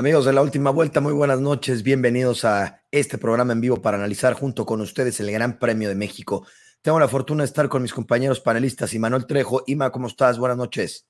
Amigos 0.00 0.24
de 0.24 0.32
la 0.32 0.40
última 0.40 0.70
vuelta, 0.70 1.02
muy 1.02 1.12
buenas 1.12 1.42
noches. 1.42 1.82
Bienvenidos 1.82 2.46
a 2.46 2.84
este 2.90 3.18
programa 3.18 3.52
en 3.52 3.60
vivo 3.60 3.82
para 3.82 3.98
analizar 3.98 4.32
junto 4.32 4.64
con 4.64 4.80
ustedes 4.80 5.20
el 5.20 5.30
Gran 5.30 5.58
Premio 5.58 5.90
de 5.90 5.94
México. 5.94 6.46
Tengo 6.80 6.98
la 6.98 7.06
fortuna 7.06 7.42
de 7.42 7.48
estar 7.48 7.68
con 7.68 7.82
mis 7.82 7.92
compañeros 7.92 8.40
panelistas, 8.40 8.94
Manuel 8.94 9.26
Trejo. 9.26 9.62
Ima, 9.66 9.92
¿cómo 9.92 10.06
estás? 10.06 10.38
Buenas 10.38 10.56
noches. 10.56 11.06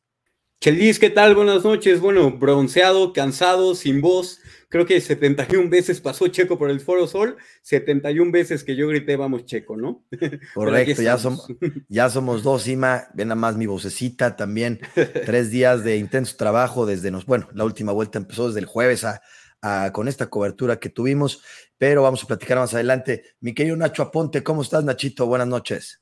Chelis, 0.60 0.98
¿qué 0.98 1.08
tal? 1.08 1.36
Buenas 1.36 1.62
noches. 1.62 2.00
Bueno, 2.00 2.32
bronceado, 2.32 3.12
cansado, 3.12 3.76
sin 3.76 4.00
voz. 4.00 4.40
Creo 4.70 4.86
que 4.86 5.00
71 5.00 5.68
veces 5.68 6.00
pasó 6.00 6.28
Checo 6.28 6.56
por 6.56 6.70
el 6.70 6.78
Foro 6.78 7.08
Sol, 7.08 7.36
71 7.62 8.30
veces 8.30 8.62
que 8.62 8.76
yo 8.76 8.86
grité, 8.86 9.16
vamos 9.16 9.44
Checo, 9.44 9.76
¿no? 9.76 10.04
Correcto, 10.54 11.02
ya 11.02 11.18
somos, 11.18 11.48
ya 11.88 12.08
somos 12.08 12.44
dos, 12.44 12.68
Ima. 12.68 13.08
Ven 13.12 13.28
nada 13.28 13.34
más 13.34 13.56
mi 13.56 13.66
vocecita 13.66 14.36
también. 14.36 14.78
Tres 15.26 15.50
días 15.50 15.82
de 15.82 15.96
intenso 15.96 16.36
trabajo 16.36 16.86
desde 16.86 17.10
nos, 17.10 17.26
bueno, 17.26 17.48
la 17.52 17.64
última 17.64 17.90
vuelta 17.90 18.18
empezó 18.18 18.46
desde 18.46 18.60
el 18.60 18.66
jueves 18.66 19.04
a, 19.04 19.92
con 19.92 20.06
esta 20.06 20.30
cobertura 20.30 20.78
que 20.78 20.88
tuvimos, 20.88 21.42
pero 21.76 22.04
vamos 22.04 22.22
a 22.22 22.28
platicar 22.28 22.58
más 22.58 22.72
adelante. 22.72 23.24
Mi 23.40 23.54
querido 23.54 23.76
Nacho 23.76 24.04
Aponte, 24.04 24.44
¿cómo 24.44 24.62
estás, 24.62 24.84
Nachito? 24.84 25.26
Buenas 25.26 25.48
noches. 25.48 26.00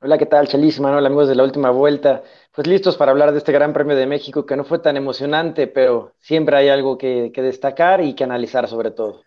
Hola, 0.00 0.16
¿qué 0.16 0.26
tal? 0.26 0.48
Chelis, 0.48 0.80
Manuel, 0.80 1.04
amigos 1.04 1.28
de 1.28 1.34
la 1.34 1.44
última 1.44 1.70
vuelta. 1.70 2.22
Pues 2.54 2.68
listos 2.68 2.96
para 2.96 3.10
hablar 3.10 3.32
de 3.32 3.38
este 3.38 3.52
Gran 3.52 3.72
Premio 3.72 3.96
de 3.96 4.06
México 4.06 4.46
que 4.46 4.56
no 4.56 4.64
fue 4.64 4.78
tan 4.78 4.96
emocionante, 4.96 5.66
pero 5.66 6.14
siempre 6.20 6.56
hay 6.56 6.68
algo 6.68 6.96
que, 6.96 7.32
destacar 7.34 8.00
y 8.00 8.14
que 8.14 8.24
analizar 8.24 8.68
sobre 8.68 8.92
todo. 8.92 9.24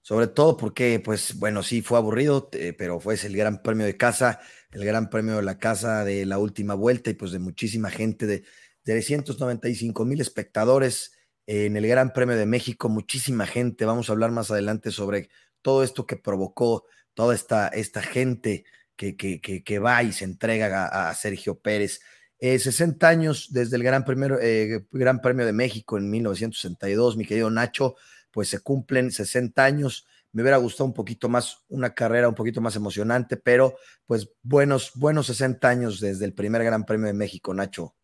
Sobre 0.00 0.26
todo 0.26 0.56
porque, 0.56 0.98
pues 0.98 1.38
bueno, 1.38 1.62
sí 1.62 1.82
fue 1.82 1.98
aburrido, 1.98 2.50
pero 2.76 2.98
fue 2.98 3.14
el 3.14 3.36
Gran 3.36 3.62
Premio 3.62 3.86
de 3.86 3.96
casa, 3.96 4.40
el 4.72 4.84
Gran 4.84 5.08
Premio 5.08 5.36
de 5.36 5.42
la 5.42 5.58
casa 5.58 6.04
de 6.04 6.26
la 6.26 6.38
última 6.38 6.74
vuelta 6.74 7.10
y 7.10 7.14
pues 7.14 7.30
de 7.30 7.38
muchísima 7.38 7.90
gente, 7.90 8.26
de, 8.26 8.38
de 8.38 8.92
395 8.92 10.04
mil 10.04 10.20
espectadores 10.20 11.16
en 11.46 11.76
el 11.76 11.86
Gran 11.86 12.12
Premio 12.12 12.36
de 12.36 12.46
México, 12.46 12.88
muchísima 12.88 13.46
gente. 13.46 13.84
Vamos 13.84 14.08
a 14.08 14.12
hablar 14.14 14.32
más 14.32 14.50
adelante 14.50 14.90
sobre 14.90 15.28
todo 15.60 15.84
esto 15.84 16.06
que 16.06 16.16
provocó 16.16 16.86
toda 17.14 17.34
esta, 17.34 17.68
esta 17.68 18.02
gente 18.02 18.64
que, 18.96 19.78
va 19.78 20.02
y 20.02 20.12
se 20.12 20.24
entrega 20.24 20.86
a, 20.86 21.14
Sergio 21.14 21.58
Pérez. 21.58 22.00
60 22.42 23.06
eh, 23.06 23.10
años 23.10 23.48
desde 23.52 23.76
el 23.76 23.84
Gran, 23.84 24.04
eh, 24.40 24.84
Gran 24.90 25.20
Premio 25.20 25.46
de 25.46 25.52
México 25.52 25.96
en 25.96 26.10
1962, 26.10 27.16
mi 27.16 27.24
querido 27.24 27.50
Nacho, 27.50 27.94
pues 28.32 28.48
se 28.48 28.60
cumplen 28.60 29.12
60 29.12 29.64
años. 29.64 30.06
Me 30.32 30.42
hubiera 30.42 30.56
gustado 30.56 30.86
un 30.86 30.94
poquito 30.94 31.28
más, 31.28 31.58
una 31.68 31.94
carrera 31.94 32.28
un 32.28 32.34
poquito 32.34 32.60
más 32.60 32.74
emocionante, 32.74 33.36
pero 33.36 33.76
pues 34.06 34.30
buenos, 34.42 34.92
buenos 34.94 35.26
60 35.26 35.68
años 35.68 36.00
desde 36.00 36.24
el 36.24 36.34
primer 36.34 36.64
Gran 36.64 36.84
Premio 36.84 37.06
de 37.06 37.12
México, 37.12 37.54
Nacho. 37.54 37.94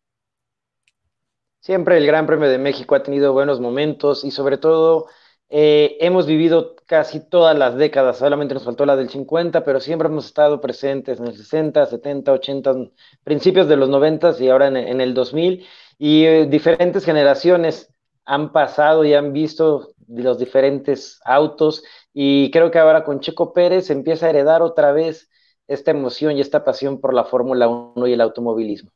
Siempre 1.59 1.97
el 1.97 2.05
Gran 2.05 2.25
Premio 2.25 2.47
de 2.47 2.59
México 2.59 2.95
ha 2.95 3.03
tenido 3.03 3.33
buenos 3.33 3.59
momentos 3.59 4.23
y 4.23 4.31
sobre 4.31 4.57
todo 4.57 5.07
eh, 5.51 5.97
hemos 5.99 6.27
vivido 6.27 6.75
casi 6.85 7.19
todas 7.19 7.57
las 7.57 7.75
décadas, 7.75 8.19
solamente 8.19 8.53
nos 8.53 8.63
faltó 8.63 8.85
la 8.85 8.95
del 8.95 9.09
50, 9.09 9.63
pero 9.63 9.79
siempre 9.79 10.07
hemos 10.07 10.27
estado 10.27 10.61
presentes 10.61 11.19
en 11.19 11.27
el 11.27 11.35
60, 11.35 11.87
70, 11.87 12.31
80, 12.31 12.75
principios 13.23 13.67
de 13.67 13.75
los 13.75 13.89
90 13.89 14.35
y 14.39 14.49
ahora 14.49 14.67
en, 14.67 15.01
el 15.01 15.13
2000. 15.13 15.65
Y 15.97 16.25
eh, 16.25 16.45
diferentes 16.45 17.03
generaciones 17.03 17.91
han 18.25 18.51
pasado 18.51 19.03
y 19.05 19.15
han 19.15 19.33
visto 19.33 19.93
los 20.07 20.37
diferentes 20.37 21.19
autos. 21.25 21.83
Y 22.13 22.51
creo 22.51 22.69
que 22.69 22.79
ahora 22.79 23.03
con 23.03 23.19
Checo 23.19 23.53
Pérez 23.53 23.89
empieza 23.89 24.27
a 24.27 24.29
heredar 24.29 24.61
otra 24.61 24.91
vez 24.91 25.29
esta 25.67 25.91
emoción 25.91 26.37
y 26.37 26.41
esta 26.41 26.63
pasión 26.63 26.99
por 27.01 27.13
la 27.13 27.25
Fórmula 27.25 27.67
1 27.67 28.07
y 28.07 28.13
el 28.13 28.21
automovilismo. 28.21 28.91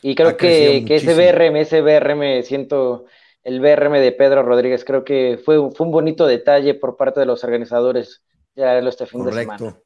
Y 0.00 0.14
creo 0.14 0.36
que, 0.36 0.84
que 0.86 0.96
ese 0.96 1.14
BRM, 1.14 1.56
ese 1.56 1.80
BRM, 1.80 2.42
siento 2.42 3.04
el 3.44 3.60
BRM 3.60 3.92
de 3.98 4.12
Pedro 4.12 4.42
Rodríguez. 4.42 4.84
Creo 4.84 5.04
que 5.04 5.40
fue, 5.44 5.70
fue 5.72 5.86
un 5.86 5.92
bonito 5.92 6.26
detalle 6.26 6.74
por 6.74 6.96
parte 6.96 7.20
de 7.20 7.26
los 7.26 7.44
organizadores 7.44 8.22
ya 8.54 8.78
este 8.78 9.06
fin 9.06 9.24
de 9.24 9.32
semana. 9.32 9.78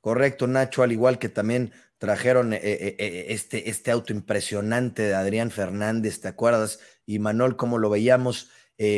Correcto, 0.00 0.46
Nacho, 0.46 0.82
al 0.82 0.92
igual 0.92 1.18
que 1.18 1.28
también 1.28 1.72
trajeron 1.98 2.52
eh, 2.52 2.60
eh, 2.62 2.96
eh, 2.98 3.26
este, 3.30 3.70
este 3.70 3.90
auto 3.90 4.12
impresionante 4.12 5.02
de 5.02 5.14
Adrián 5.14 5.50
Fernández, 5.50 6.20
¿te 6.20 6.28
acuerdas? 6.28 6.78
Y 7.06 7.18
Manuel, 7.18 7.56
como 7.56 7.78
lo 7.78 7.90
veíamos, 7.90 8.50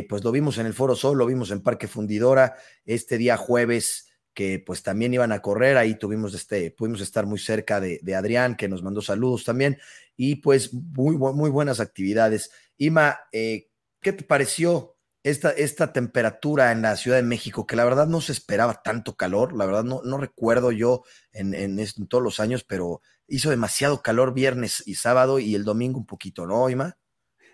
pues 0.08 0.24
lo 0.24 0.32
vimos 0.32 0.58
en 0.58 0.66
el 0.66 0.74
Foro 0.74 0.96
Sol, 0.96 1.16
lo 1.16 1.24
vimos 1.24 1.50
en 1.52 1.62
Parque 1.62 1.86
Fundidora, 1.86 2.56
este 2.84 3.16
día 3.16 3.36
jueves, 3.36 4.12
que 4.34 4.58
pues 4.58 4.82
también 4.82 5.14
iban 5.14 5.32
a 5.32 5.40
correr, 5.40 5.76
ahí 5.76 5.94
tuvimos 5.94 6.34
este, 6.34 6.72
pudimos 6.72 7.00
estar 7.00 7.26
muy 7.26 7.38
cerca 7.38 7.80
de, 7.80 8.00
de 8.02 8.14
Adrián, 8.14 8.56
que 8.56 8.68
nos 8.68 8.82
mandó 8.82 9.00
saludos 9.00 9.44
también, 9.44 9.78
y 10.16 10.36
pues 10.36 10.74
muy, 10.74 11.16
muy 11.16 11.48
buenas 11.48 11.80
actividades. 11.80 12.50
Ima, 12.76 13.20
eh, 13.32 13.67
¿Qué 14.00 14.12
te 14.12 14.24
pareció 14.24 14.96
esta, 15.24 15.50
esta 15.50 15.92
temperatura 15.92 16.72
en 16.72 16.82
la 16.82 16.96
Ciudad 16.96 17.16
de 17.16 17.24
México? 17.24 17.66
Que 17.66 17.76
la 17.76 17.84
verdad 17.84 18.06
no 18.06 18.20
se 18.20 18.32
esperaba 18.32 18.82
tanto 18.82 19.16
calor, 19.16 19.56
la 19.56 19.66
verdad 19.66 19.84
no, 19.84 20.02
no 20.04 20.18
recuerdo 20.18 20.70
yo 20.72 21.02
en, 21.32 21.54
en, 21.54 21.78
todos 22.08 22.22
los 22.22 22.38
años, 22.38 22.64
pero 22.64 23.00
hizo 23.26 23.50
demasiado 23.50 24.02
calor 24.02 24.34
viernes 24.34 24.82
y 24.86 24.94
sábado 24.94 25.38
y 25.38 25.54
el 25.54 25.64
domingo 25.64 25.98
un 25.98 26.06
poquito, 26.06 26.46
¿no, 26.46 26.70
Ima? 26.70 26.96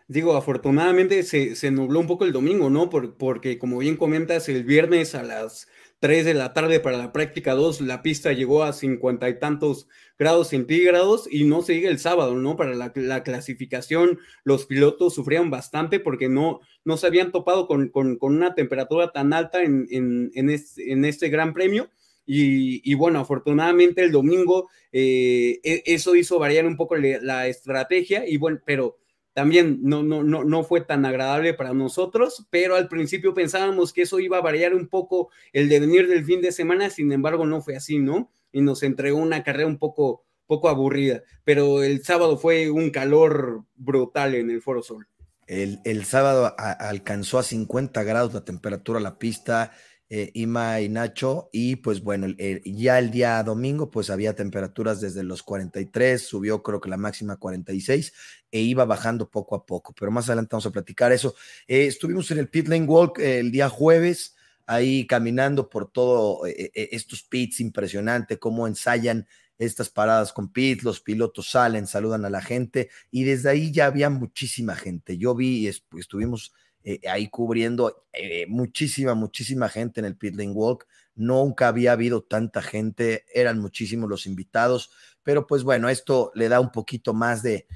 Digo, 0.07 0.37
afortunadamente 0.37 1.23
se, 1.23 1.57
se 1.57 1.71
nubló 1.71 1.99
un 1.99 2.07
poco 2.07 2.27
el 2.27 2.33
domingo, 2.33 2.69
¿no? 2.69 2.91
porque 2.91 3.59
como 3.59 3.79
bien 3.79 3.97
comentas, 3.97 4.51
el 4.51 4.65
viernes 4.65 5.15
a 5.15 5.23
las 5.23 5.67
3 6.05 6.27
de 6.27 6.35
la 6.35 6.53
tarde 6.53 6.81
para 6.81 6.99
la 6.99 7.13
práctica 7.13 7.55
2, 7.55 7.81
la 7.81 8.03
pista 8.03 8.31
llegó 8.35 8.63
a 8.63 8.75
cincuenta 8.75 9.27
y 9.31 9.39
tantos 9.39 9.89
grados 10.19 10.49
centígrados 10.49 11.27
y 11.33 11.45
no 11.45 11.63
se 11.63 11.77
sigue 11.77 11.89
el 11.89 11.99
sábado, 11.99 12.35
¿no? 12.35 12.59
Para 12.59 12.75
la, 12.75 13.23
clasificación, 13.23 14.19
los 14.45 14.67
pilotos 14.67 15.15
sufrían 15.15 15.49
bastante 15.49 16.01
porque 16.01 16.29
no, 16.29 16.61
no 16.85 16.99
se 16.99 17.07
habían 17.07 17.33
topado 17.33 17.67
con, 17.67 17.91
una 18.21 18.55
temperatura 18.55 19.13
tan 19.13 19.33
alta 19.33 19.63
en, 19.63 19.89
en, 19.91 20.51
este, 20.51 21.29
gran 21.31 21.55
premio. 21.55 21.89
Y, 22.27 22.93
bueno, 22.93 23.21
afortunadamente 23.21 24.03
el 24.03 24.13
domingo 24.13 24.69
eh, 24.93 25.59
e, 25.65 25.85
eso 25.87 26.17
hizo 26.17 26.39
variar 26.39 26.67
un 26.67 26.77
poco 26.77 26.97
la 26.97 27.47
estrategia 27.49 28.29
y 28.29 28.37
bueno, 28.37 28.61
pero 28.67 28.99
también 29.35 29.81
no, 29.83 30.03
no, 30.05 30.23
no, 30.23 30.45
no 30.45 30.63
fue 30.63 30.81
tan 30.81 31.05
agradable 31.05 31.55
para 31.55 31.75
nosotros, 31.75 32.47
pero 32.51 32.77
al 32.77 32.89
principio 32.89 33.35
pensábamos 33.35 33.93
que 33.93 34.03
eso 34.03 34.21
iba 34.21 34.39
a 34.39 34.43
variar 34.43 34.75
un 34.75 34.89
poco 34.89 35.29
el 35.53 35.69
devenir 35.69 36.09
del 36.09 36.25
fin 36.25 36.41
de 36.41 36.53
semana, 36.53 36.89
sin 36.89 37.13
embargo 37.13 37.45
no 37.45 37.61
fue 37.61 37.77
así, 37.77 37.99
¿no? 37.99 38.31
Y 38.53 38.61
nos 38.61 38.85
entregó 38.85 39.19
una 39.19 39.43
carrera 39.43 39.67
un 39.67 39.79
poco, 39.79 40.25
poco 40.47 40.69
aburrida, 40.69 41.23
pero 41.43 41.83
el 41.83 42.05
sábado 42.05 42.39
fue 42.39 42.71
un 42.71 42.91
calor 42.91 43.65
brutal 43.75 44.37
en 44.37 44.51
el 44.51 44.63
Foro 44.63 44.83
Sol. 44.83 45.09
El, 45.49 45.81
el 45.85 46.05
sábado 46.05 46.55
alcanzó 46.57 47.39
a 47.39 47.43
50 47.43 48.03
grados 48.05 48.33
la 48.33 48.45
temperatura 48.45 49.01
la 49.01 49.19
pista, 49.19 49.73
eh, 50.17 50.31
Ima 50.35 50.81
y 50.81 50.89
Nacho, 50.89 51.51
y 51.51 51.75
pues 51.75 52.01
bueno, 52.01 52.29
ya 52.65 53.01
el 53.01 53.11
día 53.11 53.43
domingo 53.43 53.91
pues 53.91 54.11
había 54.11 54.37
temperaturas 54.37 55.01
desde 55.01 55.25
los 55.25 55.43
43, 55.43 56.23
subió 56.25 56.63
creo 56.63 56.81
que 56.81 56.89
la 56.89 56.97
máxima 56.97 57.37
46 57.37 58.13
e 58.53 58.61
iba 58.61 58.85
bajando 58.85 59.29
poco 59.29 59.57
a 59.57 59.67
poco, 59.67 59.93
pero 59.99 60.13
más 60.13 60.29
adelante 60.29 60.51
vamos 60.53 60.67
a 60.67 60.71
platicar 60.71 61.11
eso. 61.11 61.35
Eh, 61.67 61.87
estuvimos 61.87 62.31
en 62.31 62.39
el 62.39 62.49
Pit 62.49 62.69
Lane 62.69 62.85
Walk 62.87 63.19
eh, 63.19 63.41
el 63.41 63.51
día 63.51 63.69
jueves, 63.69 64.37
ahí 64.67 65.05
caminando 65.09 65.69
por 65.69 65.91
todo 65.91 66.43
estos 66.47 67.25
pits, 67.25 67.59
impresionante 67.59 68.39
cómo 68.39 68.69
ensayan 68.69 69.27
estas 69.59 69.91
paradas 69.91 70.33
con 70.33 70.53
pit, 70.53 70.83
los 70.83 71.01
pilotos 71.01 71.51
salen, 71.51 71.89
saludan 71.89 72.25
a 72.25 72.31
la 72.31 72.41
gente 72.41 72.89
y 73.11 73.25
desde 73.25 73.51
ahí 73.51 73.73
ya 73.73 73.87
había 73.87 74.11
muchísima 74.11 74.77
gente. 74.77 75.19
Yo 75.19 75.35
vi, 75.35 75.67
estuvimos 75.67 76.53
eh, 76.87 77.01
ahí 77.09 77.29
cubriendo 77.29 78.05
eh, 78.13 78.47
muchísima, 78.47 79.15
muchísima 79.15 79.71
gente 79.71 80.01
en 80.01 80.07
el 80.07 80.17
Pit 80.17 80.35
Walk. 80.39 80.87
Nunca 81.15 81.69
había 81.69 81.93
habido 81.93 82.23
tanta 82.23 82.61
gente, 82.61 83.25
eran 83.33 83.59
muchísimos 83.59 84.11
los 84.11 84.27
invitados, 84.27 84.91
pero 85.23 85.47
pues 85.47 85.63
bueno, 85.63 85.89
esto 85.89 86.31
le 86.35 86.51
da 86.51 86.61
un 86.61 86.71
poquito 86.71 87.15
más 87.15 87.43
de, 87.43 87.67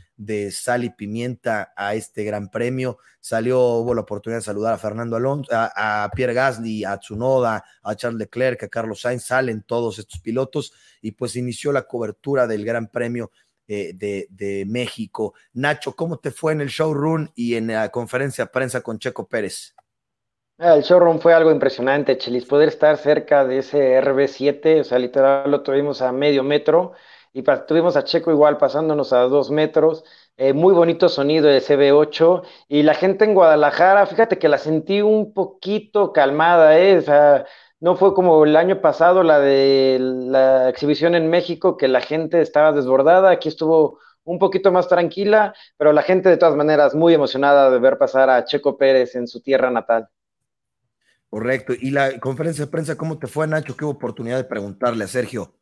sal 0.51 0.85
y 0.85 0.91
pimienta 0.91 1.73
a 1.75 1.95
este 1.95 2.25
gran 2.25 2.51
premio. 2.51 2.99
Salió, 3.21 3.61
hubo 3.77 3.95
la 3.95 4.03
oportunidad 4.03 4.41
de 4.41 4.45
saludar 4.45 4.75
a 4.75 4.79
Fernando 4.79 5.17
Alonso, 5.17 5.51
a, 5.53 6.05
a, 6.05 6.11
Pierre 6.11 6.35
Gasly, 6.35 6.85
a 6.85 6.99
Tsunoda, 6.99 7.65
a 7.83 7.95
Charles 7.95 8.19
Leclerc, 8.19 8.65
a 8.65 8.69
Carlos 8.69 9.01
Sainz, 9.01 9.25
salen 9.25 9.63
todos 9.63 9.99
estos 9.99 10.21
pilotos 10.21 10.75
y 11.01 11.13
pues 11.13 11.35
inició 11.37 11.73
la 11.73 11.85
cobertura 11.85 12.47
del 12.47 12.65
gran 12.65 12.89
premio 12.89 13.31
eh, 13.69 13.93
de, 13.95 14.65
México. 14.67 15.35
Nacho, 15.53 15.95
¿cómo 15.95 16.19
te 16.19 16.31
fue 16.31 16.53
en 16.53 16.63
el 16.63 16.69
showroom 16.69 17.29
y 17.35 17.55
en 17.55 17.69
la 17.69 17.91
conferencia 17.91 18.45
de 18.45 18.51
prensa 18.51 18.81
con 18.81 18.99
Checo 18.99 19.29
Pérez? 19.29 19.75
Ah, 20.59 20.75
el 20.75 20.83
showroom 20.83 21.21
fue 21.21 21.35
algo 21.35 21.53
impresionante, 21.53 22.19
Chelis, 22.19 22.47
poder 22.47 22.69
estar 22.69 22.97
cerca 22.97 23.45
de 23.45 23.59
ese 23.59 24.01
RB7, 24.03 24.81
o 24.81 24.85
sea, 24.85 24.99
literal 24.99 25.51
lo 25.51 25.63
tuvimos 25.63 26.03
a 26.03 26.11
medio 26.13 26.43
metro 26.43 26.95
y 27.33 27.43
tuvimos 27.67 27.97
a 27.97 28.05
Checo 28.05 28.33
igual 28.33 28.57
pasándonos 28.57 29.13
a 29.13 29.21
dos 29.23 29.51
metros, 29.51 30.03
eh, 30.37 30.53
muy 30.53 30.75
bonito 30.75 31.09
sonido 31.09 31.47
de 31.47 31.61
CB8 31.61 32.43
y 32.69 32.83
la 32.83 32.95
gente 32.95 33.25
en 33.25 33.35
Guadalajara, 33.35 34.07
fíjate 34.07 34.39
que 34.39 34.49
la 34.49 34.59
sentí 34.59 35.01
un 35.03 35.33
poquito 35.33 36.13
calmada, 36.13 36.79
¿eh? 36.79 36.99
o 36.99 37.03
sea, 37.03 37.47
no 37.81 37.97
fue 37.97 38.15
como 38.15 38.45
el 38.45 38.57
año 38.57 38.81
pasado 38.81 39.23
la 39.23 39.39
de 39.39 39.99
la 40.01 40.69
exhibición 40.69 41.15
en 41.15 41.31
México, 41.31 41.77
que 41.77 41.89
la 41.89 42.01
gente 42.01 42.41
estaba 42.41 42.73
desbordada. 42.73 43.31
Aquí 43.31 43.49
estuvo 43.49 43.99
un 44.25 44.39
poquito 44.39 44.73
más 44.73 44.89
tranquila, 44.89 45.55
pero 45.77 45.93
la 45.93 46.03
gente 46.03 46.29
de 46.29 46.37
todas 46.37 46.57
maneras 46.57 46.95
muy 46.95 47.15
emocionada 47.15 47.71
de 47.71 47.79
ver 47.79 47.99
pasar 47.99 48.31
a 48.31 48.45
Checo 48.45 48.77
Pérez 48.77 49.15
en 49.15 49.27
su 49.27 49.41
tierra 49.41 49.71
natal. 49.71 50.09
Correcto. 51.31 51.73
¿Y 51.79 51.91
la 51.91 52.19
conferencia 52.21 52.65
de 52.65 52.71
prensa 52.71 52.97
cómo 52.97 53.19
te 53.19 53.27
fue, 53.27 53.47
Nacho? 53.47 53.77
¿Qué 53.77 53.85
oportunidad 53.85 54.39
de 54.39 54.45
preguntarle 54.45 55.05
a 55.05 55.09
Sergio? 55.09 55.58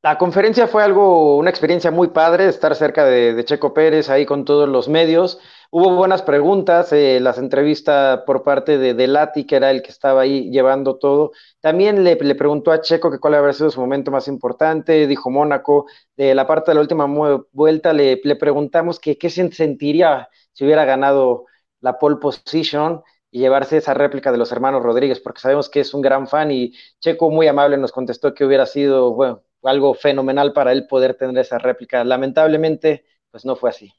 La 0.00 0.16
conferencia 0.16 0.68
fue 0.68 0.84
algo, 0.84 1.36
una 1.36 1.50
experiencia 1.50 1.90
muy 1.90 2.08
padre, 2.08 2.48
estar 2.48 2.74
cerca 2.76 3.04
de, 3.04 3.44
Checo 3.44 3.74
Pérez 3.74 4.08
ahí 4.10 4.24
con 4.26 4.44
todos 4.44 4.68
los 4.68 4.88
medios. 4.88 5.40
Hubo 5.72 5.96
buenas 5.96 6.22
preguntas, 6.22 6.92
eh, 6.92 7.18
las 7.20 7.36
entrevistas 7.36 8.20
por 8.24 8.44
parte 8.44 8.78
de, 8.78 9.06
Lati, 9.08 9.44
que 9.44 9.56
era 9.56 9.72
el 9.72 9.82
que 9.82 9.90
estaba 9.90 10.20
ahí 10.22 10.50
llevando 10.50 10.98
todo. 10.98 11.32
También 11.60 12.04
le, 12.04 12.16
preguntó 12.16 12.70
a 12.70 12.80
Checo 12.80 13.10
que 13.10 13.18
cuál 13.18 13.34
habría 13.34 13.52
sido 13.52 13.70
su 13.70 13.80
momento 13.80 14.12
más 14.12 14.28
importante, 14.28 15.06
dijo 15.08 15.30
Mónaco. 15.30 15.86
De 16.16 16.32
la 16.34 16.46
parte 16.46 16.70
de 16.70 16.76
la 16.76 16.80
última 16.80 17.06
vuelta 17.52 17.92
le, 17.92 18.18
preguntamos 18.36 19.00
qué 19.00 19.16
se 19.28 19.50
sentiría 19.52 20.28
si 20.52 20.64
hubiera 20.64 20.84
ganado 20.84 21.46
la 21.80 21.98
pole 21.98 22.16
position 22.16 23.02
y 23.30 23.40
llevarse 23.40 23.78
esa 23.78 23.94
réplica 23.94 24.30
de 24.32 24.38
los 24.38 24.52
hermanos 24.52 24.82
Rodríguez, 24.82 25.20
porque 25.20 25.40
sabemos 25.40 25.68
que 25.68 25.80
es 25.80 25.92
un 25.92 26.02
gran 26.02 26.28
fan 26.28 26.50
y 26.52 26.72
Checo 27.00 27.30
muy 27.30 27.46
amable 27.48 27.76
nos 27.78 27.92
contestó 27.92 28.32
que 28.34 28.44
hubiera 28.44 28.64
sido, 28.66 29.12
bueno, 29.14 29.42
algo 29.62 29.94
fenomenal 29.94 30.52
para 30.52 30.72
él 30.72 30.86
poder 30.86 31.14
tener 31.14 31.38
esa 31.38 31.58
réplica. 31.58 32.04
Lamentablemente, 32.04 33.04
pues 33.30 33.44
no 33.44 33.56
fue 33.56 33.70
así. 33.70 33.92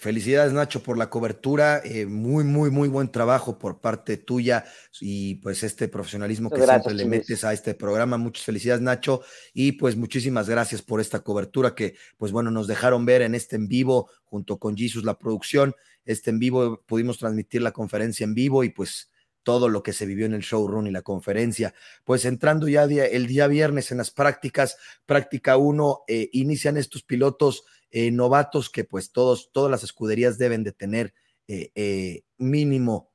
Felicidades 0.00 0.52
Nacho 0.52 0.80
por 0.80 0.96
la 0.96 1.10
cobertura, 1.10 1.82
eh, 1.84 2.06
muy, 2.06 2.44
muy, 2.44 2.70
muy 2.70 2.88
buen 2.88 3.10
trabajo 3.10 3.58
por 3.58 3.80
parte 3.80 4.16
tuya 4.16 4.64
y 5.00 5.34
pues 5.36 5.64
este 5.64 5.88
profesionalismo 5.88 6.50
que 6.50 6.62
siempre 6.62 6.94
le 6.94 7.04
metes 7.04 7.42
a 7.42 7.52
este 7.52 7.74
programa. 7.74 8.16
Muchas 8.16 8.44
felicidades 8.44 8.80
Nacho 8.80 9.22
y 9.52 9.72
pues 9.72 9.96
muchísimas 9.96 10.48
gracias 10.48 10.82
por 10.82 11.00
esta 11.00 11.18
cobertura 11.18 11.74
que 11.74 11.96
pues 12.16 12.30
bueno 12.30 12.52
nos 12.52 12.68
dejaron 12.68 13.06
ver 13.06 13.22
en 13.22 13.34
este 13.34 13.56
en 13.56 13.66
vivo 13.66 14.08
junto 14.22 14.60
con 14.60 14.76
Jesus 14.76 15.02
la 15.02 15.18
producción. 15.18 15.74
Este 16.04 16.30
en 16.30 16.38
vivo 16.38 16.80
pudimos 16.86 17.18
transmitir 17.18 17.62
la 17.62 17.72
conferencia 17.72 18.22
en 18.22 18.34
vivo 18.34 18.62
y 18.62 18.68
pues 18.68 19.10
todo 19.48 19.70
lo 19.70 19.82
que 19.82 19.94
se 19.94 20.04
vivió 20.04 20.26
en 20.26 20.34
el 20.34 20.42
showroom 20.42 20.88
y 20.88 20.90
la 20.90 21.00
conferencia. 21.00 21.72
Pues 22.04 22.26
entrando 22.26 22.68
ya 22.68 22.84
el 22.84 23.26
día 23.26 23.46
viernes 23.46 23.90
en 23.90 23.96
las 23.96 24.10
prácticas, 24.10 24.76
práctica 25.06 25.56
1, 25.56 26.04
eh, 26.06 26.28
inician 26.34 26.76
estos 26.76 27.02
pilotos 27.02 27.64
eh, 27.90 28.10
novatos 28.10 28.68
que 28.68 28.84
pues 28.84 29.10
todos, 29.10 29.50
todas 29.50 29.70
las 29.70 29.84
escuderías 29.84 30.36
deben 30.36 30.64
de 30.64 30.72
tener 30.72 31.14
eh, 31.46 32.24
mínimo 32.36 33.10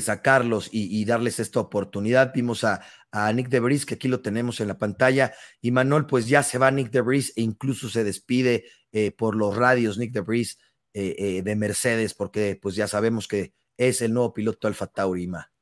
sacarlos 0.00 0.70
y, 0.72 1.04
darles 1.04 1.38
esta 1.38 1.60
oportunidad. 1.60 2.32
Vimos 2.32 2.64
a, 2.64 2.80
Nick 3.34 3.50
DeVries, 3.50 3.84
que 3.84 3.96
aquí 3.96 4.08
lo 4.08 4.22
tenemos 4.22 4.58
en 4.60 4.68
la 4.68 4.78
pantalla, 4.78 5.34
y 5.60 5.70
Manuel, 5.70 6.06
pues 6.06 6.28
ya 6.28 6.42
se 6.42 6.56
va 6.56 6.70
Nick 6.70 6.90
DeVries 6.90 7.34
e 7.36 7.42
incluso 7.42 7.90
se 7.90 8.04
despide 8.04 8.64
por 9.18 9.36
los 9.36 9.54
radios 9.54 9.98
Nick 9.98 10.12
DeVries 10.12 10.56
de 10.94 11.54
Mercedes, 11.58 12.14
porque 12.14 12.58
pues 12.62 12.74
ya 12.74 12.88
sabemos 12.88 13.28
que 13.28 13.52
es 13.76 14.02
el 14.02 14.12
nuevo 14.12 14.32
piloto 14.32 14.68
Alfa 14.68 14.86
Tauri, 14.86 15.26
Ma. 15.26 15.52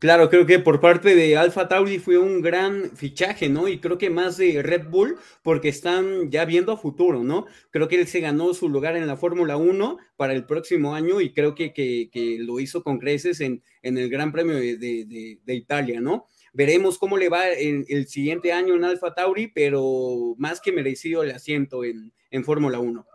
Claro, 0.00 0.30
creo 0.30 0.46
que 0.46 0.58
por 0.58 0.80
parte 0.80 1.14
de 1.14 1.36
Alfa 1.36 1.68
Tauri 1.68 1.98
fue 1.98 2.16
un 2.16 2.40
gran 2.40 2.96
fichaje, 2.96 3.50
¿no? 3.50 3.68
Y 3.68 3.80
creo 3.80 3.98
que 3.98 4.08
más 4.08 4.38
de 4.38 4.62
Red 4.62 4.88
Bull, 4.88 5.18
porque 5.42 5.68
están 5.68 6.30
ya 6.30 6.46
viendo 6.46 6.72
a 6.72 6.78
futuro, 6.78 7.22
¿no? 7.22 7.44
Creo 7.70 7.86
que 7.86 8.00
él 8.00 8.06
se 8.06 8.20
ganó 8.20 8.54
su 8.54 8.70
lugar 8.70 8.96
en 8.96 9.06
la 9.06 9.18
Fórmula 9.18 9.58
1 9.58 9.98
para 10.16 10.32
el 10.32 10.46
próximo 10.46 10.94
año 10.94 11.20
y 11.20 11.34
creo 11.34 11.54
que, 11.54 11.74
que, 11.74 12.38
lo 12.40 12.60
hizo 12.60 12.82
con 12.82 12.98
creces 12.98 13.42
en, 13.42 13.62
en 13.82 13.98
el 13.98 14.08
Gran 14.08 14.32
Premio 14.32 14.54
de, 14.54 14.78
de, 14.78 15.54
Italia, 15.54 16.00
¿no? 16.00 16.24
Veremos 16.54 16.96
cómo 16.96 17.18
le 17.18 17.28
va 17.28 17.50
el, 17.50 17.84
el, 17.86 18.08
siguiente 18.08 18.54
año 18.54 18.76
en 18.76 18.84
Alfa 18.84 19.12
Tauri, 19.12 19.48
pero 19.48 20.34
más 20.38 20.62
que 20.62 20.72
merecido 20.72 21.22
el 21.22 21.32
asiento 21.32 21.84
en, 21.84 22.10
en 22.30 22.42
Fórmula 22.42 22.78
1. 22.78 23.06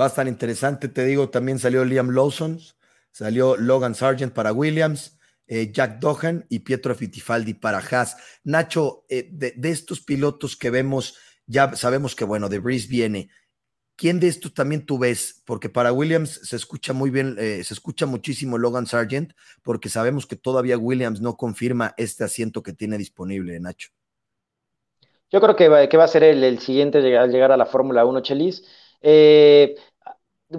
Va 0.00 0.04
a 0.04 0.08
estar 0.08 0.28
interesante, 0.28 0.86
te 0.86 1.04
digo, 1.04 1.30
también 1.30 1.58
salió 1.58 1.84
Liam 1.84 2.10
Lawson, 2.10 2.60
Salió 3.10 3.56
Logan 3.56 3.94
Sargent 3.94 4.32
para 4.32 4.52
Williams, 4.52 5.18
eh, 5.46 5.72
Jack 5.72 5.98
Dohan 5.98 6.46
y 6.48 6.60
Pietro 6.60 6.94
Fittipaldi 6.94 7.54
para 7.54 7.78
Haas. 7.78 8.16
Nacho, 8.44 9.04
eh, 9.08 9.28
de, 9.32 9.54
estos 9.68 10.00
pilotos 10.00 10.56
que 10.56 10.70
vemos, 10.70 11.16
ya 11.46 11.74
sabemos 11.74 12.14
que, 12.14 12.24
bueno, 12.24 12.48
de 12.48 12.60
Breeze 12.60 12.88
viene. 12.88 13.30
¿Quién 13.96 14.20
de 14.20 14.28
estos 14.28 14.54
también 14.54 14.86
tú 14.86 14.98
ves? 14.98 15.42
Porque 15.44 15.68
para 15.68 15.92
Williams 15.92 16.40
se 16.44 16.56
escucha 16.56 16.92
muy 16.92 17.10
bien, 17.10 17.36
eh, 17.38 17.62
se 17.64 17.74
escucha 17.74 18.06
muchísimo 18.06 18.58
Logan 18.58 18.86
Sargent, 18.86 19.32
porque 19.62 19.88
sabemos 19.88 20.26
que 20.26 20.36
todavía 20.36 20.78
Williams 20.78 21.20
no 21.20 21.36
confirma 21.36 21.94
este 21.98 22.24
asiento 22.24 22.62
que 22.62 22.72
tiene 22.72 22.96
disponible, 22.96 23.58
Nacho. 23.60 23.90
Yo 25.30 25.40
creo 25.40 25.54
que 25.54 25.68
va, 25.68 26.04
a 26.04 26.08
ser 26.08 26.24
el, 26.24 26.42
el 26.42 26.58
siguiente 26.60 26.98
al 27.16 27.30
llegar 27.30 27.52
a 27.52 27.56
la 27.56 27.66
Fórmula 27.66 28.04
1, 28.04 28.20
Chelis. 28.22 28.64
Eh, 29.02 29.76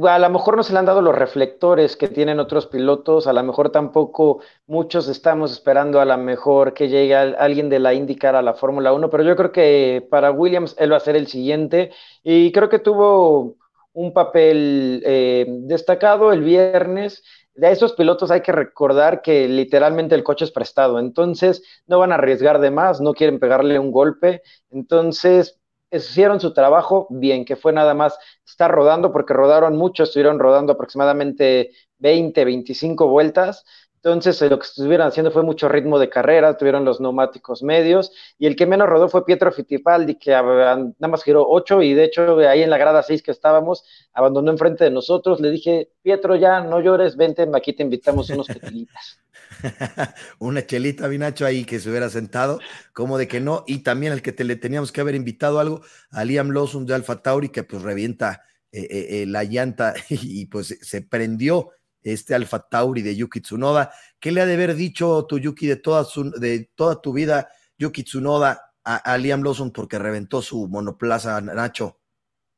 a 0.07 0.19
lo 0.19 0.29
mejor 0.29 0.55
no 0.55 0.63
se 0.63 0.71
le 0.71 0.79
han 0.79 0.85
dado 0.85 1.01
los 1.01 1.15
reflectores 1.15 1.97
que 1.97 2.07
tienen 2.07 2.39
otros 2.39 2.67
pilotos, 2.67 3.27
a 3.27 3.33
lo 3.33 3.43
mejor 3.43 3.71
tampoco 3.71 4.41
muchos 4.65 5.07
estamos 5.09 5.51
esperando 5.51 5.99
a 5.99 6.05
lo 6.05 6.17
mejor 6.17 6.73
que 6.73 6.87
llegue 6.87 7.15
alguien 7.15 7.69
de 7.69 7.79
la 7.79 7.93
IndyCar 7.93 8.35
a 8.35 8.41
la 8.41 8.53
Fórmula 8.53 8.93
1, 8.93 9.09
pero 9.09 9.23
yo 9.23 9.35
creo 9.35 9.51
que 9.51 10.07
para 10.09 10.31
Williams 10.31 10.75
él 10.79 10.93
va 10.93 10.97
a 10.97 11.01
ser 11.01 11.15
el 11.17 11.27
siguiente 11.27 11.91
y 12.23 12.51
creo 12.53 12.69
que 12.69 12.79
tuvo 12.79 13.57
un 13.93 14.13
papel 14.13 15.03
eh, 15.05 15.45
destacado 15.47 16.31
el 16.31 16.41
viernes. 16.41 17.23
De 17.53 17.69
esos 17.69 17.91
pilotos 17.93 18.31
hay 18.31 18.41
que 18.41 18.53
recordar 18.53 19.21
que 19.21 19.47
literalmente 19.49 20.15
el 20.15 20.23
coche 20.23 20.45
es 20.45 20.51
prestado, 20.51 20.99
entonces 20.99 21.63
no 21.85 21.99
van 21.99 22.13
a 22.13 22.15
arriesgar 22.15 22.61
de 22.61 22.71
más, 22.71 23.01
no 23.01 23.13
quieren 23.13 23.39
pegarle 23.39 23.77
un 23.77 23.91
golpe, 23.91 24.41
entonces 24.69 25.60
hicieron 25.91 26.39
su 26.39 26.53
trabajo 26.53 27.07
bien, 27.09 27.45
que 27.45 27.55
fue 27.55 27.73
nada 27.73 27.93
más 27.93 28.17
estar 28.45 28.71
rodando, 28.71 29.11
porque 29.11 29.33
rodaron 29.33 29.77
mucho, 29.77 30.03
estuvieron 30.03 30.39
rodando 30.39 30.73
aproximadamente 30.73 31.71
20, 31.97 32.45
25 32.45 33.07
vueltas. 33.07 33.65
Entonces, 34.03 34.41
eh, 34.41 34.49
lo 34.49 34.57
que 34.57 34.65
estuvieron 34.65 35.05
haciendo 35.05 35.31
fue 35.31 35.43
mucho 35.43 35.69
ritmo 35.69 35.99
de 35.99 36.09
carrera, 36.09 36.57
tuvieron 36.57 36.83
los 36.83 36.99
neumáticos 36.99 37.61
medios, 37.61 38.11
y 38.39 38.47
el 38.47 38.55
que 38.55 38.65
menos 38.65 38.89
rodó 38.89 39.09
fue 39.09 39.25
Pietro 39.25 39.51
Fittipaldi, 39.51 40.15
que 40.15 40.31
nada 40.31 40.93
más 41.07 41.23
giró 41.23 41.45
8, 41.47 41.83
y 41.83 41.93
de 41.93 42.05
hecho, 42.05 42.39
ahí 42.39 42.63
en 42.63 42.71
la 42.71 42.79
grada 42.79 43.03
6 43.03 43.21
que 43.21 43.29
estábamos, 43.29 43.83
abandonó 44.13 44.49
enfrente 44.49 44.83
de 44.83 44.89
nosotros. 44.89 45.39
Le 45.39 45.51
dije, 45.51 45.91
Pietro, 46.01 46.35
ya 46.35 46.61
no 46.61 46.81
llores, 46.81 47.15
vente, 47.15 47.47
aquí 47.53 47.73
te 47.73 47.83
invitamos 47.83 48.31
unos 48.31 48.47
petilitas. 48.47 49.19
una 50.39 50.65
chelita, 50.65 51.07
Vinacho, 51.07 51.45
ahí 51.45 51.63
que 51.63 51.79
se 51.79 51.89
hubiera 51.89 52.09
sentado, 52.09 52.59
como 52.93 53.19
de 53.19 53.27
que 53.27 53.39
no, 53.39 53.63
y 53.67 53.79
también 53.79 54.13
el 54.13 54.23
que 54.23 54.31
te 54.31 54.43
le 54.43 54.55
teníamos 54.55 54.91
que 54.91 55.01
haber 55.01 55.13
invitado 55.13 55.59
algo, 55.59 55.81
a 56.09 56.25
Liam 56.25 56.49
Lawson 56.49 56.87
de 56.87 56.95
Alfa 56.95 57.21
Tauri, 57.21 57.49
que 57.49 57.63
pues 57.63 57.83
revienta 57.83 58.41
eh, 58.71 58.87
eh, 58.89 59.07
eh, 59.21 59.25
la 59.27 59.43
llanta 59.43 59.93
y, 60.09 60.45
pues 60.47 60.77
se 60.81 61.01
prendió 61.01 61.71
este 62.03 62.35
Alfa 62.35 62.59
Tauri 62.59 63.01
de 63.01 63.15
Yuki 63.15 63.41
Tsunoda. 63.41 63.91
¿Qué 64.19 64.31
le 64.31 64.41
ha 64.41 64.45
de 64.45 64.53
haber 64.53 64.75
dicho 64.75 65.25
tu 65.25 65.39
Yuki 65.39 65.67
de 65.67 65.75
toda, 65.77 66.03
su, 66.03 66.31
de 66.31 66.69
toda 66.75 67.01
tu 67.01 67.13
vida, 67.13 67.49
Yuki 67.77 68.03
Tsunoda, 68.03 68.73
a, 68.83 68.95
a 68.97 69.17
Liam 69.17 69.43
Lawson 69.43 69.71
porque 69.71 69.99
reventó 69.99 70.41
su 70.41 70.67
monoplaza, 70.67 71.39
Nacho? 71.41 72.01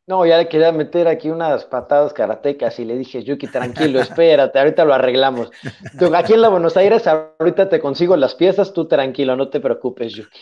No, 0.05 0.25
ya 0.25 0.37
le 0.37 0.49
quería 0.49 0.73
meter 0.73 1.07
aquí 1.07 1.29
unas 1.29 1.63
patadas 1.63 2.11
karatecas 2.11 2.77
y 2.77 2.83
le 2.83 2.97
dije, 2.97 3.23
Yuki, 3.23 3.47
tranquilo, 3.47 4.01
espérate, 4.01 4.59
ahorita 4.59 4.83
lo 4.83 4.93
arreglamos. 4.93 5.49
Aquí 6.13 6.33
en 6.33 6.41
la 6.41 6.49
Buenos 6.49 6.75
Aires, 6.75 7.07
ahorita 7.07 7.69
te 7.69 7.79
consigo 7.79 8.17
las 8.17 8.35
piezas, 8.35 8.73
tú 8.73 8.85
tranquilo, 8.85 9.37
no 9.37 9.49
te 9.49 9.61
preocupes, 9.61 10.13
Yuki. 10.13 10.39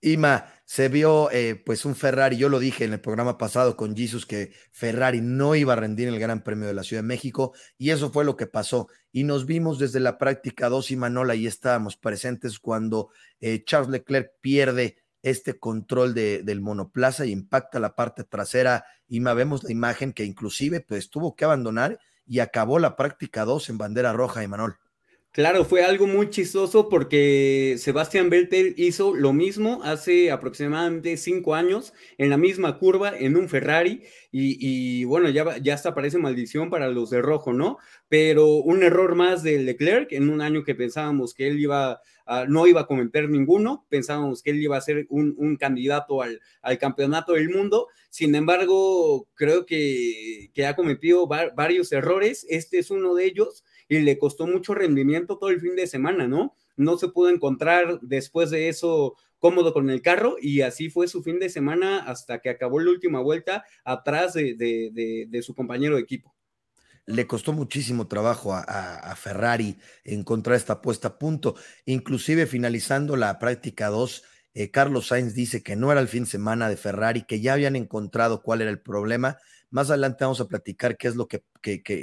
Ima, 0.00 0.46
se 0.66 0.88
vio 0.88 1.30
eh, 1.30 1.62
pues 1.64 1.84
un 1.84 1.94
Ferrari, 1.94 2.36
yo 2.36 2.48
lo 2.48 2.58
dije 2.58 2.84
en 2.84 2.92
el 2.92 3.00
programa 3.00 3.38
pasado 3.38 3.76
con 3.76 3.96
Jesus 3.96 4.26
que 4.26 4.52
Ferrari 4.72 5.20
no 5.20 5.54
iba 5.54 5.74
a 5.74 5.76
rendir 5.76 6.08
el 6.08 6.18
Gran 6.18 6.42
Premio 6.42 6.66
de 6.66 6.74
la 6.74 6.82
Ciudad 6.82 7.04
de 7.04 7.06
México 7.06 7.54
y 7.78 7.90
eso 7.90 8.10
fue 8.10 8.24
lo 8.24 8.36
que 8.36 8.48
pasó. 8.48 8.88
Y 9.12 9.22
nos 9.22 9.46
vimos 9.46 9.78
desde 9.78 10.00
la 10.00 10.18
práctica 10.18 10.68
2 10.68 10.90
y 10.90 10.96
Manola 10.96 11.36
y 11.36 11.46
estábamos 11.46 11.96
presentes 11.96 12.58
cuando 12.58 13.10
eh, 13.38 13.62
Charles 13.64 13.90
Leclerc 13.90 14.32
pierde 14.40 14.96
este 15.22 15.56
control 15.56 16.14
de, 16.14 16.42
del 16.42 16.60
monoplaza 16.60 17.26
y 17.26 17.30
impacta 17.30 17.78
la 17.78 17.94
parte 17.94 18.24
trasera. 18.24 18.84
Y 19.06 19.20
vemos 19.20 19.62
la 19.62 19.70
imagen 19.70 20.12
que 20.12 20.24
inclusive 20.24 20.80
pues 20.80 21.10
tuvo 21.10 21.36
que 21.36 21.44
abandonar 21.44 22.00
y 22.26 22.40
acabó 22.40 22.80
la 22.80 22.96
práctica 22.96 23.44
2 23.44 23.68
en 23.68 23.78
bandera 23.78 24.12
roja, 24.12 24.42
Emanuel. 24.42 24.74
Claro, 25.36 25.66
fue 25.66 25.84
algo 25.84 26.06
muy 26.06 26.30
chistoso 26.30 26.88
porque 26.88 27.76
Sebastián 27.76 28.30
Vettel 28.30 28.72
hizo 28.78 29.14
lo 29.14 29.34
mismo 29.34 29.82
hace 29.84 30.30
aproximadamente 30.30 31.18
cinco 31.18 31.54
años 31.54 31.92
en 32.16 32.30
la 32.30 32.38
misma 32.38 32.78
curva 32.78 33.12
en 33.14 33.36
un 33.36 33.50
Ferrari 33.50 34.02
y, 34.32 35.04
bueno, 35.04 35.28
ya, 35.28 35.58
ya 35.58 35.74
hasta 35.74 35.94
parece 35.94 36.16
maldición 36.16 36.70
para 36.70 36.88
los 36.88 37.10
de 37.10 37.20
rojo, 37.20 37.52
¿no? 37.52 37.76
Pero 38.08 38.46
un 38.46 38.82
error 38.82 39.14
más 39.14 39.42
de 39.42 39.58
Leclerc 39.58 40.10
en 40.12 40.30
un 40.30 40.40
año 40.40 40.64
que 40.64 40.74
pensábamos 40.74 41.34
que 41.34 41.48
él 41.48 41.60
iba 41.60 42.00
a, 42.24 42.46
no 42.46 42.66
iba 42.66 42.80
a 42.80 42.86
cometer 42.86 43.28
ninguno, 43.28 43.84
pensábamos 43.90 44.42
que 44.42 44.52
él 44.52 44.62
iba 44.62 44.78
a 44.78 44.80
ser 44.80 45.06
un, 45.10 45.56
candidato 45.58 46.22
al, 46.22 46.40
campeonato 46.78 47.34
del 47.34 47.50
mundo, 47.50 47.88
sin 48.08 48.34
embargo, 48.34 49.28
creo 49.34 49.66
que, 49.66 50.50
que 50.54 50.64
ha 50.64 50.76
cometido 50.76 51.26
varios 51.26 51.92
errores, 51.92 52.46
este 52.48 52.78
es 52.78 52.90
uno 52.90 53.14
de 53.14 53.26
ellos 53.26 53.64
y 53.88 54.00
le 54.00 54.18
costó 54.18 54.46
mucho 54.46 54.74
rendimiento 54.74 55.38
todo 55.38 55.50
el 55.50 55.60
fin 55.60 55.76
de 55.76 55.86
semana, 55.86 56.26
¿no? 56.26 56.54
No 56.76 56.98
se 56.98 57.08
pudo 57.08 57.30
encontrar 57.30 58.00
después 58.00 58.50
de 58.50 58.68
eso 58.68 59.14
cómodo 59.38 59.72
con 59.72 59.90
el 59.90 60.02
carro 60.02 60.36
y 60.40 60.62
así 60.62 60.90
fue 60.90 61.08
su 61.08 61.22
fin 61.22 61.38
de 61.38 61.48
semana 61.48 61.98
hasta 61.98 62.40
que 62.40 62.50
acabó 62.50 62.80
la 62.80 62.90
última 62.90 63.20
vuelta 63.20 63.64
atrás 63.84 64.34
de, 64.34 65.40
su 65.42 65.54
compañero 65.54 65.96
de 65.96 66.02
equipo. 66.02 66.34
Le 67.06 67.26
costó 67.26 67.52
muchísimo 67.52 68.08
trabajo 68.08 68.52
a, 68.52 69.14
Ferrari 69.16 69.76
encontrar 70.04 70.56
esta 70.56 70.82
puesta 70.82 71.08
a 71.08 71.18
punto, 71.18 71.54
inclusive 71.84 72.46
finalizando 72.46 73.16
la 73.16 73.38
práctica 73.38 73.88
2. 73.88 74.24
Eh, 74.54 74.70
Carlos 74.70 75.08
Sainz 75.08 75.34
dice 75.34 75.62
que 75.62 75.76
no 75.76 75.92
era 75.92 76.00
el 76.00 76.08
fin 76.08 76.24
de 76.24 76.30
semana 76.30 76.68
de 76.68 76.76
Ferrari, 76.76 77.22
que 77.22 77.40
ya 77.40 77.52
habían 77.52 77.76
encontrado 77.76 78.42
cuál 78.42 78.62
era 78.62 78.70
el 78.70 78.80
problema 78.80 79.38
más 79.70 79.90
adelante 79.90 80.24
vamos 80.24 80.40
a 80.40 80.48
platicar 80.48 80.96
qué 80.96 81.08
es 81.08 81.16
lo 81.16 81.28
que, 81.28 81.42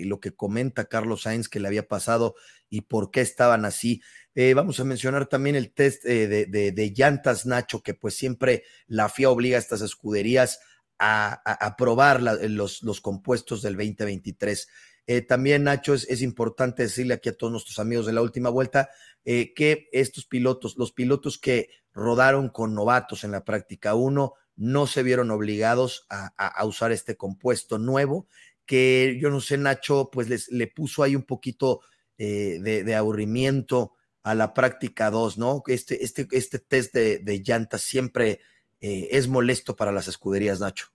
lo 0.06 0.20
que 0.20 0.36
comenta 0.36 0.86
Carlos 0.86 1.24
Sainz 1.24 1.48
que 1.48 1.60
le 1.60 1.68
había 1.68 1.88
pasado 1.88 2.36
y 2.70 2.82
por 2.82 3.12
qué 3.12 3.22
estaban 3.22 3.66
así. 3.66 4.02
Eh, 4.36 4.54
vamos 4.54 4.80
a 4.80 4.84
mencionar 4.84 5.28
también 5.28 5.56
el 5.56 5.74
test 5.74 6.06
eh, 6.06 6.28
de, 6.28 6.94
llantas, 6.96 7.46
Nacho, 7.46 7.82
que 7.82 7.94
pues 7.94 8.16
siempre 8.16 8.64
la 8.88 9.10
FIA 9.10 9.30
obliga 9.30 9.58
a 9.58 9.60
estas 9.60 9.82
escuderías 9.82 10.60
a, 11.00 11.76
probar 11.78 12.22
los, 12.22 12.82
los, 12.82 13.02
compuestos 13.02 13.62
del 13.62 13.76
2023. 13.76 14.68
Eh, 15.06 15.22
también, 15.22 15.64
Nacho, 15.64 15.94
es, 15.94 16.08
es, 16.10 16.22
importante 16.22 16.84
decirle 16.84 17.16
aquí 17.16 17.30
a 17.30 17.38
todos 17.38 17.52
nuestros 17.52 17.78
amigos 17.80 18.06
de 18.06 18.14
la 18.14 18.22
última 18.22 18.50
vuelta 18.50 18.90
que 19.26 19.90
estos 19.92 20.26
pilotos, 20.26 20.78
los 20.78 20.92
pilotos 20.92 21.38
que 21.38 21.70
rodaron 21.94 22.50
con 22.50 22.74
novatos 22.74 23.24
en 23.24 23.32
la 23.32 23.44
práctica 23.44 23.96
1, 23.96 24.34
no 24.56 24.88
se 24.88 25.04
vieron 25.04 25.32
obligados 25.32 26.06
a, 26.10 26.66
usar 26.66 26.92
este 26.92 27.18
compuesto 27.18 27.78
nuevo, 27.80 28.28
que 28.66 29.18
yo 29.22 29.30
no 29.30 29.42
sé, 29.42 29.58
Nacho, 29.58 30.10
pues 30.12 30.30
les, 30.30 30.52
le 30.52 30.68
puso 30.68 31.04
ahí 31.04 31.16
un 31.16 31.24
poquito 31.24 31.82
eh, 32.18 32.60
de, 32.62 32.96
aburrimiento 32.96 33.94
a 34.22 34.36
la 34.36 34.54
práctica 34.54 35.10
2, 35.10 35.38
¿no? 35.38 35.64
Este, 35.68 36.04
este, 36.04 36.28
este 36.32 36.60
test 36.60 36.94
de, 36.94 37.44
llantas 37.46 37.82
siempre 37.82 38.40
eh, 38.80 39.10
es 39.12 39.28
molesto 39.28 39.76
para 39.76 39.92
las 39.92 40.08
escuderías, 40.08 40.60
Nacho. 40.60 40.88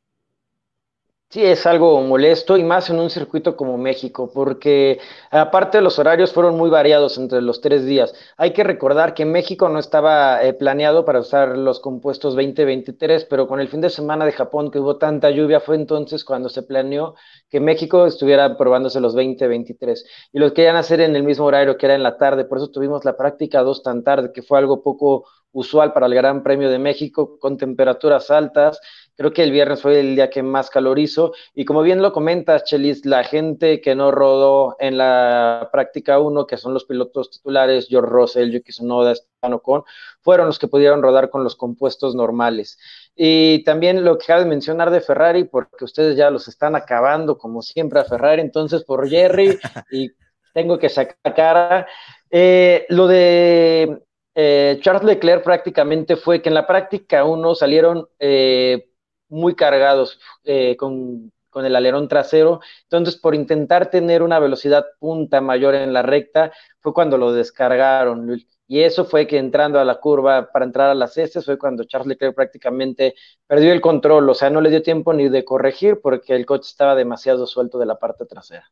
Sí, 1.30 1.44
es 1.44 1.66
algo 1.66 2.00
molesto 2.00 2.56
y 2.56 2.64
más 2.64 2.88
en 2.88 2.98
un 3.00 3.10
circuito 3.10 3.54
como 3.54 3.76
México, 3.76 4.30
porque 4.32 4.98
aparte 5.30 5.82
los 5.82 5.98
horarios 5.98 6.32
fueron 6.32 6.56
muy 6.56 6.70
variados 6.70 7.18
entre 7.18 7.42
los 7.42 7.60
tres 7.60 7.84
días. 7.84 8.14
Hay 8.38 8.54
que 8.54 8.64
recordar 8.64 9.12
que 9.12 9.26
México 9.26 9.68
no 9.68 9.78
estaba 9.78 10.42
eh, 10.42 10.54
planeado 10.54 11.04
para 11.04 11.20
usar 11.20 11.58
los 11.58 11.80
compuestos 11.80 12.34
2023, 12.34 13.26
pero 13.26 13.46
con 13.46 13.60
el 13.60 13.68
fin 13.68 13.82
de 13.82 13.90
semana 13.90 14.24
de 14.24 14.32
Japón 14.32 14.70
que 14.70 14.78
hubo 14.78 14.96
tanta 14.96 15.28
lluvia 15.30 15.60
fue 15.60 15.76
entonces 15.76 16.24
cuando 16.24 16.48
se 16.48 16.62
planeó 16.62 17.14
que 17.50 17.60
México 17.60 18.06
estuviera 18.06 18.56
probándose 18.56 18.98
los 18.98 19.12
2023 19.14 20.06
y 20.32 20.38
los 20.38 20.52
querían 20.52 20.76
hacer 20.76 21.02
en 21.02 21.14
el 21.14 21.24
mismo 21.24 21.44
horario 21.44 21.76
que 21.76 21.84
era 21.86 21.94
en 21.94 22.02
la 22.02 22.16
tarde, 22.16 22.46
por 22.46 22.56
eso 22.56 22.70
tuvimos 22.70 23.04
la 23.04 23.18
práctica 23.18 23.62
dos 23.62 23.82
tan 23.82 24.02
tarde, 24.02 24.32
que 24.32 24.42
fue 24.42 24.56
algo 24.58 24.82
poco 24.82 25.26
usual 25.52 25.92
para 25.92 26.06
el 26.06 26.14
Gran 26.14 26.42
Premio 26.42 26.70
de 26.70 26.78
México 26.78 27.38
con 27.38 27.56
temperaturas 27.56 28.30
altas 28.30 28.80
Creo 29.18 29.32
que 29.32 29.42
el 29.42 29.50
viernes 29.50 29.82
fue 29.82 29.98
el 29.98 30.14
día 30.14 30.30
que 30.30 30.44
más 30.44 30.70
calor 30.70 30.96
hizo. 31.00 31.32
Y 31.52 31.64
como 31.64 31.82
bien 31.82 32.02
lo 32.02 32.12
comentas, 32.12 32.62
Chelis, 32.62 33.04
la 33.04 33.24
gente 33.24 33.80
que 33.80 33.96
no 33.96 34.12
rodó 34.12 34.76
en 34.78 34.96
la 34.96 35.70
práctica 35.72 36.20
1, 36.20 36.46
que 36.46 36.56
son 36.56 36.72
los 36.72 36.84
pilotos 36.84 37.28
titulares, 37.32 37.88
George 37.88 38.08
Russell, 38.08 38.52
Yuki 38.52 38.70
Tsunoda, 38.70 39.10
Esteban 39.10 39.54
Ocon, 39.54 39.82
fueron 40.20 40.46
los 40.46 40.60
que 40.60 40.68
pudieron 40.68 41.02
rodar 41.02 41.30
con 41.30 41.42
los 41.42 41.56
compuestos 41.56 42.14
normales. 42.14 42.78
Y 43.16 43.64
también 43.64 44.04
lo 44.04 44.18
que 44.18 44.26
cabe 44.26 44.44
mencionar 44.44 44.90
de 44.92 45.00
Ferrari, 45.00 45.42
porque 45.42 45.84
ustedes 45.84 46.16
ya 46.16 46.30
los 46.30 46.46
están 46.46 46.76
acabando, 46.76 47.38
como 47.38 47.60
siempre, 47.60 47.98
a 47.98 48.04
Ferrari, 48.04 48.40
entonces 48.40 48.84
por 48.84 49.08
Jerry, 49.08 49.58
y 49.90 50.12
tengo 50.54 50.78
que 50.78 50.88
sacar 50.88 51.34
cara. 51.34 51.88
Eh, 52.30 52.86
lo 52.88 53.08
de 53.08 54.00
eh, 54.40 54.78
Charles 54.82 55.02
Leclerc 55.02 55.42
prácticamente 55.42 56.14
fue 56.14 56.40
que 56.40 56.48
en 56.48 56.54
la 56.54 56.64
práctica 56.64 57.24
1 57.24 57.56
salieron 57.56 58.08
eh, 58.20 58.88
muy 59.28 59.56
cargados 59.56 60.20
eh, 60.44 60.76
con, 60.76 61.32
el 61.54 61.74
alerón 61.74 62.06
trasero. 62.06 62.60
Entonces, 62.84 63.16
por 63.16 63.34
intentar 63.34 63.90
tener 63.90 64.22
una 64.22 64.38
velocidad 64.38 64.86
punta 65.00 65.40
mayor 65.40 65.74
en 65.74 65.92
la 65.92 66.02
recta, 66.02 66.52
fue 66.78 66.94
cuando 66.94 67.18
lo 67.18 67.32
descargaron. 67.32 68.40
Y 68.68 68.80
eso 68.82 69.04
fue 69.04 69.26
que 69.26 69.38
entrando 69.38 69.80
a 69.80 69.84
la 69.84 69.98
curva 69.98 70.52
para 70.52 70.64
entrar 70.64 70.88
a 70.90 70.94
las 70.94 71.18
S 71.18 71.42
fue 71.42 71.58
cuando 71.58 71.82
Charles 71.82 72.06
Leclerc 72.06 72.36
prácticamente 72.36 73.16
perdió 73.44 73.72
el 73.72 73.80
control, 73.80 74.30
o 74.30 74.34
sea, 74.34 74.50
no 74.50 74.60
le 74.60 74.70
dio 74.70 74.82
tiempo 74.82 75.12
ni 75.14 75.28
de 75.28 75.44
corregir 75.44 76.00
porque 76.00 76.36
el 76.36 76.46
coche 76.46 76.68
estaba 76.68 76.94
demasiado 76.94 77.44
suelto 77.48 77.76
de 77.78 77.86
la 77.86 77.98
parte 77.98 78.24
trasera. 78.24 78.70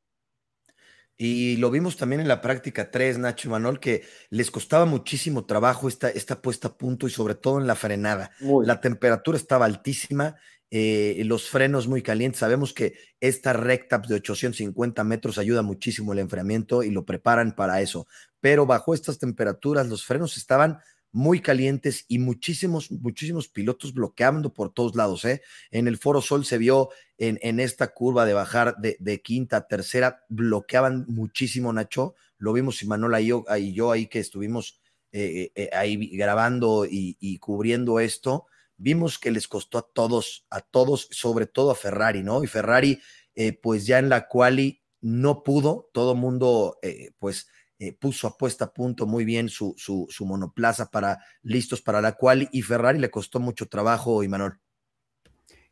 Y 1.18 1.56
lo 1.56 1.70
vimos 1.70 1.96
también 1.96 2.20
en 2.20 2.28
la 2.28 2.42
práctica 2.42 2.90
3, 2.90 3.18
Nacho 3.18 3.48
y 3.48 3.50
Manuel, 3.50 3.80
que 3.80 4.04
les 4.28 4.50
costaba 4.50 4.84
muchísimo 4.84 5.46
trabajo 5.46 5.88
esta, 5.88 6.10
esta 6.10 6.42
puesta 6.42 6.68
a 6.68 6.76
punto 6.76 7.06
y 7.06 7.10
sobre 7.10 7.34
todo 7.34 7.58
en 7.58 7.66
la 7.66 7.74
frenada. 7.74 8.32
La 8.64 8.80
temperatura 8.80 9.38
estaba 9.38 9.64
altísima, 9.64 10.36
eh, 10.70 11.22
los 11.24 11.48
frenos 11.48 11.88
muy 11.88 12.02
calientes. 12.02 12.40
Sabemos 12.40 12.74
que 12.74 12.94
esta 13.18 13.54
recta 13.54 13.98
de 13.98 14.16
850 14.16 15.04
metros 15.04 15.38
ayuda 15.38 15.62
muchísimo 15.62 16.12
el 16.12 16.18
enfriamiento 16.18 16.82
y 16.82 16.90
lo 16.90 17.06
preparan 17.06 17.54
para 17.54 17.80
eso. 17.80 18.06
Pero 18.40 18.66
bajo 18.66 18.92
estas 18.92 19.18
temperaturas 19.18 19.88
los 19.88 20.04
frenos 20.04 20.36
estaban 20.36 20.80
muy 21.12 21.40
calientes 21.40 22.04
y 22.08 22.18
muchísimos, 22.18 22.90
muchísimos 22.90 23.48
pilotos 23.48 23.94
bloqueando 23.94 24.52
por 24.52 24.72
todos 24.72 24.94
lados. 24.94 25.24
¿eh? 25.24 25.42
En 25.70 25.88
el 25.88 25.96
Foro 25.96 26.20
Sol 26.20 26.44
se 26.44 26.58
vio 26.58 26.90
en, 27.16 27.60
esta 27.60 27.94
curva 27.94 28.26
de 28.26 28.34
bajar 28.34 28.76
de, 28.76 29.22
quinta 29.22 29.56
a 29.56 29.66
tercera, 29.66 30.24
bloqueaban 30.28 31.06
muchísimo, 31.08 31.72
Nacho. 31.72 32.14
Lo 32.38 32.52
vimos 32.52 32.82
y 32.82 32.86
yo, 33.26 33.44
y 33.58 33.72
yo 33.72 33.92
ahí 33.92 34.08
que 34.08 34.18
estuvimos 34.18 34.78
eh, 35.12 35.52
eh, 35.54 35.70
ahí 35.72 35.96
grabando 36.16 36.84
y, 36.84 37.16
y, 37.18 37.38
cubriendo 37.38 37.98
esto. 37.98 38.46
Vimos 38.76 39.18
que 39.18 39.30
les 39.30 39.48
costó 39.48 39.78
a 39.78 39.88
todos, 39.90 40.46
a 40.50 40.60
todos, 40.60 41.08
sobre 41.12 41.46
todo 41.46 41.70
a 41.70 41.74
Ferrari, 41.74 42.22
¿no? 42.22 42.44
Y 42.44 42.46
Ferrari, 42.46 43.00
pues 43.62 43.86
ya 43.86 43.98
en 43.98 44.10
la 44.10 44.28
quali 44.28 44.82
no 45.00 45.42
pudo, 45.42 45.88
todo 45.94 46.14
mundo, 46.14 46.78
pues 47.18 47.48
eh, 47.78 47.92
puso 47.92 48.26
a 48.26 48.36
puesta 48.38 48.66
a 48.66 48.72
punto 48.72 49.06
muy 49.06 49.24
bien 49.24 49.48
su, 49.48 49.74
su, 49.76 50.24
monoplaza 50.24 50.90
para 50.90 51.18
listos 51.42 51.82
para 51.82 52.00
la 52.00 52.12
cual 52.12 52.48
y 52.50 52.62
Ferrari 52.62 52.98
le 52.98 53.10
costó 53.10 53.38
mucho 53.38 53.66
trabajo, 53.66 54.22
Imanol. 54.22 54.58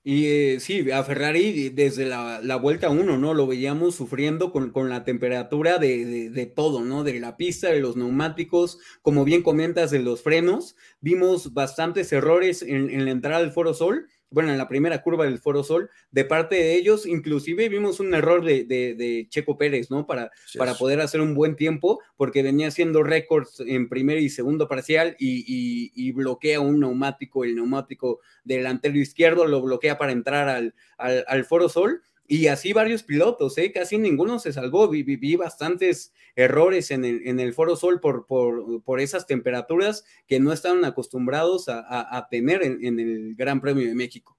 Y 0.07 0.27
eh, 0.27 0.61
sí, 0.61 0.91
a 0.91 1.03
Ferrari 1.03 1.71
desde 1.71 2.05
la, 2.05 2.57
vuelta 2.57 2.91
uno, 2.91 3.17
¿no? 3.17 3.33
Lo 3.33 3.47
veíamos 3.47 3.95
sufriendo 3.95 4.53
con, 4.53 4.71
con 4.71 4.91
la 4.91 5.03
temperatura 5.03 5.79
de, 5.79 6.29
de, 6.29 6.47
todo, 6.47 6.83
¿no? 6.85 7.05
De 7.05 7.19
la 7.21 7.39
pista, 7.39 7.71
de 7.71 7.81
los 7.81 7.97
neumáticos, 7.97 8.79
como 9.01 9.25
bien 9.25 9.43
comentas, 9.43 9.91
de 9.91 10.01
los 10.01 10.23
frenos. 10.23 10.77
Vimos 11.01 11.55
bastantes 11.55 12.13
errores 12.13 12.61
en, 12.61 12.91
en 12.91 13.07
la 13.07 13.13
entrada 13.13 13.39
al 13.39 13.53
Foro 13.53 13.73
Sol 13.73 14.09
bueno, 14.35 14.51
en 14.51 14.59
la 14.59 14.69
primera 14.69 15.01
curva 15.01 15.25
del 15.25 15.39
Foro 15.39 15.63
Sol, 15.63 15.89
de 16.11 16.25
parte 16.25 16.57
de 16.57 16.75
ellos, 16.75 17.07
inclusive 17.07 17.69
vimos 17.69 18.01
un 18.01 18.13
error 18.15 18.45
de, 18.45 19.27
Checo 19.31 19.57
Pérez, 19.57 19.91
¿no? 19.91 20.07
Para, 20.07 20.33
para 20.59 20.75
poder 20.75 21.01
hacer 21.01 21.21
un 21.21 21.35
buen 21.35 21.55
tiempo, 21.55 22.01
porque 22.17 22.43
venía 22.43 22.67
haciendo 22.67 23.05
récords 23.05 23.61
en 23.61 23.89
primer 23.89 24.19
y 24.19 24.29
segundo 24.29 24.67
parcial 24.67 25.17
y, 25.21 26.13
bloquea 26.13 26.61
un 26.61 26.81
neumático, 26.81 27.45
el 27.45 27.55
neumático 27.55 28.21
delantero 28.43 28.99
izquierdo 28.99 29.47
lo 29.47 29.63
bloquea 29.63 29.99
para 29.99 30.13
entrar 30.13 30.49
al, 30.49 30.75
al, 30.99 31.25
al 31.29 31.45
Foro 31.45 31.69
Sol 31.69 32.03
y 32.27 32.47
así 32.47 32.73
varios 32.73 33.03
pilotos, 33.03 33.59
¿eh? 33.59 33.71
casi 33.71 33.99
ninguno 33.99 34.39
se 34.39 34.53
salvó. 34.53 34.89
Vi, 34.89 35.03
vi, 35.03 35.37
bastantes 35.37 36.13
errores 36.35 36.91
en 36.91 37.05
el, 37.05 37.27
en 37.27 37.39
el, 37.39 37.53
Foro 37.53 37.77
Sol 37.77 38.01
por, 38.01 38.27
por, 38.27 38.83
por, 38.83 39.01
esas 39.01 39.27
temperaturas 39.27 40.05
que 40.27 40.41
no 40.41 40.53
estaban 40.53 40.85
acostumbrados 40.85 41.69
a, 41.69 41.85
a, 42.17 42.29
tener 42.29 42.63
en, 42.63 42.99
el 42.99 43.35
Gran 43.35 43.61
Premio 43.61 43.87
de 43.87 43.95
México. 43.95 44.39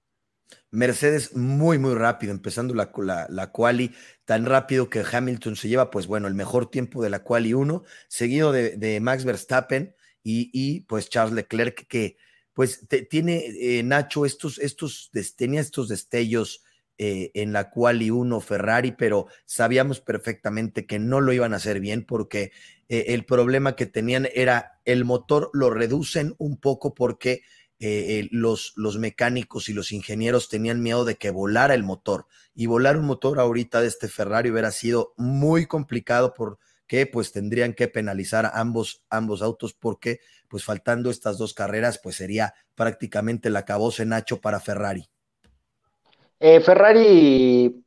Mercedes 0.70 1.36
muy, 1.36 1.78
muy 1.78 1.94
rápido, 1.94 2.32
empezando 2.32 2.74
la, 2.74 2.90
la, 2.96 3.26
la, 3.30 3.52
quali, 3.52 3.94
tan 4.24 4.46
rápido 4.46 4.90
que 4.90 5.04
Hamilton 5.10 5.54
se 5.54 5.68
lleva, 5.68 5.90
pues 5.90 6.06
bueno, 6.08 6.26
el 6.26 6.34
mejor 6.34 6.70
tiempo 6.70 7.02
de 7.02 7.10
la 7.10 7.22
quali 7.22 7.54
1, 7.54 7.84
seguido 8.08 8.52
de, 8.52 8.76
de, 8.76 9.00
Max 9.00 9.24
Verstappen 9.24 9.94
y, 10.22 10.50
y, 10.52 10.80
pues 10.82 11.08
Charles 11.08 11.34
Leclerc, 11.34 11.86
que 11.86 12.16
pues 12.52 12.86
tiene 13.10 13.44
eh, 13.60 13.82
Nacho 13.82 14.24
estos, 14.24 14.58
estos, 14.58 15.10
tenía 15.36 15.60
estos 15.60 15.88
destellos 15.88 16.64
eh, 16.98 17.30
en 17.34 17.52
la 17.52 17.68
cual 17.68 18.00
y 18.00 18.08
uno 18.08 18.40
Ferrari, 18.40 18.92
pero 18.92 19.26
sabíamos 19.44 20.00
perfectamente 20.00 20.86
que 20.86 20.98
no 20.98 21.20
lo 21.20 21.34
iban 21.34 21.52
a 21.52 21.56
hacer 21.56 21.78
bien 21.78 22.06
porque 22.06 22.52
eh, 22.88 23.06
el 23.08 23.26
problema 23.26 23.76
que 23.76 23.84
tenían 23.84 24.28
era 24.34 24.80
el 24.86 25.04
motor 25.04 25.50
lo 25.52 25.68
reducen 25.68 26.34
un 26.38 26.56
poco 26.56 26.94
porque 26.94 27.42
eh, 27.80 28.28
los, 28.30 28.72
los 28.76 28.96
mecánicos 28.96 29.68
y 29.68 29.74
los 29.74 29.92
ingenieros 29.92 30.48
tenían 30.48 30.82
miedo 30.82 31.04
de 31.04 31.16
que 31.16 31.28
volara 31.28 31.74
el 31.74 31.82
motor 31.82 32.28
y 32.54 32.64
volar 32.64 32.96
un 32.96 33.04
motor 33.04 33.40
ahorita 33.40 33.82
de 33.82 33.88
este 33.88 34.08
Ferrari 34.08 34.50
hubiera 34.50 34.70
sido 34.70 35.12
muy 35.18 35.66
complicado 35.66 36.32
porque 36.32 37.06
pues 37.12 37.30
tendrían 37.30 37.74
que 37.74 37.88
penalizar 37.88 38.46
a 38.46 38.58
ambos, 38.58 39.04
ambos 39.10 39.42
autos 39.42 39.74
porque 39.74 40.20
pues 40.48 40.64
faltando 40.64 41.10
estas 41.10 41.36
dos 41.36 41.52
carreras 41.52 42.00
pues 42.02 42.16
sería 42.16 42.54
prácticamente 42.74 43.50
la 43.50 43.66
cabose 43.66 44.06
Nacho 44.06 44.40
para 44.40 44.60
Ferrari. 44.60 45.10
Eh, 46.38 46.60
Ferrari, 46.60 47.84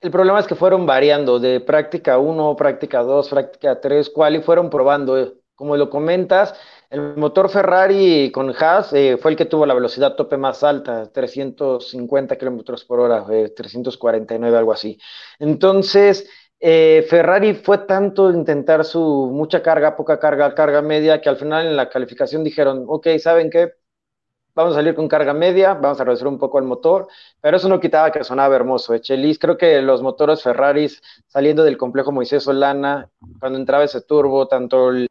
el 0.00 0.10
problema 0.10 0.40
es 0.40 0.46
que 0.46 0.54
fueron 0.54 0.86
variando 0.86 1.38
de 1.40 1.60
práctica 1.60 2.18
1, 2.18 2.56
práctica 2.56 3.02
2, 3.02 3.28
práctica 3.28 3.80
3, 3.80 4.10
cual 4.10 4.36
y 4.36 4.42
fueron 4.42 4.70
probando 4.70 5.18
eh, 5.18 5.34
como 5.54 5.76
lo 5.76 5.90
comentas, 5.90 6.54
el 6.88 7.16
motor 7.16 7.50
Ferrari 7.50 8.32
con 8.32 8.50
Haas 8.58 8.94
eh, 8.94 9.18
fue 9.20 9.32
el 9.32 9.36
que 9.36 9.44
tuvo 9.44 9.66
la 9.66 9.74
velocidad 9.74 10.14
tope 10.16 10.38
más 10.38 10.64
alta, 10.64 11.12
350 11.12 12.36
kilómetros 12.36 12.84
por 12.86 13.00
hora, 13.00 13.26
349, 13.54 14.56
algo 14.56 14.72
así. 14.72 14.98
Entonces, 15.38 16.26
eh, 16.60 17.06
Ferrari 17.10 17.54
fue 17.54 17.78
tanto 17.78 18.30
intentar 18.30 18.86
su 18.86 19.30
mucha 19.32 19.62
carga, 19.62 19.96
poca 19.96 20.18
carga, 20.18 20.54
carga 20.54 20.80
media, 20.80 21.20
que 21.20 21.28
al 21.28 21.36
final 21.36 21.66
en 21.66 21.76
la 21.76 21.90
calificación 21.90 22.42
dijeron, 22.42 22.84
ok, 22.88 23.08
¿saben 23.18 23.50
qué? 23.50 23.74
Vamos 24.54 24.74
a 24.74 24.76
salir 24.76 24.94
con 24.94 25.08
carga 25.08 25.32
media, 25.32 25.74
vamos 25.74 26.00
a 26.00 26.04
reducir 26.04 26.26
un 26.26 26.38
poco 26.38 26.58
el 26.58 26.64
motor, 26.64 27.08
pero 27.40 27.56
eso 27.56 27.68
no 27.68 27.80
quitaba 27.80 28.10
que 28.10 28.24
sonaba 28.24 28.56
hermoso. 28.56 28.94
Echelis, 28.94 29.38
creo 29.38 29.56
que 29.56 29.80
los 29.82 30.02
motores 30.02 30.42
Ferraris 30.42 31.02
saliendo 31.26 31.64
del 31.64 31.76
complejo 31.76 32.12
Moisés 32.12 32.44
Solana, 32.44 33.08
cuando 33.38 33.58
entraba 33.58 33.84
ese 33.84 34.00
turbo, 34.00 34.48
tanto 34.48 34.90
el, 34.90 35.08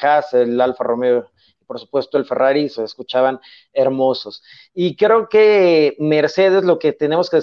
Haas, 0.00 0.34
el 0.34 0.60
Alfa 0.60 0.84
Romeo 0.84 1.26
por 1.66 1.80
supuesto 1.80 2.18
el 2.18 2.26
Ferrari, 2.26 2.68
se 2.68 2.84
escuchaban 2.84 3.40
hermosos. 3.72 4.42
Y 4.74 4.94
creo 4.94 5.30
que 5.30 5.96
Mercedes, 5.98 6.64
lo 6.64 6.78
que 6.78 6.92
tenemos 6.92 7.30
que 7.30 7.40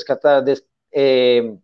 eh, 0.92 1.58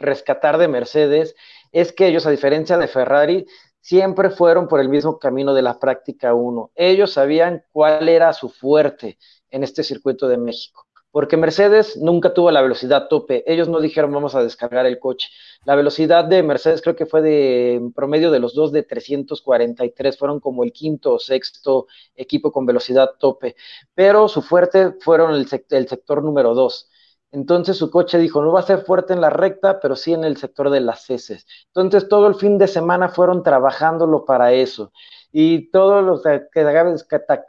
rescatar 0.00 0.58
de 0.58 0.66
Mercedes 0.66 1.36
es 1.70 1.92
que 1.92 2.08
ellos, 2.08 2.26
a 2.26 2.30
diferencia 2.30 2.78
de 2.78 2.88
Ferrari, 2.88 3.46
siempre 3.84 4.30
fueron 4.30 4.66
por 4.66 4.80
el 4.80 4.88
mismo 4.88 5.18
camino 5.18 5.52
de 5.52 5.60
la 5.60 5.78
práctica 5.78 6.32
1. 6.32 6.70
Ellos 6.74 7.12
sabían 7.12 7.64
cuál 7.70 8.08
era 8.08 8.32
su 8.32 8.48
fuerte 8.48 9.18
en 9.50 9.62
este 9.62 9.82
circuito 9.82 10.26
de 10.26 10.38
México, 10.38 10.86
porque 11.10 11.36
Mercedes 11.36 11.98
nunca 11.98 12.32
tuvo 12.32 12.50
la 12.50 12.62
velocidad 12.62 13.08
tope. 13.08 13.44
Ellos 13.46 13.68
no 13.68 13.80
dijeron 13.80 14.10
vamos 14.10 14.34
a 14.34 14.42
descargar 14.42 14.86
el 14.86 14.98
coche. 14.98 15.28
La 15.66 15.74
velocidad 15.76 16.24
de 16.24 16.42
Mercedes 16.42 16.80
creo 16.80 16.96
que 16.96 17.04
fue 17.04 17.20
de 17.20 17.90
promedio 17.94 18.30
de 18.30 18.38
los 18.40 18.54
dos 18.54 18.72
de 18.72 18.84
343, 18.84 20.16
fueron 20.16 20.40
como 20.40 20.64
el 20.64 20.72
quinto 20.72 21.12
o 21.16 21.18
sexto 21.18 21.86
equipo 22.16 22.52
con 22.52 22.64
velocidad 22.64 23.10
tope, 23.18 23.54
pero 23.94 24.28
su 24.28 24.40
fuerte 24.40 24.94
fueron 25.00 25.34
el, 25.34 25.46
el 25.70 25.88
sector 25.88 26.24
número 26.24 26.54
dos. 26.54 26.88
Entonces 27.34 27.76
su 27.76 27.90
coche 27.90 28.16
dijo, 28.18 28.42
no 28.42 28.52
va 28.52 28.60
a 28.60 28.62
ser 28.62 28.84
fuerte 28.84 29.12
en 29.12 29.20
la 29.20 29.28
recta, 29.28 29.80
pero 29.80 29.96
sí 29.96 30.12
en 30.12 30.22
el 30.24 30.36
sector 30.36 30.70
de 30.70 30.80
las 30.80 31.10
heces. 31.10 31.46
Entonces 31.74 32.08
todo 32.08 32.28
el 32.28 32.36
fin 32.36 32.58
de 32.58 32.68
semana 32.68 33.08
fueron 33.08 33.42
trabajándolo 33.42 34.24
para 34.24 34.52
eso. 34.52 34.92
Y 35.32 35.68
todo 35.72 36.00
lo 36.00 36.22
que 36.22 36.64
debe 36.64 36.94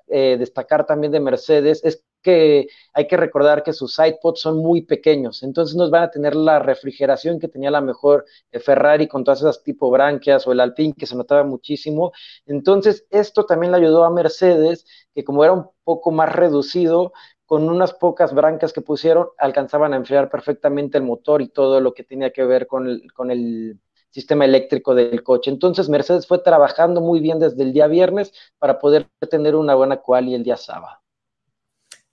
eh, 0.07 0.37
destacar 0.39 0.87
también 0.87 1.11
de 1.11 1.19
Mercedes 1.19 1.81
es 1.83 2.03
que 2.23 2.67
hay 2.93 3.07
que 3.07 3.17
recordar 3.17 3.61
que 3.61 3.71
sus 3.73 3.93
sidepods 3.93 4.41
son 4.41 4.57
muy 4.57 4.81
pequeños, 4.81 5.43
entonces 5.43 5.75
nos 5.75 5.91
van 5.91 6.01
a 6.03 6.09
tener 6.09 6.35
la 6.35 6.57
refrigeración 6.57 7.39
que 7.39 7.47
tenía 7.47 7.69
la 7.69 7.81
mejor 7.81 8.25
eh, 8.51 8.59
Ferrari 8.59 9.07
con 9.07 9.23
todas 9.23 9.41
esas 9.41 9.61
tipo 9.61 9.91
branquias 9.91 10.47
o 10.47 10.51
el 10.51 10.59
Alpine 10.59 10.95
que 10.97 11.05
se 11.05 11.15
notaba 11.15 11.43
muchísimo. 11.43 12.11
Entonces 12.47 13.05
esto 13.11 13.45
también 13.45 13.71
le 13.71 13.77
ayudó 13.77 14.03
a 14.03 14.09
Mercedes, 14.09 14.87
que 15.13 15.23
como 15.23 15.43
era 15.43 15.53
un 15.53 15.69
poco 15.83 16.09
más 16.09 16.33
reducido, 16.33 17.13
con 17.45 17.69
unas 17.69 17.93
pocas 17.93 18.33
brancas 18.33 18.73
que 18.73 18.81
pusieron, 18.81 19.27
alcanzaban 19.37 19.93
a 19.93 19.97
enfriar 19.97 20.29
perfectamente 20.29 20.97
el 20.97 21.03
motor 21.03 21.41
y 21.41 21.49
todo 21.49 21.79
lo 21.79 21.93
que 21.93 22.03
tenía 22.03 22.31
que 22.31 22.43
ver 22.43 22.67
con 22.67 22.87
el, 22.87 23.79
sistema 24.09 24.45
eléctrico 24.45 24.95
del 24.95 25.23
coche. 25.23 25.51
Entonces, 25.51 25.89
Mercedes 25.89 26.25
fue 26.25 26.39
trabajando 26.39 27.01
muy 27.01 27.19
bien 27.19 27.37
desde 27.37 27.61
el 27.63 27.73
día 27.73 27.87
viernes 27.87 28.31
para 28.57 28.79
poder 28.79 29.09
tener 29.29 29.55
una 29.55 29.75
buena 29.75 29.97
quali 29.97 30.33
el 30.33 30.41
día 30.41 30.55
sábado. 30.55 30.99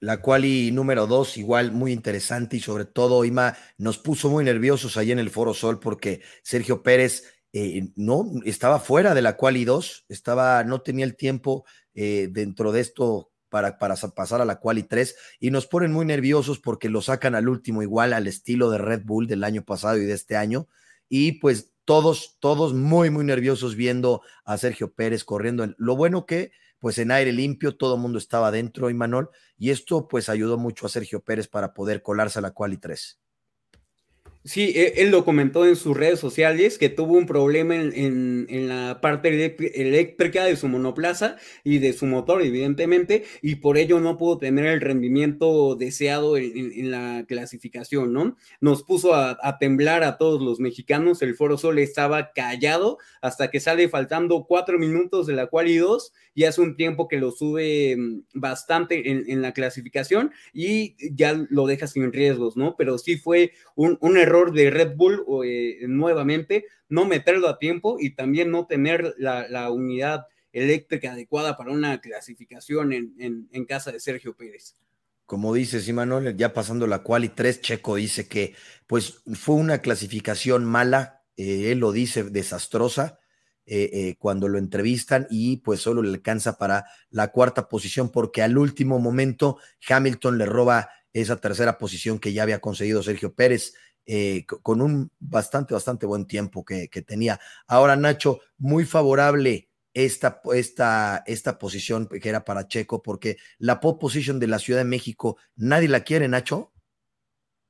La 0.01 0.21
quali 0.21 0.73
número 0.73 1.07
dos, 1.07 1.37
igual 1.37 1.71
muy 1.71 1.93
interesante 1.93 2.57
y 2.57 2.61
sobre 2.61 2.87
todo, 2.87 3.25
Ima, 3.25 3.57
nos 3.79 3.99
puso 3.99 4.29
muy 4.31 4.43
nerviosos 4.43 4.97
ahí 4.97 5.12
en 5.12 5.21
el 5.21 5.31
Foro 5.31 5.55
Sol 5.55 5.79
porque 5.79 6.23
Sergio 6.43 6.83
Pérez 6.83 7.23
eh, 7.53 7.93
no 7.95 8.33
estaba 8.45 8.81
fuera 8.81 9.15
de 9.15 9.23
la 9.23 9.37
quali 9.37 9.65
2, 9.65 10.07
estaba, 10.09 10.65
no 10.65 10.81
tenía 10.81 11.05
el 11.05 11.15
tiempo 11.15 11.65
eh, 11.95 12.29
dentro 12.33 12.73
de 12.73 12.81
esto 12.81 13.32
para, 13.52 13.76
pasar 13.76 14.40
a 14.40 14.47
la 14.47 14.59
quali 14.59 14.82
3 14.82 15.14
y 15.38 15.50
nos 15.50 15.66
ponen 15.66 15.92
muy 15.92 16.06
nerviosos 16.06 16.58
porque 16.58 16.88
lo 16.88 17.02
sacan 17.02 17.34
al 17.34 17.50
último 17.50 17.82
igual 17.82 18.15
al 18.15 18.26
estilo 18.26 18.71
de 18.71 18.78
Red 18.78 19.02
Bull 19.04 19.26
del 19.26 19.45
año 19.45 19.62
pasado 19.62 19.99
y 19.99 20.06
de 20.06 20.15
este 20.15 20.36
año 20.36 20.69
y 21.10 21.32
pues 21.32 21.75
todos, 21.84 22.38
todos 22.41 22.73
muy, 22.73 23.10
muy 23.10 23.25
nerviosos 23.25 23.76
viendo 23.76 24.23
a 24.47 24.56
Sergio 24.56 24.95
Pérez 24.95 25.25
corriendo. 25.25 25.67
Lo 25.76 25.97
bueno 25.97 26.25
que 26.25 26.52
pues 26.78 26.97
en 26.97 27.10
aire 27.10 27.32
limpio 27.32 27.76
todo 27.76 27.97
el 27.97 28.00
mundo 28.00 28.19
estaba 28.19 28.50
dentro, 28.50 28.88
Imanol, 28.88 29.30
y 29.56 29.71
esto 29.71 30.08
pues 30.08 30.28
ayudó 30.28 30.56
mucho 30.56 30.86
a 30.86 30.88
Sergio 30.88 31.23
Pérez 31.23 31.47
para 31.47 31.75
poder 31.75 32.02
colarse 32.02 32.38
a 32.38 32.43
la 32.43 32.52
quali 32.52 32.78
3. 32.78 33.22
Sí, 34.45 34.73
e, 34.75 34.95
él 35.02 35.13
lo 35.13 35.25
comentó 35.25 35.67
en 35.67 35.76
sus 35.76 35.97
redes 35.97 36.19
sociales 36.19 36.76
que 36.76 36.89
tuvo 36.89 37.13
un 37.17 37.26
problema 37.26 37.76
en, 37.76 38.69
la 38.69 39.00
parte 39.00 39.28
eléctrica 39.28 40.45
de 40.45 40.57
su 40.57 40.69
monoplaza 40.69 41.37
y 41.63 41.78
de 41.78 41.93
su 41.93 42.07
motor, 42.07 42.43
evidentemente, 42.43 43.25
y 43.41 43.57
por 43.57 43.78
ello 43.78 44.00
no 44.00 44.19
pudo 44.19 44.39
tener 44.39 44.67
el 44.67 44.81
rendimiento 44.81 45.76
deseado 45.76 46.37
en, 46.37 46.91
la 46.91 47.25
clasificación, 47.28 48.13
¿no? 48.13 48.37
Nos 48.61 48.83
puso 48.83 49.15
a, 49.15 49.59
temblar 49.61 50.02
a 50.02 50.19
todos 50.19 50.43
los 50.43 50.59
mexicanos, 50.59 51.23
el 51.23 51.37
Foro 51.37 51.57
Sol 51.57 51.78
estaba 51.78 52.33
callado 52.33 52.99
hasta 53.21 53.50
que 53.50 53.61
sale 53.61 53.89
faltando 53.89 54.47
cuatro 54.49 54.78
minutos 54.78 55.26
de 55.26 55.35
la 55.35 55.47
cual 55.47 55.69
y 55.69 55.76
dos, 55.76 56.13
y 56.35 56.45
hace 56.45 56.61
un 56.61 56.76
tiempo 56.76 57.09
que 57.09 57.19
lo 57.19 57.31
sube 57.31 57.97
mm, 57.97 58.23
bastante 58.35 59.11
en, 59.11 59.43
la 59.43 59.52
clasificación 59.52 60.33
y 60.52 60.97
ya 61.15 61.35
lo 61.50 61.67
deja 61.67 61.87
sin 61.87 62.13
riesgos, 62.13 62.57
¿no? 62.57 62.75
Pero 62.76 62.99
sí 62.99 63.17
fue 63.17 63.52
un, 63.76 63.99
un 64.00 64.17
error 64.17 64.31
error 64.32 64.52
de 64.52 64.71
Red 64.71 64.97
Bull 64.97 65.25
eh, 65.45 65.80
nuevamente, 65.86 66.66
no 66.88 67.04
meterlo 67.04 67.49
a 67.49 67.58
tiempo 67.58 67.97
y 68.00 68.14
también 68.14 68.50
no 68.50 68.66
tener 68.66 69.14
la, 69.18 69.71
unidad 69.71 70.26
eléctrica 70.52 71.12
adecuada 71.12 71.56
para 71.56 71.71
una 71.71 72.00
clasificación 72.00 72.92
en, 72.92 73.64
casa 73.66 73.92
de 73.92 74.00
Sergio 74.00 74.34
Pérez. 74.34 74.75
Como 75.26 75.54
dices, 75.54 75.90
Manuel, 75.92 76.36
ya 76.36 76.52
pasando 76.52 76.86
la 76.86 77.02
cual 77.02 77.25
y 77.25 77.28
tres, 77.28 77.60
Checo 77.60 77.97
dice 77.97 78.26
que 78.26 78.54
pues 78.86 79.23
fue 79.34 79.54
una 79.54 79.78
clasificación 79.78 80.64
mala, 80.64 81.23
eh, 81.36 81.73
él 81.73 81.78
lo 81.78 81.92
dice 81.92 82.25
desastrosa, 82.25 83.18
eh, 83.64 84.16
cuando 84.18 84.49
lo 84.49 84.58
entrevistan 84.58 85.28
y 85.30 85.58
pues 85.58 85.80
solo 85.80 86.02
le 86.02 86.10
alcanza 86.10 86.58
para 86.58 86.84
la 87.10 87.28
cuarta 87.28 87.68
posición 87.68 88.10
porque 88.10 88.42
al 88.42 88.58
último 88.58 88.99
momento 88.99 89.58
Hamilton 89.88 90.36
le 90.36 90.47
roba 90.47 90.90
esa 91.12 91.36
tercera 91.36 91.78
posición 91.78 92.18
que 92.18 92.32
ya 92.32 92.42
había 92.42 92.60
conseguido 92.60 93.02
Sergio 93.02 93.34
Pérez. 93.34 93.75
Eh, 94.04 94.47
con 94.47 94.82
un 94.82 95.12
bastante, 95.21 95.75
bastante 95.75 96.06
buen 96.06 96.26
tiempo 96.26 96.65
que, 96.65 96.88
tenía. 97.06 97.38
Ahora, 97.69 97.95
Nacho, 97.95 98.41
muy 98.58 98.84
favorable 98.84 99.69
esta, 99.95 100.41
esta, 100.54 101.23
esta 101.26 101.58
posición 101.58 102.08
que 102.08 102.28
era 102.28 102.45
para 102.45 102.67
Checo, 102.67 103.00
porque 103.02 103.36
la 103.58 103.78
pole 103.78 103.99
position 104.00 104.41
de 104.41 104.49
la 104.49 104.58
Ciudad 104.58 104.80
de 104.80 104.84
México, 104.84 105.36
¿nadie 105.54 105.88
la 105.88 106.00
quiere, 106.00 106.26
Nacho? 106.26 106.73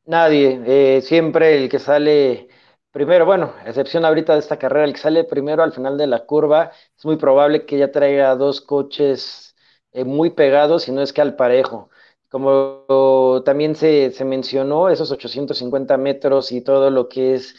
Nadie, 0.04 0.60
eh, 0.66 1.02
siempre 1.02 1.62
el 1.62 1.68
que 1.68 1.78
sale 1.78 2.48
primero, 2.90 3.26
bueno, 3.26 3.54
excepción 3.66 4.04
ahorita 4.04 4.32
de 4.34 4.40
esta 4.40 4.58
carrera, 4.58 4.84
el 4.84 4.94
que 4.94 5.00
sale 5.00 5.24
primero 5.24 5.62
al 5.62 5.72
final 5.72 5.98
de 5.98 6.06
la 6.06 6.24
curva, 6.26 6.72
es 6.96 7.04
muy 7.04 7.16
probable 7.16 7.66
que 7.66 7.78
ya 7.78 7.92
traiga 7.92 8.34
dos 8.36 8.60
coches 8.60 9.54
eh, 9.92 10.04
muy 10.04 10.30
pegados, 10.30 10.88
y 10.88 10.92
no 10.92 11.02
es 11.02 11.12
que 11.12 11.20
al 11.20 11.36
parejo. 11.36 11.90
Como 12.32 13.42
también 13.44 13.76
se, 13.76 14.10
mencionó, 14.24 14.88
esos 14.88 15.10
850 15.12 15.98
metros 15.98 16.50
y 16.50 16.62
todo 16.62 16.88
lo 16.88 17.06
que 17.06 17.34
es 17.34 17.54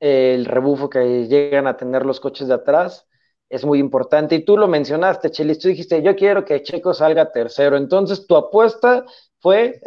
el 0.00 0.46
rebufo 0.46 0.88
que 0.88 1.28
llegan 1.28 1.66
a 1.66 1.76
tener 1.76 2.06
los 2.06 2.20
coches 2.20 2.48
de 2.48 2.54
atrás 2.54 3.06
es 3.50 3.66
muy 3.66 3.78
importante. 3.78 4.36
Y 4.36 4.42
tú 4.42 4.56
lo 4.56 4.66
mencionaste, 4.66 5.30
Chelis, 5.30 5.58
tú 5.58 5.68
dijiste, 5.68 6.02
yo 6.02 6.16
quiero 6.16 6.42
que 6.46 6.62
Checo 6.62 6.94
salga 6.94 7.32
tercero. 7.32 7.76
Entonces 7.76 8.26
tu 8.26 8.34
apuesta 8.34 9.04
fue, 9.40 9.78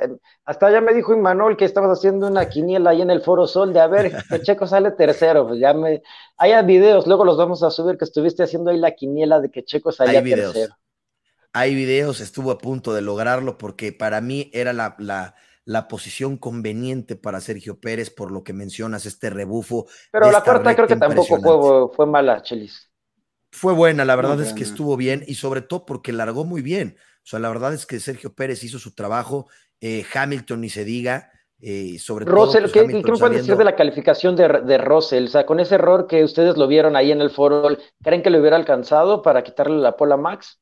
hasta 0.45 0.69
ya 0.69 0.81
me 0.81 0.93
dijo 0.93 1.15
Imanol 1.15 1.57
que 1.57 1.65
estabas 1.65 1.97
haciendo 1.97 2.27
una 2.27 2.47
quiniela 2.47 2.91
ahí 2.91 3.01
en 3.01 3.09
el 3.09 3.21
Foro 3.21 3.47
Sol 3.47 3.73
de 3.73 3.79
a 3.79 3.87
ver 3.87 4.11
que 4.29 4.41
Checo 4.43 4.67
sale 4.67 4.91
tercero. 4.91 5.47
Pues 5.47 5.59
ya 5.59 5.73
me, 5.73 6.03
hay 6.37 6.63
videos, 6.63 7.07
luego 7.07 7.25
los 7.25 7.37
vamos 7.37 7.63
a 7.63 7.71
subir 7.71 7.97
que 7.97 8.05
estuviste 8.05 8.43
haciendo 8.43 8.69
ahí 8.69 8.77
la 8.77 8.91
quiniela 8.91 9.39
de 9.39 9.49
que 9.49 9.63
Checo 9.63 9.91
salía 9.91 10.23
tercero 10.23 10.75
hay 11.53 11.75
videos, 11.75 12.19
estuvo 12.19 12.51
a 12.51 12.57
punto 12.57 12.93
de 12.93 13.01
lograrlo 13.01 13.57
porque 13.57 13.91
para 13.91 14.21
mí 14.21 14.49
era 14.53 14.73
la, 14.73 14.95
la, 15.65 15.87
posición 15.87 16.37
conveniente 16.37 17.15
para 17.15 17.41
Sergio 17.41 17.79
Pérez, 17.79 18.09
por 18.09 18.31
lo 18.31 18.43
que 18.43 18.53
mencionas, 18.53 19.05
este 19.05 19.29
rebufo. 19.29 19.87
Pero 20.11 20.31
la 20.31 20.43
cuarta 20.43 20.75
creo 20.75 20.87
que 20.87 20.95
tampoco 20.95 21.39
fue, 21.39 21.95
fue 21.95 22.05
mala, 22.05 22.41
Chelis. 22.41 22.91
Fue 23.51 23.73
buena, 23.73 24.05
la 24.05 24.15
verdad 24.15 24.41
es 24.41 24.53
que 24.53 24.63
estuvo 24.63 24.97
bien 24.97 25.23
y 25.25 25.35
sobre 25.35 25.61
todo 25.61 25.85
porque 25.85 26.11
largó 26.11 26.43
muy 26.43 26.61
bien. 26.61 26.97
O 26.99 27.29
sea, 27.29 27.39
la 27.39 27.49
verdad 27.49 27.73
es 27.73 27.85
que 27.85 27.99
Sergio 27.99 28.33
Pérez 28.33 28.63
hizo 28.63 28.77
su 28.77 28.93
trabajo, 28.93 29.47
eh, 29.81 30.05
Hamilton 30.13 30.61
ni 30.61 30.69
se 30.69 30.85
diga, 30.85 31.31
eh, 31.59 31.97
sobre 31.97 32.25
Russell, 32.25 32.65
todo. 32.65 32.73
Pues, 32.73 32.87
¿qué, 32.87 33.01
¿qué 33.01 33.11
me 33.11 33.17
pueden 33.17 33.37
decir 33.37 33.57
de 33.57 33.63
la 33.63 33.75
calificación 33.75 34.35
de, 34.35 34.61
de 34.63 34.77
Russell? 34.77 35.25
O 35.25 35.27
sea, 35.27 35.45
con 35.45 35.59
ese 35.59 35.75
error 35.75 36.07
que 36.07 36.23
ustedes 36.23 36.55
lo 36.55 36.67
vieron 36.67 36.95
ahí 36.95 37.11
en 37.11 37.21
el 37.21 37.31
foro, 37.31 37.67
¿creen 38.03 38.21
que 38.21 38.29
le 38.29 38.39
hubiera 38.39 38.57
alcanzado 38.57 39.21
para 39.21 39.43
quitarle 39.43 39.77
la 39.77 39.97
pola 39.97 40.17
Max? 40.17 40.59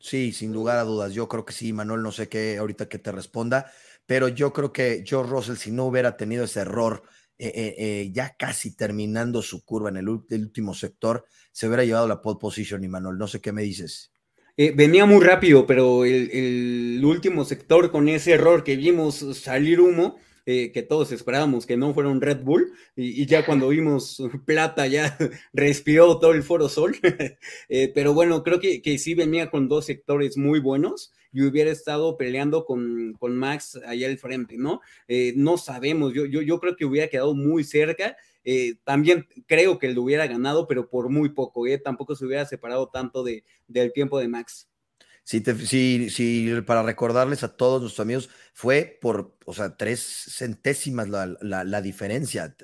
Sí, 0.00 0.32
sin 0.32 0.52
lugar 0.52 0.78
a 0.78 0.84
dudas. 0.84 1.12
Yo 1.12 1.28
creo 1.28 1.44
que 1.44 1.52
sí, 1.52 1.72
Manuel, 1.72 2.02
no 2.02 2.10
sé 2.10 2.28
qué 2.28 2.56
ahorita 2.58 2.88
que 2.88 2.98
te 2.98 3.12
responda, 3.12 3.70
pero 4.06 4.28
yo 4.28 4.52
creo 4.52 4.72
que 4.72 5.04
George 5.06 5.30
Russell, 5.30 5.56
si 5.56 5.70
no 5.70 5.84
hubiera 5.84 6.16
tenido 6.16 6.44
ese 6.44 6.60
error 6.60 7.04
ya 8.12 8.36
casi 8.38 8.76
terminando 8.76 9.40
su 9.40 9.64
curva 9.64 9.88
en 9.88 9.96
el, 9.96 10.08
último 10.08 10.74
sector, 10.74 11.24
se 11.52 11.66
hubiera 11.66 11.84
llevado 11.84 12.06
la 12.06 12.20
pole 12.20 12.38
position, 12.40 12.84
y 12.84 12.88
Manuel. 12.88 13.18
No 13.18 13.26
sé 13.28 13.40
qué 13.40 13.52
me 13.52 13.62
dices. 13.62 14.12
venía 14.56 15.06
muy 15.06 15.24
rápido, 15.24 15.66
pero 15.66 16.04
el, 16.04 17.00
último 17.04 17.44
sector 17.44 17.90
con 17.90 18.08
ese 18.08 18.32
error 18.32 18.62
que 18.62 18.76
vimos 18.76 19.24
salir 19.38 19.80
humo, 19.80 20.18
eh, 20.46 20.72
que 20.72 20.82
todos 20.82 21.12
esperábamos 21.12 21.66
que 21.66 21.76
no 21.76 21.92
fuera 21.92 22.08
un 22.08 22.20
Red 22.20 22.42
Bull, 22.42 22.72
y, 22.96 23.26
ya 23.26 23.44
cuando 23.44 23.68
vimos 23.68 24.22
plata 24.46 24.86
ya 24.86 25.16
respiró 25.52 26.18
todo 26.18 26.32
el 26.32 26.42
Foro 26.42 26.68
Sol, 26.68 26.96
eh, 27.68 27.92
pero 27.94 28.14
bueno, 28.14 28.42
creo 28.42 28.60
que, 28.60 28.80
que, 28.82 28.98
sí 28.98 29.14
venía 29.14 29.50
con 29.50 29.68
dos 29.68 29.86
sectores 29.86 30.36
muy 30.36 30.60
buenos 30.60 31.12
y 31.32 31.42
hubiera 31.42 31.70
estado 31.70 32.16
peleando 32.16 32.64
con, 32.64 33.14
con 33.18 33.36
Max 33.36 33.78
allá 33.86 34.08
al 34.08 34.18
frente, 34.18 34.56
¿no? 34.56 34.80
Eh, 35.08 35.34
no 35.36 35.58
sabemos, 35.58 36.14
yo, 36.14 36.26
yo, 36.26 36.42
yo 36.42 36.58
creo 36.58 36.76
que 36.76 36.84
hubiera 36.84 37.08
quedado 37.08 37.34
muy 37.34 37.64
cerca. 37.64 38.16
también 38.84 39.26
creo 39.46 39.78
que 39.78 39.92
lo 39.92 40.02
hubiera 40.02 40.26
ganado, 40.26 40.66
pero 40.66 40.88
por 40.88 41.10
muy 41.10 41.28
poco, 41.28 41.64
tampoco 41.84 42.16
se 42.16 42.24
hubiera 42.24 42.46
separado 42.46 42.88
tanto 42.88 43.22
de, 43.22 43.44
del 43.68 43.92
tiempo 43.92 44.18
de 44.18 44.28
Max. 44.28 44.69
Sí, 45.24 45.40
para 46.66 46.82
recordarles 46.82 47.44
a 47.44 47.56
todos 47.56 47.80
nuestros 47.80 48.04
amigos, 48.04 48.30
fue 48.52 48.98
por, 49.00 49.36
o 49.44 49.54
sea, 49.54 49.76
tres 49.76 50.00
centésimas 50.00 51.08
la, 51.08 51.80
diferencia, 51.82 52.56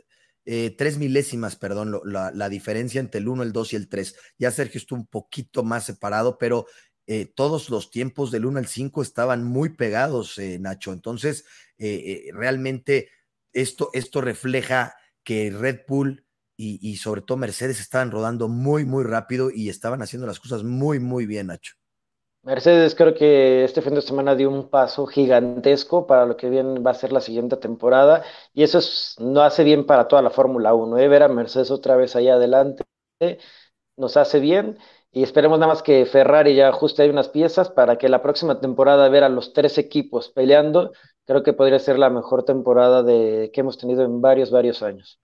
eh, 0.45 0.75
tres 0.77 0.99
milésimas, 0.99 1.57
perdón, 1.57 2.01
la, 2.05 2.49
diferencia 2.49 3.01
entre 3.01 3.21
el 3.21 3.29
1, 3.29 3.45
el 3.45 3.53
2 3.53 3.73
y 3.73 3.77
el 3.77 3.89
3. 3.89 4.17
Ya 4.39 4.51
Sergio 4.51 4.79
estuvo 4.79 4.99
un 4.99 5.07
poquito 5.07 5.63
más 5.63 5.85
separado, 5.85 6.39
pero 6.39 6.67
eh, 7.07 7.27
todos 7.27 7.71
los 7.71 7.91
tiempos 7.91 8.33
del 8.33 8.47
1 8.47 8.59
al 8.59 8.67
5 8.67 9.03
estaban 9.03 9.45
muy 9.45 9.71
pegados, 9.71 10.39
eh, 10.39 10.59
Nacho. 10.59 10.93
Entonces, 10.93 11.45
realmente 11.79 13.11
esto, 13.53 13.91
esto 13.93 14.21
refleja 14.23 14.97
que 15.23 15.51
Red 15.51 15.83
Bull 15.87 16.27
y, 16.57 16.79
y 16.83 16.97
sobre 16.97 17.21
todo 17.23 17.39
Mercedes 17.39 17.81
estaban 17.81 18.11
rodando 18.11 18.49
muy, 18.49 18.85
muy 18.85 19.05
rápido 19.05 19.51
y 19.51 19.69
estaban 19.69 20.03
haciendo 20.03 20.27
las 20.27 20.41
cosas 20.41 20.65
muy, 20.65 20.99
muy 20.99 21.27
bien, 21.27 21.49
Nacho. 21.49 21.75
Mercedes 22.47 22.95
creo 22.95 23.13
que 23.13 23.65
este 23.65 23.83
fin 23.83 23.97
de 23.97 24.03
semana 24.03 24.37
dio 24.37 24.49
un 24.49 24.71
paso 24.71 25.05
gigantesco 25.05 26.07
para 26.07 26.27
lo 26.27 26.37
que 26.37 26.49
bien 26.49 26.85
va 26.87 26.93
a 26.93 26.95
ser 26.95 27.11
la 27.11 27.21
siguiente 27.21 27.57
temporada 27.57 28.23
y 28.55 28.63
eso 28.63 28.79
no 29.19 29.43
hace 29.43 29.65
bien 29.65 29.85
para 29.85 30.07
toda 30.07 30.23
la 30.23 30.31
Fórmula 30.31 30.73
1. 30.73 30.97
¿eh? 30.99 31.09
Ver 31.09 31.25
a 31.25 31.29
Mercedes 31.29 31.73
otra 31.73 31.97
vez 31.97 32.15
allá 32.15 32.35
adelante 32.35 32.85
nos 33.97 34.17
hace 34.17 34.39
bien 34.39 34.79
y 35.11 35.25
esperemos 35.25 35.59
nada 35.59 35.73
más 35.73 35.83
que 35.83 36.07
Ferrari 36.07 36.55
ya 36.55 36.69
ajuste 36.69 37.03
ahí 37.03 37.11
unas 37.11 37.31
piezas 37.31 37.69
para 37.69 37.99
que 37.99 38.09
la 38.09 38.23
próxima 38.23 38.61
temporada 38.61 39.09
ver 39.09 39.25
a 39.25 39.29
los 39.29 39.53
tres 39.53 39.77
equipos 39.77 40.29
peleando, 40.29 40.93
creo 41.25 41.43
que 41.43 41.53
podría 41.53 41.81
ser 41.81 41.99
la 41.99 42.11
mejor 42.11 42.45
temporada 42.45 43.03
de, 43.03 43.51
que 43.53 43.63
hemos 43.63 43.77
tenido 43.77 44.05
en 44.05 44.21
varios, 44.21 44.53
varios 44.53 44.85
años. 44.85 45.19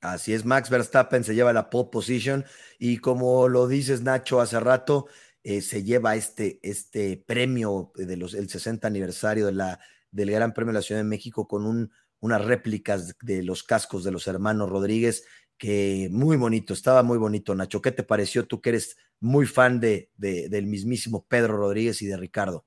Así 0.00 0.32
es, 0.32 0.44
Max 0.44 0.70
Verstappen 0.70 1.24
se 1.24 1.34
lleva 1.34 1.52
la 1.52 1.70
pole 1.70 1.88
position 1.90 2.44
y 2.78 2.98
como 2.98 3.48
lo 3.48 3.66
dices 3.66 4.02
Nacho 4.02 4.40
hace 4.40 4.60
rato, 4.60 5.06
eh, 5.42 5.62
se 5.62 5.84
lleva 5.84 6.16
este, 6.16 6.58
este 6.62 7.22
premio 7.26 7.92
del 7.94 8.22
el 8.22 8.48
60 8.48 8.86
aniversario 8.86 9.46
de 9.46 9.52
la, 9.52 9.80
del 10.10 10.30
Gran 10.30 10.52
Premio 10.52 10.72
de 10.72 10.78
la 10.78 10.82
Ciudad 10.82 11.00
de 11.00 11.08
México 11.08 11.46
con 11.46 11.66
un, 11.66 11.90
unas 12.20 12.44
réplicas 12.44 13.16
de 13.20 13.42
los 13.42 13.62
cascos 13.62 14.04
de 14.04 14.10
los 14.10 14.26
hermanos 14.26 14.70
Rodríguez, 14.70 15.24
que 15.56 16.08
muy 16.10 16.36
bonito, 16.36 16.72
estaba 16.72 17.02
muy 17.02 17.18
bonito, 17.18 17.54
Nacho. 17.54 17.82
¿Qué 17.82 17.92
te 17.92 18.02
pareció 18.02 18.46
tú 18.46 18.60
que 18.60 18.70
eres 18.70 18.96
muy 19.20 19.46
fan 19.46 19.80
de, 19.80 20.10
del 20.16 20.66
mismísimo 20.66 21.26
Pedro 21.28 21.56
Rodríguez 21.56 22.00
y 22.02 22.06
de 22.06 22.16
Ricardo? 22.16 22.64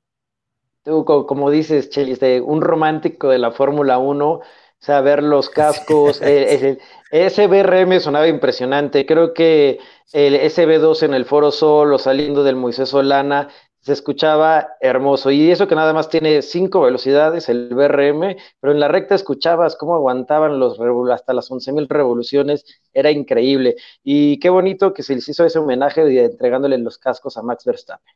Tú, 0.84 1.06
como 1.06 1.52
dices, 1.52 1.90
Chelis, 1.90 2.20
de 2.20 2.42
un 2.42 2.62
romántico 2.62 3.30
de 3.30 3.38
la 3.38 3.52
Fórmula 3.52 4.00
1, 4.00 4.42
saber 4.82 5.24
los 5.24 5.50
cascos, 5.62 6.22
eh, 6.22 6.78
ese 7.12 7.48
BRM 7.48 8.02
sonaba 8.02 8.28
impresionante, 8.28 9.06
creo 9.06 9.34
que 9.34 9.80
el 10.12 10.36
SB2 10.36 11.04
en 11.04 11.13
el 11.13 11.26
Foro 11.26 11.52
Sol 11.52 11.94
o 11.94 11.98
saliendo 11.98 12.44
del 12.44 12.58
Moisés 12.58 12.89
Solana 12.89 13.48
se 13.82 13.94
escuchaba 13.94 14.76
hermoso. 14.80 15.32
Y 15.32 15.50
eso 15.50 15.67
que 15.67 15.76
nada 15.76 15.94
más 15.94 16.10
tiene 16.10 16.41
cinco 16.41 16.82
velocidades, 16.82 17.50
el 17.50 17.70
BRM, 17.74 18.38
pero 18.60 18.74
en 18.74 18.80
la 18.80 18.88
recta 18.88 19.15
escuchabas 19.15 19.76
cómo 19.76 19.96
aguantaban 19.96 20.60
los 20.60 20.80
hasta 21.12 21.34
las 21.34 21.50
11.000 21.50 21.88
revoluciones, 21.88 22.65
era 22.94 23.12
increíble. 23.12 23.76
Y 24.04 24.39
qué 24.39 24.50
bonito 24.50 24.94
que 24.94 25.04
se 25.04 25.15
les 25.15 25.28
hizo 25.28 25.46
ese 25.46 25.60
homenaje 25.60 26.04
de, 26.04 26.26
entregándole 26.26 26.78
los 26.78 26.98
cascos 26.98 27.38
a 27.38 27.41
Max 27.41 27.65
Verstappen. 27.65 28.13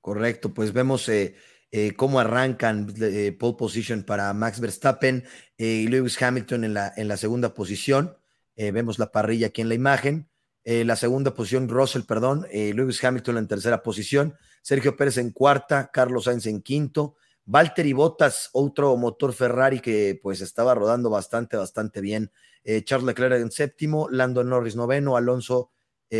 Correcto, 0.00 0.52
pues 0.52 0.72
vemos 0.72 1.08
eh, 1.08 1.34
eh, 1.70 1.94
cómo 1.94 2.20
arrancan 2.20 2.94
eh, 3.00 3.36
pole 3.38 3.56
position 3.58 4.02
para 4.02 4.32
Max 4.32 4.60
Verstappen 4.60 5.24
y 5.56 5.88
Lewis 5.88 6.20
Hamilton 6.20 6.64
en 6.64 6.74
la, 6.74 6.92
en 6.96 7.08
la 7.08 7.16
segunda 7.16 7.54
posición. 7.54 8.16
vemos 8.56 8.98
la 8.98 9.12
parrilla 9.12 9.48
aquí 9.48 9.60
en 9.60 9.68
la 9.68 9.74
imagen. 9.74 10.28
Eh, 10.70 10.84
la 10.84 10.96
segunda 10.96 11.32
posición, 11.32 11.66
Russell, 11.66 12.02
perdón, 12.02 12.46
eh, 12.50 12.74
Lewis 12.74 13.02
Hamilton 13.02 13.38
en 13.38 13.48
tercera 13.48 13.82
posición, 13.82 14.36
Sergio 14.60 14.98
Pérez 14.98 15.16
en 15.16 15.30
cuarta, 15.30 15.90
Carlos 15.90 16.24
Sainz 16.24 16.44
en 16.44 16.60
quinto, 16.60 17.16
Valtteri 17.46 17.94
Bottas, 17.94 18.50
otro 18.52 18.94
motor 18.98 19.32
Ferrari 19.32 19.80
que 19.80 20.20
pues 20.22 20.42
estaba 20.42 20.74
rodando 20.74 21.08
bastante, 21.08 21.56
bastante 21.56 22.02
bien, 22.02 22.32
eh, 22.64 22.84
Charles 22.84 23.06
Leclerc 23.06 23.40
en 23.40 23.50
séptimo, 23.50 24.10
Lando 24.10 24.44
Norris 24.44 24.76
noveno, 24.76 25.16
Alonso, 25.16 25.72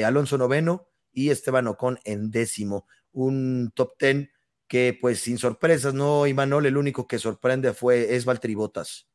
Alonso 0.03 0.39
noveno 0.39 0.89
y 1.13 1.29
Esteban 1.29 1.67
Ocon 1.67 1.99
en 2.05 2.31
décimo. 2.31 2.87
Un 3.13 3.71
top 3.75 3.99
ten 3.99 4.31
que 4.69 4.97
pues 5.01 5.21
sin 5.21 5.39
sorpresas, 5.39 5.95
¿no? 5.95 6.27
Y 6.27 6.35
Manuel, 6.35 6.67
el 6.67 6.77
único 6.77 7.09
que 7.09 7.19
sorprende 7.19 7.73
fue, 7.73 8.15
es 8.15 8.25
Valtteri 8.25 8.55
Bottas. 8.55 9.09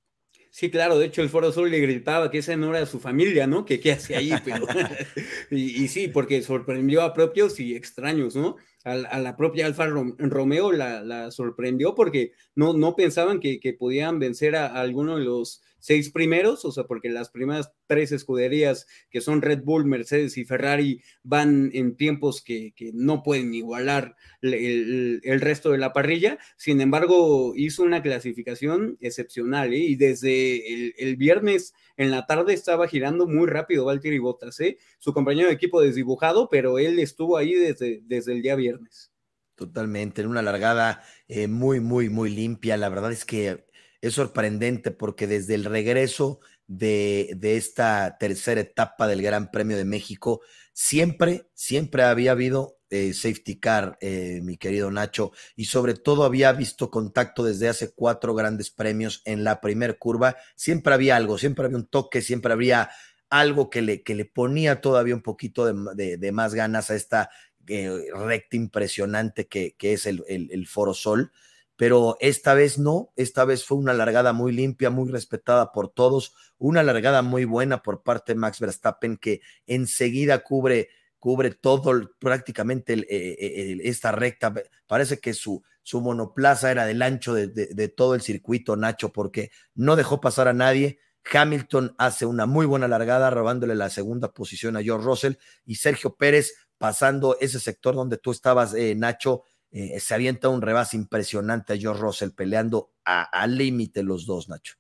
Sí, 0.56 0.70
claro, 0.70 1.00
de 1.00 1.08
hecho 1.08 1.24
el 1.24 1.30
Foro 1.30 1.52
Sol 1.52 1.72
le 1.72 1.80
gritaba 1.80 2.30
que 2.30 2.38
esa 2.38 2.56
no 2.56 2.76
era 2.76 2.86
su 2.86 3.00
familia, 3.00 3.48
¿no? 3.48 3.66
Que 3.66 3.80
qué 3.80 3.94
hace 3.94 4.16
ahí, 4.16 4.32
pero... 4.46 4.68
y, 5.50 5.88
sí, 5.88 6.10
porque 6.10 6.44
sorprendió 6.44 7.02
a 7.02 7.12
propios 7.16 7.60
y 7.60 7.76
extraños, 7.76 8.36
¿no? 8.36 8.58
A, 8.84 9.20
la 9.20 9.36
propia 9.36 9.66
Alfa 9.66 9.88
Romeo 9.88 10.72
la, 10.72 11.32
sorprendió 11.32 11.96
porque 11.96 12.34
no, 12.54 12.74
no 12.74 12.96
pensaban 12.96 13.40
que, 13.40 13.76
podían 13.80 14.20
vencer 14.20 14.56
a 14.56 14.68
alguno 14.80 15.18
de 15.18 15.24
los 15.24 15.64
seis 15.84 16.12
primeros, 16.12 16.64
o 16.64 16.72
sea, 16.72 16.86
porque 16.86 17.10
las 17.10 17.30
primeras 17.30 17.74
tres 17.88 18.14
escuderías 18.14 18.88
que 19.10 19.20
son 19.20 19.42
Red 19.42 19.64
Bull, 19.64 19.84
Mercedes 19.84 20.38
y 20.38 20.46
Ferrari 20.46 21.02
van 21.24 21.72
en 21.74 21.98
tiempos 21.98 22.42
que, 22.42 22.74
no 22.94 23.22
pueden 23.22 23.54
igualar 23.54 24.16
el, 24.42 25.20
resto 25.42 25.72
de 25.72 25.80
la 25.80 25.92
parrilla. 25.92 26.40
Sin 26.56 26.80
embargo, 26.80 27.52
hizo 27.58 27.84
una 27.84 28.02
clasificación 28.02 28.98
excepcional 29.02 29.74
¿eh? 29.74 29.80
y 29.80 29.96
desde 29.98 30.94
el, 31.04 31.18
viernes 31.18 31.74
en 31.98 32.12
la 32.12 32.26
tarde 32.28 32.54
estaba 32.54 32.88
girando 32.88 33.28
muy 33.28 33.48
rápido 33.48 33.84
Valtteri 33.84 34.20
Bottas, 34.20 34.62
¿eh? 34.62 34.78
su 35.00 35.12
compañero 35.14 35.50
de 35.50 35.56
equipo 35.56 35.82
desdibujado, 35.82 36.48
pero 36.50 36.80
él 36.80 36.98
estuvo 37.00 37.36
ahí 37.36 37.56
desde, 37.56 38.00
desde 38.06 38.32
el 38.32 38.42
día 38.42 38.56
viernes. 38.56 39.12
Totalmente, 39.56 40.22
en 40.22 40.30
una 40.30 40.42
largada 40.42 41.04
eh, 41.28 41.48
muy, 41.48 41.82
muy, 41.82 42.08
muy 42.08 42.30
limpia. 42.30 42.78
La 42.78 42.88
verdad 42.88 43.12
es 43.12 43.26
que 43.26 43.66
es 44.04 44.16
sorprendente 44.16 44.92
porque 44.92 45.28
desde 45.28 45.56
el 45.56 45.64
regreso 45.64 46.42
de, 46.68 47.38
esta 47.42 48.18
tercera 48.20 48.60
etapa 48.60 49.08
del 49.08 49.22
Gran 49.22 49.50
Premio 49.50 49.78
de 49.78 49.86
México, 49.86 50.42
siempre, 50.74 51.48
siempre 51.54 52.04
había 52.04 52.34
habido 52.34 52.78
eh, 52.90 53.14
safety 53.14 53.62
car, 53.62 53.98
eh, 54.02 54.42
mi 54.44 54.58
querido 54.58 54.92
Nacho, 54.92 55.32
y 55.56 55.66
sobre 55.66 55.94
todo 55.94 56.26
había 56.26 56.52
visto 56.52 56.92
contacto 56.92 57.46
desde 57.46 57.70
hace 57.70 57.94
cuatro 57.94 58.36
grandes 58.36 58.72
premios 58.72 59.22
en 59.24 59.46
la 59.46 59.62
primera 59.62 59.94
curva. 59.94 60.36
Siempre 60.58 60.94
había 60.94 61.16
algo, 61.16 61.38
siempre 61.38 61.64
había 61.64 61.78
un 61.78 61.88
toque, 61.88 62.22
siempre 62.22 62.52
había 62.52 62.90
algo 63.30 63.70
que 63.70 63.82
le, 63.82 64.04
que 64.04 64.16
le 64.16 64.26
ponía 64.26 64.82
todavía 64.82 65.16
un 65.16 65.24
poquito 65.24 65.66
de, 65.66 66.32
más 66.34 66.54
ganas 66.54 66.92
a 66.92 66.96
esta 66.96 67.30
eh, 67.68 67.90
recta 68.14 68.58
impresionante 68.58 69.48
que, 69.48 69.78
es 69.80 70.06
el, 70.08 70.26
el 70.28 70.68
Foro 70.68 70.94
Sol 70.94 71.32
pero 71.76 72.18
esta 72.20 72.54
vez 72.54 72.78
no, 72.78 73.12
esta 73.16 73.46
vez 73.46 73.66
fue 73.66 73.78
una 73.78 73.94
largada 73.94 74.34
muy 74.34 74.52
limpia, 74.52 74.90
muy 74.90 75.10
respetada 75.10 75.72
por 75.72 75.90
todos, 75.90 76.34
una 76.58 76.84
largada 76.84 77.22
muy 77.22 77.46
buena 77.46 77.82
por 77.82 78.04
parte 78.04 78.34
de 78.34 78.40
Max 78.40 78.60
Verstappen 78.60 79.18
que 79.18 79.42
enseguida 79.66 80.44
cubre, 80.44 80.90
cubre 81.20 81.52
todo 81.52 82.12
prácticamente 82.20 82.94
eh, 82.94 83.06
eh, 83.10 83.78
esta 83.84 84.12
recta. 84.12 84.54
Parece 84.88 85.20
que 85.20 85.34
su, 85.34 85.64
su 85.82 86.00
monoplaza 86.02 86.72
era 86.72 86.86
del 86.86 87.02
ancho 87.02 87.34
de, 87.34 87.48
de, 87.48 87.88
todo 87.90 88.14
el 88.16 88.22
circuito, 88.22 88.76
Nacho, 88.76 89.12
porque 89.12 89.52
no 89.74 89.96
dejó 89.96 90.22
pasar 90.22 90.48
a 90.48 90.54
nadie. 90.54 91.00
Hamilton 91.32 91.96
hace 91.98 92.26
una 92.26 92.46
muy 92.46 92.66
buena 92.66 92.88
largada, 92.88 93.30
robándole 93.30 93.76
la 93.76 93.90
segunda 93.90 94.32
posición 94.34 94.76
a 94.78 94.84
George 94.84 95.06
Russell 95.06 95.34
y 95.66 95.76
Sergio 95.76 96.16
Pérez 96.16 96.54
pasando 96.78 97.38
ese 97.40 97.62
sector 97.62 97.96
donde 97.96 98.18
tú 98.18 98.32
estabas, 98.32 98.74
eh, 98.74 98.94
Nacho, 98.94 99.44
eh, 99.76 100.00
se 100.00 100.14
avienta 100.14 100.50
un 100.50 100.62
rebase 100.62 100.96
impresionante 100.96 101.74
a 101.74 101.78
George 101.78 102.00
Russell 102.00 102.30
peleando 102.30 102.92
al 103.04 103.58
límite 103.58 104.04
los 104.04 104.28
dos, 104.28 104.48
Nacho. 104.48 104.76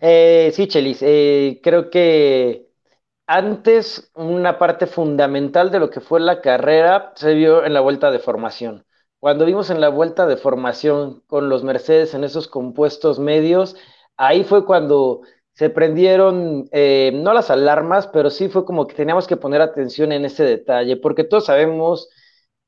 Eh, 0.00 0.50
sí, 0.52 0.66
Chelis, 0.66 0.98
eh, 1.00 1.60
creo 1.62 1.88
que 1.88 2.66
antes 3.28 4.10
una 4.14 4.58
parte 4.58 4.88
fundamental 4.88 5.70
de 5.70 5.78
lo 5.78 5.90
que 5.90 6.00
fue 6.00 6.18
la 6.18 6.40
carrera 6.40 7.12
se 7.14 7.34
vio 7.34 7.64
en 7.64 7.72
la 7.72 7.80
vuelta 7.80 8.10
de 8.10 8.18
formación. 8.18 8.84
Cuando 9.20 9.44
vimos 9.46 9.70
en 9.70 9.80
la 9.80 9.90
vuelta 9.90 10.26
de 10.26 10.36
formación 10.36 11.22
con 11.28 11.48
los 11.48 11.62
Mercedes 11.62 12.14
en 12.14 12.24
esos 12.24 12.48
compuestos 12.48 13.20
medios, 13.20 13.76
ahí 14.16 14.42
fue 14.42 14.64
cuando 14.64 15.20
se 15.54 15.70
prendieron, 15.70 16.68
no 16.72 17.32
las 17.32 17.50
alarmas, 17.50 18.06
pero 18.08 18.30
sí 18.30 18.48
fue 18.48 18.64
como 18.64 18.86
que 18.86 18.94
teníamos 18.94 19.26
que 19.26 19.36
poner 19.36 19.60
atención 19.60 20.12
en 20.12 20.24
ese 20.24 20.44
detalle, 20.44 20.96
porque 20.96 21.24
todos 21.24 21.46
sabemos 21.46 22.08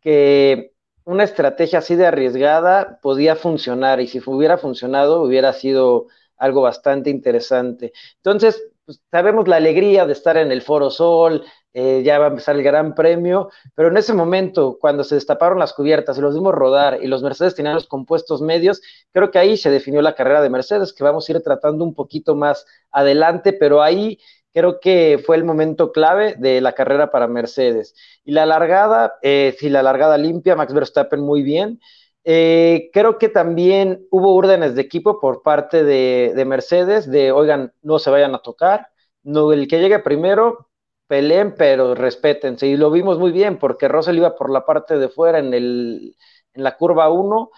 que 0.00 0.72
una 1.10 1.24
estrategia 1.24 1.80
así 1.80 1.96
de 1.96 2.06
arriesgada 2.06 3.00
podía 3.02 3.34
funcionar 3.36 4.00
y 4.00 4.06
si 4.06 4.20
hubiera 4.24 4.58
funcionado 4.58 5.22
hubiera 5.22 5.52
sido 5.52 6.06
algo 6.36 6.62
bastante 6.62 7.10
interesante. 7.10 7.92
Entonces, 8.16 8.62
pues, 8.84 9.00
sabemos 9.10 9.48
la 9.48 9.56
alegría 9.56 10.06
de 10.06 10.12
estar 10.12 10.36
en 10.36 10.52
el 10.52 10.62
Foro 10.62 10.88
Sol, 10.90 11.44
eh, 11.72 12.02
ya 12.04 12.18
va 12.18 12.26
a 12.26 12.28
empezar 12.28 12.56
el 12.56 12.62
Gran 12.62 12.94
Premio, 12.94 13.50
pero 13.74 13.88
en 13.88 13.96
ese 13.96 14.12
momento, 14.14 14.78
cuando 14.80 15.04
se 15.04 15.16
destaparon 15.16 15.58
las 15.58 15.72
cubiertas 15.72 16.16
y 16.18 16.20
los 16.20 16.34
vimos 16.34 16.54
rodar 16.54 16.98
y 17.02 17.06
los 17.08 17.22
Mercedes 17.22 17.54
tenían 17.54 17.74
los 17.74 17.86
compuestos 17.86 18.40
medios, 18.40 18.80
creo 19.12 19.30
que 19.30 19.38
ahí 19.38 19.56
se 19.56 19.70
definió 19.70 20.02
la 20.02 20.14
carrera 20.14 20.42
de 20.42 20.50
Mercedes, 20.50 20.92
que 20.92 21.04
vamos 21.04 21.28
a 21.28 21.32
ir 21.32 21.42
tratando 21.42 21.84
un 21.84 21.94
poquito 21.94 22.34
más 22.36 22.66
adelante, 22.90 23.52
pero 23.52 23.82
ahí 23.82 24.18
creo 24.52 24.80
que 24.80 25.20
fue 25.24 25.36
el 25.36 25.44
momento 25.44 25.92
clave 25.92 26.34
de 26.38 26.60
la 26.60 26.72
carrera 26.74 27.10
para 27.10 27.28
Mercedes. 27.28 27.94
Y 28.24 28.32
la 28.32 28.46
largada, 28.46 29.14
eh, 29.22 29.54
sí, 29.58 29.68
la 29.70 29.82
largada 29.82 30.18
limpia, 30.18 30.56
Max 30.56 30.72
Verstappen 30.74 31.20
muy 31.20 31.42
bien. 31.42 31.80
Eh, 32.24 32.90
creo 32.92 33.18
que 33.18 33.28
también 33.28 34.06
hubo 34.10 34.34
órdenes 34.34 34.74
de 34.74 34.82
equipo 34.82 35.20
por 35.20 35.42
parte 35.42 35.84
de, 35.84 36.32
de, 36.36 36.44
Mercedes 36.44 37.10
de, 37.10 37.32
oigan, 37.32 37.72
no 37.82 37.98
se 37.98 38.10
vayan 38.10 38.34
a 38.34 38.42
tocar, 38.42 38.88
no, 39.22 39.52
el 39.52 39.68
que 39.68 39.80
llegue 39.80 39.98
primero 40.00 40.68
peleen, 41.06 41.54
pero 41.56 41.94
respétense. 41.94 42.68
Y 42.68 42.76
lo 42.76 42.90
vimos 42.90 43.18
muy 43.18 43.32
bien 43.32 43.58
porque 43.58 43.88
Russell 43.88 44.16
iba 44.18 44.36
por 44.36 44.50
la 44.50 44.64
parte 44.64 44.96
de 44.96 45.08
fuera 45.08 45.40
en, 45.40 45.52
el, 45.54 46.16
en 46.54 46.62
la 46.62 46.76
curva 46.76 47.10
1. 47.10 47.50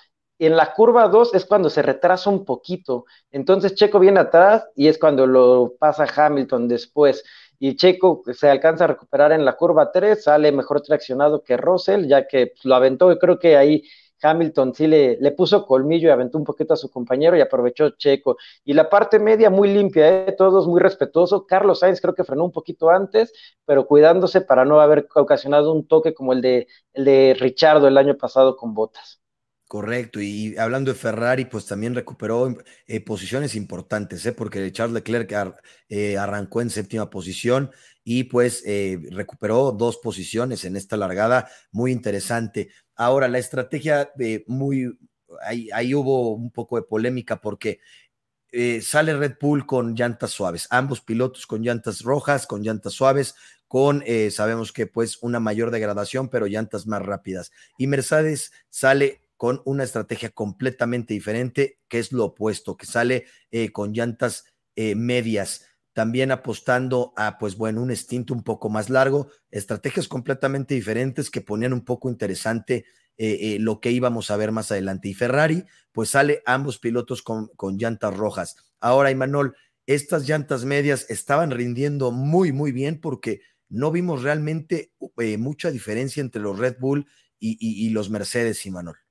En 0.44 0.57
la 0.57 0.74
curva 0.74 1.07
2 1.07 1.35
es 1.35 1.44
cuando 1.46 1.70
se 1.70 1.83
retrasa 1.83 2.28
un 2.28 2.44
poquito. 2.44 3.05
Entonces 3.31 3.76
Checo 3.76 4.00
viene 4.00 4.18
atrás 4.18 4.66
y 4.74 4.88
es 4.88 4.98
cuando 4.98 5.24
lo 5.24 5.74
pasa 5.78 6.05
Hamilton 6.05 6.66
después. 6.66 7.22
Y 7.61 7.76
Checo 7.76 8.24
se 8.33 8.50
alcanza 8.50 8.83
a 8.85 8.87
recuperar 8.88 9.31
en 9.31 9.44
la 9.44 9.52
curva 9.55 9.92
3, 9.92 10.20
sale 10.24 10.50
mejor 10.50 10.81
traccionado 10.81 11.44
que 11.44 11.57
Russell, 11.57 12.09
ya 12.09 12.26
que 12.26 12.55
lo 12.64 12.74
aventó. 12.74 13.12
Y 13.12 13.18
creo 13.20 13.38
que 13.38 13.57
ahí 13.57 13.85
Hamilton 14.20 14.74
sí 14.74 14.88
le, 14.88 15.16
puso 15.37 15.64
colmillo 15.64 16.09
y 16.09 16.11
aventó 16.11 16.38
un 16.38 16.44
poquito 16.44 16.74
a 16.74 16.76
su 16.76 16.90
compañero 16.90 17.37
y 17.37 17.40
aprovechó 17.40 17.90
Checo. 17.90 18.37
Y 18.64 18.72
la 18.72 18.90
parte 18.90 19.20
media 19.20 19.48
muy 19.48 19.72
limpia, 19.72 20.26
¿eh? 20.26 20.35
todos 20.37 20.66
muy 20.66 20.81
respetuoso. 20.81 21.46
Carlos 21.46 21.78
Sainz 21.78 22.00
creo 22.00 22.16
que 22.16 22.24
frenó 22.24 22.44
un 22.44 22.52
poquito 22.52 22.90
antes, 22.90 23.33
pero 23.64 23.87
cuidándose 23.87 24.40
para 24.40 24.64
no 24.64 24.81
haber 24.81 25.07
ocasionado 25.14 25.72
un 25.72 25.87
toque 25.87 26.14
como 26.14 26.33
el 26.33 26.42
de, 26.42 26.66
el 26.94 27.05
de 27.05 27.37
Richardo 27.38 27.87
el 27.87 27.96
año 27.96 28.16
pasado 28.16 28.57
con 28.57 28.74
botas. 28.74 29.21
Correcto, 29.72 30.20
y 30.20 30.54
hablando 30.58 30.92
de 30.92 30.98
Ferrari, 30.98 31.46
pues 31.46 31.64
también 31.64 31.94
recuperó 31.94 32.54
eh, 32.87 33.00
posiciones 33.00 33.54
importantes, 33.54 34.26
¿eh? 34.26 34.32
porque 34.35 34.70
Charles 34.70 34.92
Leclerc 34.92 35.32
eh, 35.88 36.18
arrancó 36.18 36.61
en 36.61 36.68
séptima 36.68 37.08
posición 37.08 37.70
y 38.04 38.24
pues 38.24 38.62
eh, 38.66 38.98
recuperó 39.12 39.72
dos 39.72 39.96
posiciones 39.96 40.66
en 40.66 40.76
esta 40.76 40.98
largada, 40.98 41.48
muy 41.70 41.90
interesante. 41.90 42.68
Ahora, 42.96 43.28
la 43.28 43.38
estrategia 43.38 44.12
de 44.14 44.44
muy, 44.46 44.94
ahí, 45.40 45.70
ahí, 45.72 45.94
hubo 45.94 46.35
un 46.35 46.50
poco 46.50 46.76
de 46.76 46.82
polémica 46.82 47.40
porque 47.40 47.80
sale 48.82 49.16
Red 49.16 49.37
Bull 49.40 49.64
con 49.64 49.94
llantas 49.94 50.32
suaves, 50.32 50.66
ambos 50.68 51.00
pilotos 51.00 51.46
con 51.46 51.62
llantas 51.62 52.02
rojas, 52.02 52.46
con 52.46 52.62
llantas 52.62 52.92
suaves, 52.92 53.35
con, 53.66 54.04
sabemos 54.30 54.70
que 54.70 54.87
pues 54.87 55.16
una 55.22 55.40
mayor 55.40 55.70
degradación, 55.70 56.28
pero 56.28 56.46
llantas 56.46 56.87
más 56.87 57.00
rápidas. 57.00 57.52
Y 57.78 57.87
Mercedes 57.87 58.52
sale 58.68 59.21
con 59.42 59.61
una 59.64 59.83
estrategia 59.83 60.31
completamente 60.31 61.14
diferente, 61.14 61.81
que 61.88 61.98
es 61.98 62.12
lo 62.12 62.26
opuesto, 62.26 62.76
que 62.76 62.87
sale 62.87 63.26
eh, 63.50 63.72
con 63.72 63.92
llantas 63.92 64.44
eh, 64.76 64.94
medias, 64.94 65.66
también 65.92 66.31
apostando 66.31 67.12
a, 67.16 67.38
pues 67.38 67.57
bueno, 67.57 67.83
un 67.83 67.90
instinto 67.90 68.35
un 68.35 68.44
poco 68.44 68.70
más 68.70 68.88
largo, 68.88 69.33
estrategias 69.50 70.07
completamente 70.07 70.76
diferentes 70.76 71.28
que 71.28 71.40
ponían 71.40 71.72
un 71.72 71.85
poco 71.85 72.09
interesante 72.09 72.85
eh, 73.16 73.57
lo 73.59 73.81
que 73.81 73.90
íbamos 73.90 74.31
a 74.31 74.37
ver 74.37 74.52
más 74.52 74.70
adelante. 74.70 75.09
Y 75.09 75.14
Ferrari, 75.14 75.64
pues 75.90 76.11
sale 76.11 76.44
ambos 76.46 76.78
pilotos 76.78 77.20
con, 77.20 77.48
con 77.57 77.78
llantas 77.78 78.16
rojas. 78.16 78.55
Ahora, 78.78 79.11
Imanol, 79.11 79.57
estas 79.87 80.28
llantas 80.28 80.64
medias 80.64 81.11
estaban 81.11 81.50
rindiendo 81.50 82.12
muy, 82.12 82.52
muy 82.52 82.70
bien 82.70 83.00
porque 83.00 83.40
no 83.68 83.90
vimos 83.90 84.22
realmente 84.22 84.92
mucha 85.37 85.72
diferencia 85.72 86.20
entre 86.20 86.42
los 86.42 86.61
Red 86.61 86.76
Bull 86.78 87.09
y, 87.40 87.57
y 87.59 87.90
los 87.90 88.09
Mercedes, 88.09 88.64
Imanol. 88.66 89.01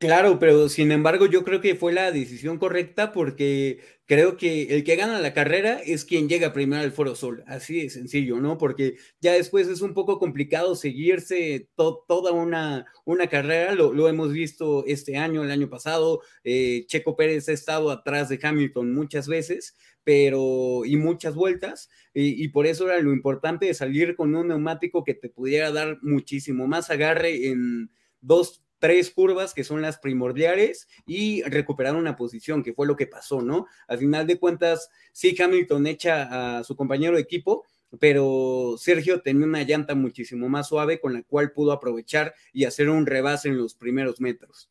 Claro, 0.00 0.38
pero 0.38 0.68
sin 0.68 0.92
embargo 0.92 1.26
yo 1.26 1.42
creo 1.42 1.60
que 1.60 1.74
fue 1.74 1.92
la 1.92 2.12
decisión 2.12 2.58
correcta 2.58 3.10
porque 3.10 3.80
creo 4.06 4.36
que 4.36 4.62
el 4.76 4.84
que 4.84 4.94
gana 4.94 5.18
la 5.18 5.34
carrera 5.34 5.80
es 5.84 6.04
quien 6.04 6.28
llega 6.28 6.52
primero 6.52 6.80
al 6.84 6.92
Foro 6.92 7.16
Sol, 7.16 7.42
así 7.48 7.82
de 7.82 7.90
sencillo, 7.90 8.38
¿no? 8.40 8.58
Porque 8.58 8.94
ya 9.20 9.32
después 9.32 9.66
es 9.66 9.80
un 9.80 9.94
poco 9.94 10.20
complicado 10.20 10.76
seguirse 10.76 11.68
toda 11.74 12.30
una, 12.30 12.86
una 13.04 13.26
carrera, 13.26 13.74
lo, 13.74 14.08
hemos 14.08 14.32
visto 14.32 14.84
este 14.86 15.16
año, 15.16 15.42
el 15.42 15.50
año 15.50 15.68
pasado, 15.68 16.20
eh, 16.44 16.84
Checo 16.86 17.16
Pérez 17.16 17.48
ha 17.48 17.52
estado 17.52 17.90
atrás 17.90 18.28
de 18.28 18.38
Hamilton 18.40 18.94
muchas 18.94 19.26
veces, 19.26 19.74
pero 20.04 20.84
y 20.84 20.96
muchas 20.96 21.34
vueltas, 21.34 21.90
y, 22.14 22.40
y 22.44 22.48
por 22.48 22.68
eso 22.68 22.88
era 22.88 23.00
lo 23.02 23.12
importante 23.12 23.66
de 23.66 23.74
salir 23.74 24.14
con 24.14 24.36
un 24.36 24.46
neumático 24.46 25.02
que 25.02 25.14
te 25.14 25.28
pudiera 25.28 25.72
dar 25.72 25.98
muchísimo 26.02 26.68
más 26.68 26.88
agarre 26.88 27.48
en 27.48 27.90
dos 28.20 28.62
tres 28.78 29.10
curvas 29.10 29.54
que 29.54 29.64
son 29.64 29.82
las 29.82 29.98
primordiales 29.98 30.88
y 31.06 31.42
recuperar 31.42 31.96
una 31.96 32.16
posición, 32.16 32.62
que 32.62 32.74
fue 32.74 32.86
lo 32.86 32.96
que 32.96 33.06
pasó, 33.06 33.42
¿no? 33.42 33.66
Al 33.86 33.98
final 33.98 34.26
de 34.26 34.38
cuentas, 34.38 34.90
sí, 35.12 35.36
Hamilton 35.38 35.86
echa 35.86 36.58
a 36.58 36.64
su 36.64 36.76
compañero 36.76 37.16
de 37.16 37.22
equipo, 37.22 37.64
pero 37.98 38.76
Sergio 38.78 39.22
tenía 39.22 39.46
una 39.46 39.62
llanta 39.62 39.94
muchísimo 39.94 40.48
más 40.48 40.68
suave 40.68 41.00
con 41.00 41.14
la 41.14 41.22
cual 41.22 41.52
pudo 41.52 41.72
aprovechar 41.72 42.34
y 42.52 42.64
hacer 42.64 42.88
un 42.88 43.06
rebase 43.06 43.48
en 43.48 43.56
los 43.56 43.74
primeros 43.74 44.20
metros. 44.20 44.70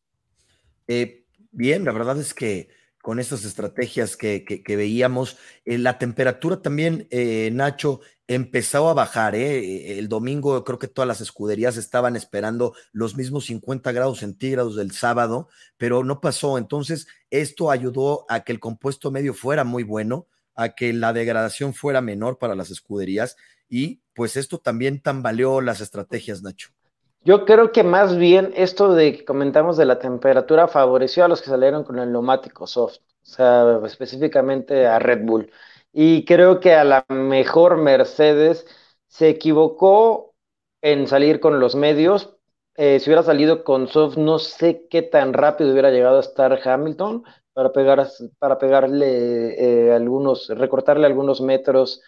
Eh, 0.86 1.24
bien, 1.50 1.84
la 1.84 1.92
verdad 1.92 2.18
es 2.18 2.32
que 2.32 2.68
con 3.08 3.20
estas 3.20 3.46
estrategias 3.46 4.18
que, 4.18 4.44
que, 4.44 4.76
veíamos, 4.76 5.38
eh, 5.64 5.78
la 5.78 5.96
temperatura 5.96 6.60
también, 6.60 7.08
eh, 7.10 7.48
Nacho, 7.54 8.00
empezó 8.26 8.90
a 8.90 8.92
bajar. 8.92 9.34
¿eh? 9.34 9.98
El 9.98 10.10
domingo 10.10 10.62
creo 10.62 10.78
que 10.78 10.88
todas 10.88 11.08
las 11.08 11.22
escuderías 11.22 11.78
estaban 11.78 12.16
esperando 12.16 12.74
los 12.92 13.16
mismos 13.16 13.46
50 13.46 13.92
grados 13.92 14.18
centígrados 14.18 14.76
del 14.76 14.90
sábado, 14.90 15.48
pero 15.78 16.04
no 16.04 16.20
pasó. 16.20 16.58
Entonces, 16.58 17.06
esto 17.30 17.70
ayudó 17.70 18.26
a 18.28 18.40
que 18.40 18.52
el 18.52 18.60
compuesto 18.60 19.10
medio 19.10 19.32
fuera 19.32 19.64
muy 19.64 19.84
bueno, 19.84 20.26
a 20.54 20.74
que 20.74 20.92
la 20.92 21.14
degradación 21.14 21.72
fuera 21.72 22.02
menor 22.02 22.36
para 22.36 22.54
las 22.54 22.70
escuderías 22.70 23.38
y 23.70 24.02
pues 24.12 24.36
esto 24.36 24.58
también 24.58 25.00
tambaleó 25.00 25.62
las 25.62 25.80
estrategias, 25.80 26.42
Nacho. 26.42 26.74
Yo 27.20 27.44
creo 27.44 27.72
que 27.72 27.82
más 27.82 28.16
bien 28.16 28.52
esto 28.56 28.94
de 28.94 29.12
que 29.18 29.24
comentamos 29.24 29.76
de 29.76 29.84
la 29.84 29.98
temperatura 29.98 30.68
favoreció 30.68 31.24
a 31.24 31.28
los 31.28 31.42
que 31.42 31.50
salieron 31.50 31.84
con 31.84 31.98
el 31.98 32.10
neumático 32.12 32.66
soft, 32.66 32.98
o 33.22 33.26
sea, 33.26 33.80
específicamente 33.84 34.86
a 34.86 34.98
Red 34.98 35.24
Bull. 35.26 35.50
Y 35.92 36.24
creo 36.24 36.60
que 36.60 36.74
a 36.74 36.84
la 36.84 37.04
mejor 37.08 37.76
Mercedes 37.76 38.66
se 39.08 39.28
equivocó 39.28 40.34
en 40.80 41.06
salir 41.06 41.40
con 41.40 41.60
los 41.60 41.74
medios. 41.74 42.36
Eh, 42.76 43.00
si 43.00 43.10
hubiera 43.10 43.22
salido 43.24 43.64
con 43.64 43.88
soft, 43.88 44.16
no 44.16 44.38
sé 44.38 44.86
qué 44.88 45.02
tan 45.02 45.32
rápido 45.32 45.72
hubiera 45.72 45.90
llegado 45.90 46.18
a 46.18 46.20
estar 46.20 46.58
Hamilton 46.66 47.24
para, 47.52 47.72
pegar, 47.72 48.08
para 48.38 48.58
pegarle 48.58 49.88
eh, 49.88 49.92
algunos, 49.92 50.48
recortarle 50.48 51.06
algunos 51.06 51.40
metros 51.40 52.00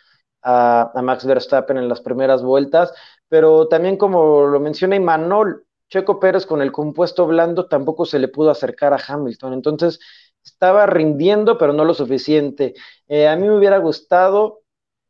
a, 0.42 0.92
Max 1.03 1.24
Verstappen 1.24 1.76
en 1.76 1.88
las 1.88 2.00
primeras 2.00 2.42
vueltas. 2.42 2.92
Pero 3.29 3.68
también, 3.68 3.96
como 3.96 4.46
lo 4.46 4.61
menciona 4.61 4.96
Imanol, 4.96 5.66
Checo 5.88 6.20
Pérez 6.20 6.46
con 6.46 6.62
el 6.62 6.72
compuesto 6.72 7.26
blando 7.26 7.66
tampoco 7.66 8.05
se 8.07 8.18
le 8.18 8.29
pudo 8.29 8.50
acercar 8.50 8.92
a 8.92 9.00
Hamilton. 9.07 9.53
Entonces, 9.53 10.00
estaba 10.44 10.87
rindiendo, 10.87 11.59
pero 11.59 11.72
no 11.72 11.85
lo 11.85 11.94
suficiente. 11.94 12.74
Eh, 13.09 13.29
a 13.29 13.37
mí 13.37 13.46
me 13.46 13.57
hubiera 13.57 13.79
gustado 13.79 14.62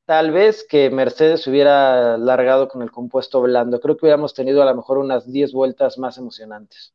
tal 0.05 0.33
vez 0.33 0.67
que 0.69 0.91
Mercedes 0.91 1.47
hubiera 1.47 2.19
largado 2.19 2.67
con 2.69 2.83
el 2.83 2.91
compuesto 2.91 3.41
blando. 3.41 3.81
Creo 3.81 3.97
que 3.97 4.07
hubiéramos 4.07 4.35
tenido 4.35 4.63
a 4.63 4.65
lo 4.67 4.75
mejor 4.75 4.99
unas 4.99 5.31
10 5.31 5.53
vueltas 5.53 5.99
más 5.99 6.19
emocionantes. 6.19 6.95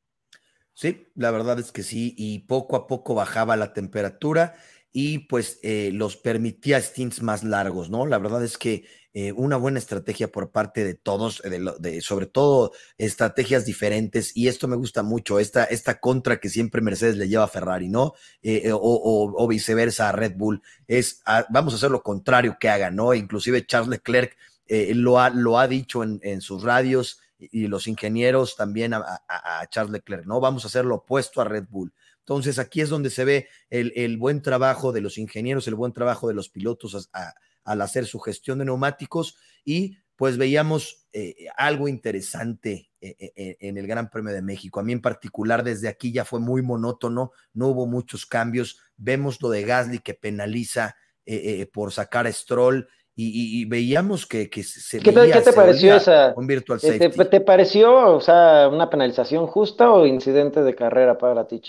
Sí, 0.74 1.08
la 1.16 1.32
verdad 1.32 1.58
es 1.58 1.72
que 1.72 1.84
sí, 1.84 2.14
y 2.18 2.40
poco 2.40 2.76
a 2.76 2.88
poco 2.88 3.16
bajaba 3.16 3.56
la 3.56 3.72
temperatura 3.72 4.56
y 4.98 5.20
pues 5.20 5.60
eh, 5.62 5.92
los 5.94 6.16
permitía 6.16 6.80
stints 6.80 7.22
más 7.22 7.44
largos, 7.44 7.90
¿no? 7.90 8.06
La 8.06 8.18
verdad 8.18 8.42
es 8.46 8.58
que 8.58 8.86
eh, 9.14 9.34
una 9.34 9.58
buena 9.58 9.78
estrategia 9.78 10.32
por 10.32 10.52
parte 10.52 10.86
de 10.86 10.94
todos, 10.94 11.42
de, 11.42 12.00
sobre 12.00 12.28
todo 12.28 12.72
estrategias 12.98 13.66
diferentes, 13.66 14.32
y 14.38 14.48
esto 14.48 14.70
me 14.70 14.78
gusta 14.78 15.04
mucho, 15.04 15.38
esta, 15.38 15.66
esta 15.66 16.00
contra 16.00 16.40
que 16.40 16.48
siempre 16.48 16.82
Mercedes 16.82 17.18
le 17.18 17.28
lleva 17.28 17.44
a 17.44 17.50
Ferrari, 17.50 17.90
¿no? 17.90 18.14
Eh, 18.42 18.70
o, 18.72 19.48
viceversa 19.50 20.08
a 20.08 20.12
Red 20.14 20.38
Bull, 20.38 20.62
es 20.88 21.22
ah, 21.26 21.46
vamos 21.50 21.74
a 21.74 21.76
hacer 21.76 21.92
lo 21.92 22.02
contrario 22.02 22.56
que 22.58 22.70
hagan, 22.70 22.96
¿no? 22.96 23.14
Inclusive 23.14 23.66
Charles 23.66 23.90
Leclerc 23.90 24.38
lo, 24.70 25.20
ha, 25.20 25.30
lo 25.30 25.60
ha 25.60 25.68
dicho 25.68 26.04
en, 26.04 26.40
sus 26.40 26.64
radios 26.64 27.20
y 27.38 27.68
los 27.68 27.86
ingenieros 27.88 28.56
también 28.56 28.94
a, 28.94 29.22
Charles 29.70 29.92
Leclerc, 29.92 30.26
¿no? 30.26 30.40
Vamos 30.40 30.64
a 30.64 30.68
hacer 30.68 30.86
lo 30.86 30.96
opuesto 30.96 31.42
a 31.42 31.44
Red 31.44 31.66
Bull. 31.70 31.92
Entonces 32.26 32.58
aquí 32.58 32.82
es 32.82 32.90
donde 32.90 33.12
se 33.12 33.24
ve 33.24 33.48
el, 33.70 34.18
buen 34.18 34.42
trabajo 34.42 34.92
de 34.92 35.00
los 35.00 35.20
ingenieros, 35.20 35.68
el 35.68 35.76
buen 35.76 35.94
trabajo 35.94 36.28
de 36.28 36.34
los 36.34 36.50
pilotos 36.50 37.08
al 37.64 37.82
hacer 37.82 38.08
su 38.08 38.20
gestión 38.20 38.58
de 38.58 38.66
neumáticos 38.66 39.38
y 39.64 40.00
pues 40.16 40.38
veíamos 40.38 41.06
eh, 41.14 41.36
algo 41.56 41.88
interesante 41.88 42.90
eh, 43.00 43.16
eh, 43.36 43.58
en 43.60 43.78
el 43.78 43.86
Gran 43.86 44.10
Premio 44.10 44.34
de 44.34 44.42
México. 44.42 44.80
A 44.80 44.84
mí 44.84 44.92
en 44.92 45.02
particular 45.02 45.64
desde 45.64 45.88
aquí 45.88 46.12
ya 46.12 46.26
fue 46.26 46.40
muy 46.40 46.64
monótono, 46.64 47.32
no 47.54 47.68
hubo 47.68 47.86
muchos 47.86 48.26
cambios. 48.26 48.80
Vemos 48.98 49.40
lo 49.40 49.50
de 49.50 49.62
Gasly 49.62 50.00
que 50.00 50.16
penaliza 50.16 50.96
por 51.74 51.92
sacar 51.92 52.28
a 52.28 52.32
Stroll 52.32 52.88
y, 53.16 53.66
veíamos 53.66 54.26
que, 54.26 54.50
se 54.64 55.00
¿Qué, 55.00 55.12
veía, 55.12 55.36
¿qué 55.36 55.42
te 55.42 55.54
pareció 55.54 55.96
esa? 55.96 56.34
Un 56.36 56.48
virtual 56.48 56.80
safety. 56.80 57.30
¿Te, 57.30 57.42
pareció, 57.42 58.16
o 58.16 58.20
sea, 58.20 58.68
una 58.68 58.90
penalización 58.90 59.48
justa 59.48 59.92
o 59.92 60.06
incidente 60.06 60.62
de 60.64 60.76
carrera 60.76 61.18
para 61.18 61.48
ti, 61.48 61.62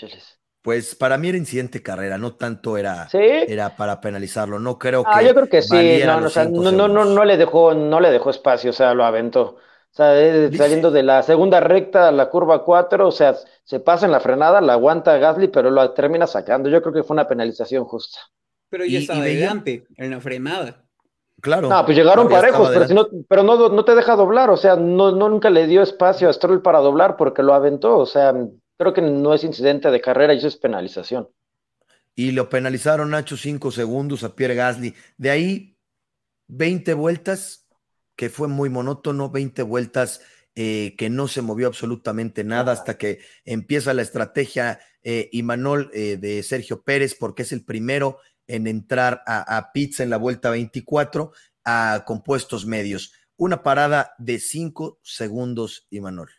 Pues 0.67 0.95
para 0.95 1.17
mí 1.17 1.29
era 1.29 1.37
incidente 1.37 1.81
carrera, 1.81 2.17
no 2.17 2.35
tanto 2.35 2.77
era, 2.77 3.07
era 3.13 3.77
para 3.77 4.01
penalizarlo. 4.01 4.59
No 4.59 4.77
creo 4.77 5.01
ah, 5.07 5.19
que. 5.19 5.25
yo 5.27 5.33
creo 5.33 5.47
que 5.47 5.61
sí, 5.61 6.01
no, 6.05 6.19
no, 6.73 6.87
no, 6.89 7.05
no, 7.05 7.23
le 7.23 7.37
dejó, 7.37 7.73
no 7.73 8.01
le 8.01 8.11
dejó 8.11 8.31
espacio, 8.31 8.71
o 8.71 8.73
sea, 8.73 8.93
lo 8.93 9.05
aventó. 9.05 9.43
O 9.43 9.59
sea, 9.91 10.19
eh, 10.19 10.51
saliendo 10.57 10.91
de 10.91 11.03
la 11.03 11.23
segunda 11.23 11.61
recta 11.61 12.09
a 12.09 12.11
la 12.11 12.29
curva 12.29 12.65
4, 12.65 13.07
o 13.07 13.11
sea, 13.13 13.37
se 13.63 13.79
pasa 13.79 14.07
en 14.07 14.11
la 14.11 14.19
frenada, 14.19 14.59
la 14.59 14.73
aguanta 14.73 15.17
Gasly, 15.17 15.47
pero 15.47 15.71
lo 15.71 15.89
termina 15.91 16.27
sacando. 16.27 16.67
Yo 16.67 16.81
creo 16.81 16.93
que 16.93 17.03
fue 17.03 17.13
una 17.13 17.29
penalización 17.29 17.85
justa. 17.85 18.19
Pero 18.69 18.83
ya 18.83 18.99
está 18.99 19.13
adelante, 19.13 19.87
en 19.95 20.11
la 20.11 20.19
frenada. 20.19 20.83
Claro. 21.39 21.69
No, 21.69 21.85
pues 21.85 21.95
llegaron 21.95 22.27
parejos, 22.27 22.71
pero, 22.73 22.87
no, 22.93 23.07
pero 23.29 23.43
no, 23.43 23.69
no, 23.69 23.85
te 23.85 23.95
deja 23.95 24.17
doblar, 24.17 24.49
o 24.49 24.57
sea, 24.57 24.75
no, 24.75 25.13
nunca 25.13 25.49
le 25.49 25.65
dio 25.65 25.81
espacio 25.81 26.27
a 26.27 26.33
Stroll 26.33 26.61
para 26.61 26.79
doblar 26.79 27.15
porque 27.15 27.41
lo 27.41 27.53
aventó, 27.53 27.97
o 27.97 28.05
sea, 28.05 28.33
creo 28.77 28.93
que 28.93 29.01
no 29.01 29.33
es 29.33 29.43
incidente 29.43 29.91
de 29.91 30.01
carrera 30.01 30.33
eso 30.33 30.47
es 30.47 30.55
penalización. 30.55 31.29
Y 32.15 32.31
lo 32.31 32.49
penalizaron 32.49 33.11
Nacho 33.11 33.37
cinco 33.37 33.71
segundos 33.71 34.23
a 34.23 34.35
Pierre 34.35 34.55
Gasly. 34.55 34.95
De 35.17 35.29
ahí, 35.29 35.77
20 36.47 36.93
vueltas, 36.95 37.67
que 38.15 38.29
fue 38.29 38.47
muy 38.47 38.69
monótono, 38.69 39.29
20 39.29 39.61
vueltas 39.63 40.21
eh, 40.55 40.95
que 40.97 41.11
no 41.11 41.27
se 41.27 41.43
movió 41.43 41.67
absolutamente 41.67 42.43
nada 42.43 42.71
hasta 42.71 42.97
que 42.97 43.19
empieza 43.45 43.93
la 43.93 44.01
estrategia 44.01 44.79
eh, 45.03 45.29
Imanol 45.31 45.91
eh, 45.93 46.17
de 46.17 46.41
Sergio 46.41 46.81
Pérez, 46.81 47.13
porque 47.13 47.43
es 47.43 47.51
el 47.51 47.63
primero 47.63 48.17
en 48.47 48.65
entrar 48.65 49.21
a, 49.27 49.71
pizza 49.71 50.01
en 50.01 50.09
la 50.09 50.17
vuelta 50.17 50.49
24 50.49 51.31
a 51.65 52.03
compuestos 52.07 52.65
medios. 52.65 53.13
Una 53.35 53.61
parada 53.61 54.15
de 54.17 54.39
5 54.39 54.99
segundos, 55.03 55.85
Imanol. 55.91 56.31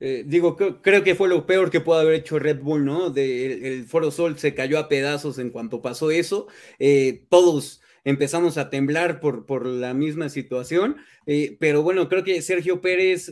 Eh, 0.00 0.24
digo, 0.26 0.56
creo, 0.56 1.04
que 1.04 1.14
fue 1.14 1.28
lo 1.28 1.46
peor 1.46 1.70
que 1.70 1.80
pudo 1.80 1.96
haber 1.96 2.14
hecho 2.14 2.38
Red 2.38 2.60
Bull, 2.60 2.84
¿no? 2.84 3.14
El, 3.14 3.86
Foro 3.86 4.10
Sol 4.10 4.38
se 4.38 4.54
cayó 4.54 4.78
a 4.78 4.88
pedazos 4.88 5.38
en 5.38 5.50
cuanto 5.50 5.82
pasó 5.82 6.10
eso. 6.10 6.48
Eh, 6.78 7.24
todos 7.30 7.80
empezamos 8.02 8.58
a 8.58 8.68
temblar 8.70 9.20
por, 9.20 9.46
por 9.46 9.66
la 9.66 9.94
misma 9.94 10.28
situación. 10.28 10.96
Eh, 11.26 11.56
pero 11.60 11.82
bueno, 11.82 12.08
creo 12.08 12.24
que 12.24 12.42
Sergio 12.42 12.80
Pérez 12.80 13.30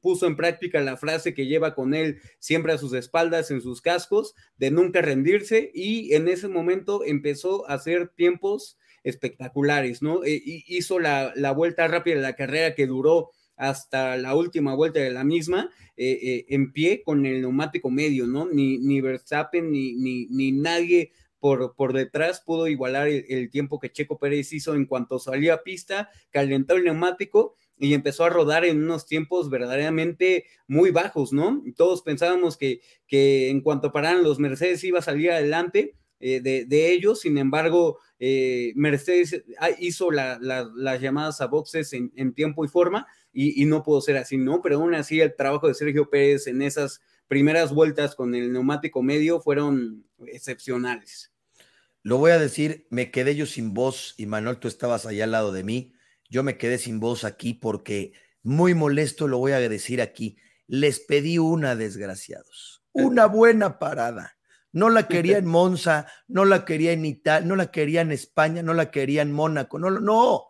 puso 0.00 0.26
en 0.26 0.36
práctica 0.36 0.80
la 0.80 0.96
frase 0.96 1.34
que 1.34 1.46
lleva 1.46 1.74
con 1.74 1.94
él 1.94 2.20
siempre 2.38 2.72
a 2.72 2.78
sus 2.78 2.92
espaldas, 2.94 3.50
en 3.50 3.60
sus 3.60 3.82
cascos, 3.82 4.34
de 4.56 4.70
nunca 4.70 5.02
rendirse 5.02 5.70
y 5.74 6.14
en 6.14 6.28
ese 6.28 6.48
momento 6.48 7.04
empezó 7.04 7.68
a 7.70 7.74
hacer 7.74 8.08
tiempos 8.08 8.78
espectaculares, 9.04 10.00
¿no? 10.00 10.22
hizo 10.24 10.98
la, 10.98 11.32
la, 11.36 11.52
vuelta 11.52 11.86
rápida 11.86 12.16
de 12.16 12.22
la 12.22 12.36
carrera 12.36 12.74
que 12.74 12.86
duró 12.86 13.30
hasta 13.56 14.16
la 14.16 14.34
última 14.34 14.74
vuelta 14.74 15.00
de 15.00 15.10
la 15.10 15.24
misma, 15.24 15.70
en 15.96 16.72
pie 16.72 17.02
con 17.04 17.24
el 17.24 17.40
neumático 17.40 17.90
medio, 17.90 18.26
¿no? 18.26 18.48
Ni, 18.50 18.78
ni 18.78 19.00
Verstappen 19.00 19.70
ni, 19.70 19.94
ni, 19.94 20.52
nadie 20.52 21.12
por, 21.38 21.92
detrás 21.92 22.40
pudo 22.40 22.68
igualar 22.68 23.06
el, 23.08 23.50
tiempo 23.50 23.78
que 23.78 23.92
Checo 23.92 24.18
Pérez 24.18 24.52
hizo 24.52 24.74
en 24.74 24.86
cuanto 24.86 25.18
salió 25.18 25.52
a 25.52 25.62
pista, 25.62 26.08
calentó 26.30 26.74
el 26.74 26.84
neumático 26.84 27.54
y 27.78 27.92
empezó 27.92 28.24
a 28.24 28.30
rodar 28.30 28.64
en 28.64 28.82
unos 28.82 29.06
tiempos 29.06 29.50
verdaderamente 29.50 30.46
muy 30.66 30.90
bajos, 30.90 31.32
¿no? 31.32 31.62
Todos 31.76 32.02
pensábamos 32.02 32.56
que, 32.56 32.80
que 33.06 33.50
en 33.50 33.60
cuanto 33.60 33.92
pararan 33.92 34.22
los 34.22 34.38
Mercedes 34.38 34.84
iba 34.84 35.00
a 35.00 35.02
salir 35.02 35.30
adelante. 35.30 35.96
Eh, 36.20 36.40
de, 36.40 36.92
ellos, 36.92 37.20
sin 37.20 37.36
embargo, 37.36 37.98
eh, 38.18 38.72
Mercedes 38.76 39.44
ah, 39.58 39.68
hizo 39.78 40.10
las 40.10 41.00
llamadas 41.00 41.42
a 41.42 41.48
boxes 41.48 41.92
en, 41.92 42.32
tiempo 42.32 42.64
y 42.64 42.68
forma 42.68 43.06
y, 43.34 43.62
y, 43.62 43.66
no 43.66 43.82
pudo 43.82 44.00
ser 44.00 44.16
así, 44.16 44.38
¿no? 44.38 44.62
Pero 44.62 44.76
aún 44.76 44.94
así 44.94 45.20
el 45.20 45.34
trabajo 45.34 45.68
de 45.68 45.74
Sergio 45.74 46.08
Pérez 46.08 46.46
en 46.46 46.62
esas 46.62 47.00
primeras 47.28 47.72
vueltas 47.72 48.14
con 48.14 48.34
el 48.34 48.52
neumático 48.52 49.02
medio 49.02 49.40
fueron 49.40 50.06
excepcionales. 50.26 51.32
Lo 52.02 52.18
voy 52.18 52.32
a 52.32 52.38
decir, 52.38 52.86
me 52.90 53.10
quedé 53.10 53.34
yo 53.34 53.46
sin 53.46 53.72
voz 53.72 54.14
y 54.18 54.26
Manuel, 54.26 54.58
tú 54.58 54.68
estabas 54.68 55.06
allá 55.06 55.24
al 55.24 55.32
lado 55.32 55.52
de 55.52 55.64
mí. 55.64 55.94
Yo 56.28 56.42
me 56.42 56.58
quedé 56.58 56.78
sin 56.78 57.00
voz 57.00 57.24
aquí 57.24 57.54
porque 57.54 58.12
muy 58.42 58.74
molesto 58.74 59.26
lo 59.26 59.38
voy 59.38 59.52
a 59.52 59.58
decir 59.58 60.02
aquí. 60.02 60.36
Les 60.66 61.00
pedí 61.00 61.38
una, 61.38 61.76
desgraciados. 61.76 62.84
Una 62.92 63.26
buena 63.26 63.78
parada. 63.78 64.36
No 64.70 64.90
la 64.90 65.08
quería 65.08 65.38
en 65.38 65.46
Monza, 65.46 66.06
no 66.28 66.44
la 66.44 66.66
quería 66.66 66.92
en 66.92 67.06
Italia, 67.06 67.48
no 67.48 67.56
la 67.56 67.70
quería 67.70 68.02
en 68.02 68.12
España, 68.12 68.62
no 68.62 68.74
la 68.74 68.90
quería 68.90 69.22
en 69.22 69.32
Mónaco, 69.32 69.78
no, 69.78 69.88
no, 69.90 70.48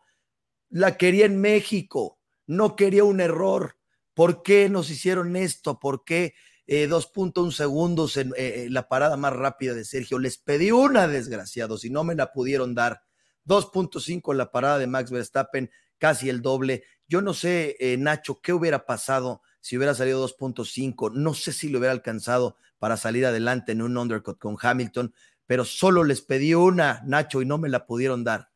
la 0.71 0.97
quería 0.97 1.27
en 1.27 1.41
México, 1.41 2.19
no 2.47 2.77
quería 2.77 3.05
un 3.05 3.21
error. 3.21 3.77
¿Por 4.15 4.43
qué 4.43 4.69
nos 4.69 4.91
hicieron 4.91 5.37
esto? 5.37 5.81
¿Por 5.81 6.05
qué 6.05 6.35
2.1 6.67 7.49
eh, 7.49 7.53
segundos 7.53 8.17
en 8.17 8.33
eh, 8.37 8.69
la 8.71 8.89
parada 8.89 9.17
más 9.17 9.33
rápida 9.35 9.75
de 9.75 9.85
Sergio. 9.85 10.19
Les 10.19 10.39
pedí 10.39 10.71
una, 10.71 11.07
desgraciado, 11.07 11.77
si 11.77 11.91
no 11.91 12.05
me 12.05 12.15
la 12.15 12.33
pudieron 12.33 12.75
dar. 12.75 13.03
2.5 13.47 14.33
en 14.33 14.39
la 14.39 14.51
parada 14.51 14.79
de 14.79 14.87
Max 14.87 15.11
Verstappen, 15.11 15.71
casi 15.99 16.31
el 16.31 16.41
doble. 16.41 16.85
Yo 17.07 17.21
no 17.21 17.35
sé, 17.35 17.77
eh, 17.79 17.97
Nacho, 17.99 18.41
qué 18.41 18.55
hubiera 18.55 18.87
pasado 18.87 19.43
si 19.61 19.77
hubiera 19.77 19.95
salido 19.95 20.27
2.5. 20.27 21.13
No 21.13 21.35
sé 21.35 21.53
si 21.53 21.69
lo 21.69 21.79
hubiera 21.79 21.93
alcanzado 21.93 22.57
para 22.79 22.97
salir 22.97 23.27
adelante 23.27 23.73
en 23.73 23.83
un 23.83 23.97
undercut 23.99 24.39
con 24.39 24.57
Hamilton, 24.61 25.15
pero 25.47 25.67
solo 25.67 26.05
les 26.05 26.23
pedí 26.23 26.55
una, 26.55 27.03
Nacho, 27.05 27.43
y 27.43 27.47
no 27.47 27.59
me 27.59 27.69
la 27.69 27.85
pudieron 27.85 28.25
dar. 28.25 28.54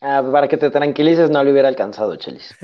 Ah, 0.00 0.22
para 0.30 0.46
que 0.46 0.56
te 0.56 0.70
tranquilices, 0.70 1.28
no 1.28 1.42
le 1.42 1.50
hubiera 1.50 1.66
alcanzado, 1.68 2.14
Chelis. 2.16 2.54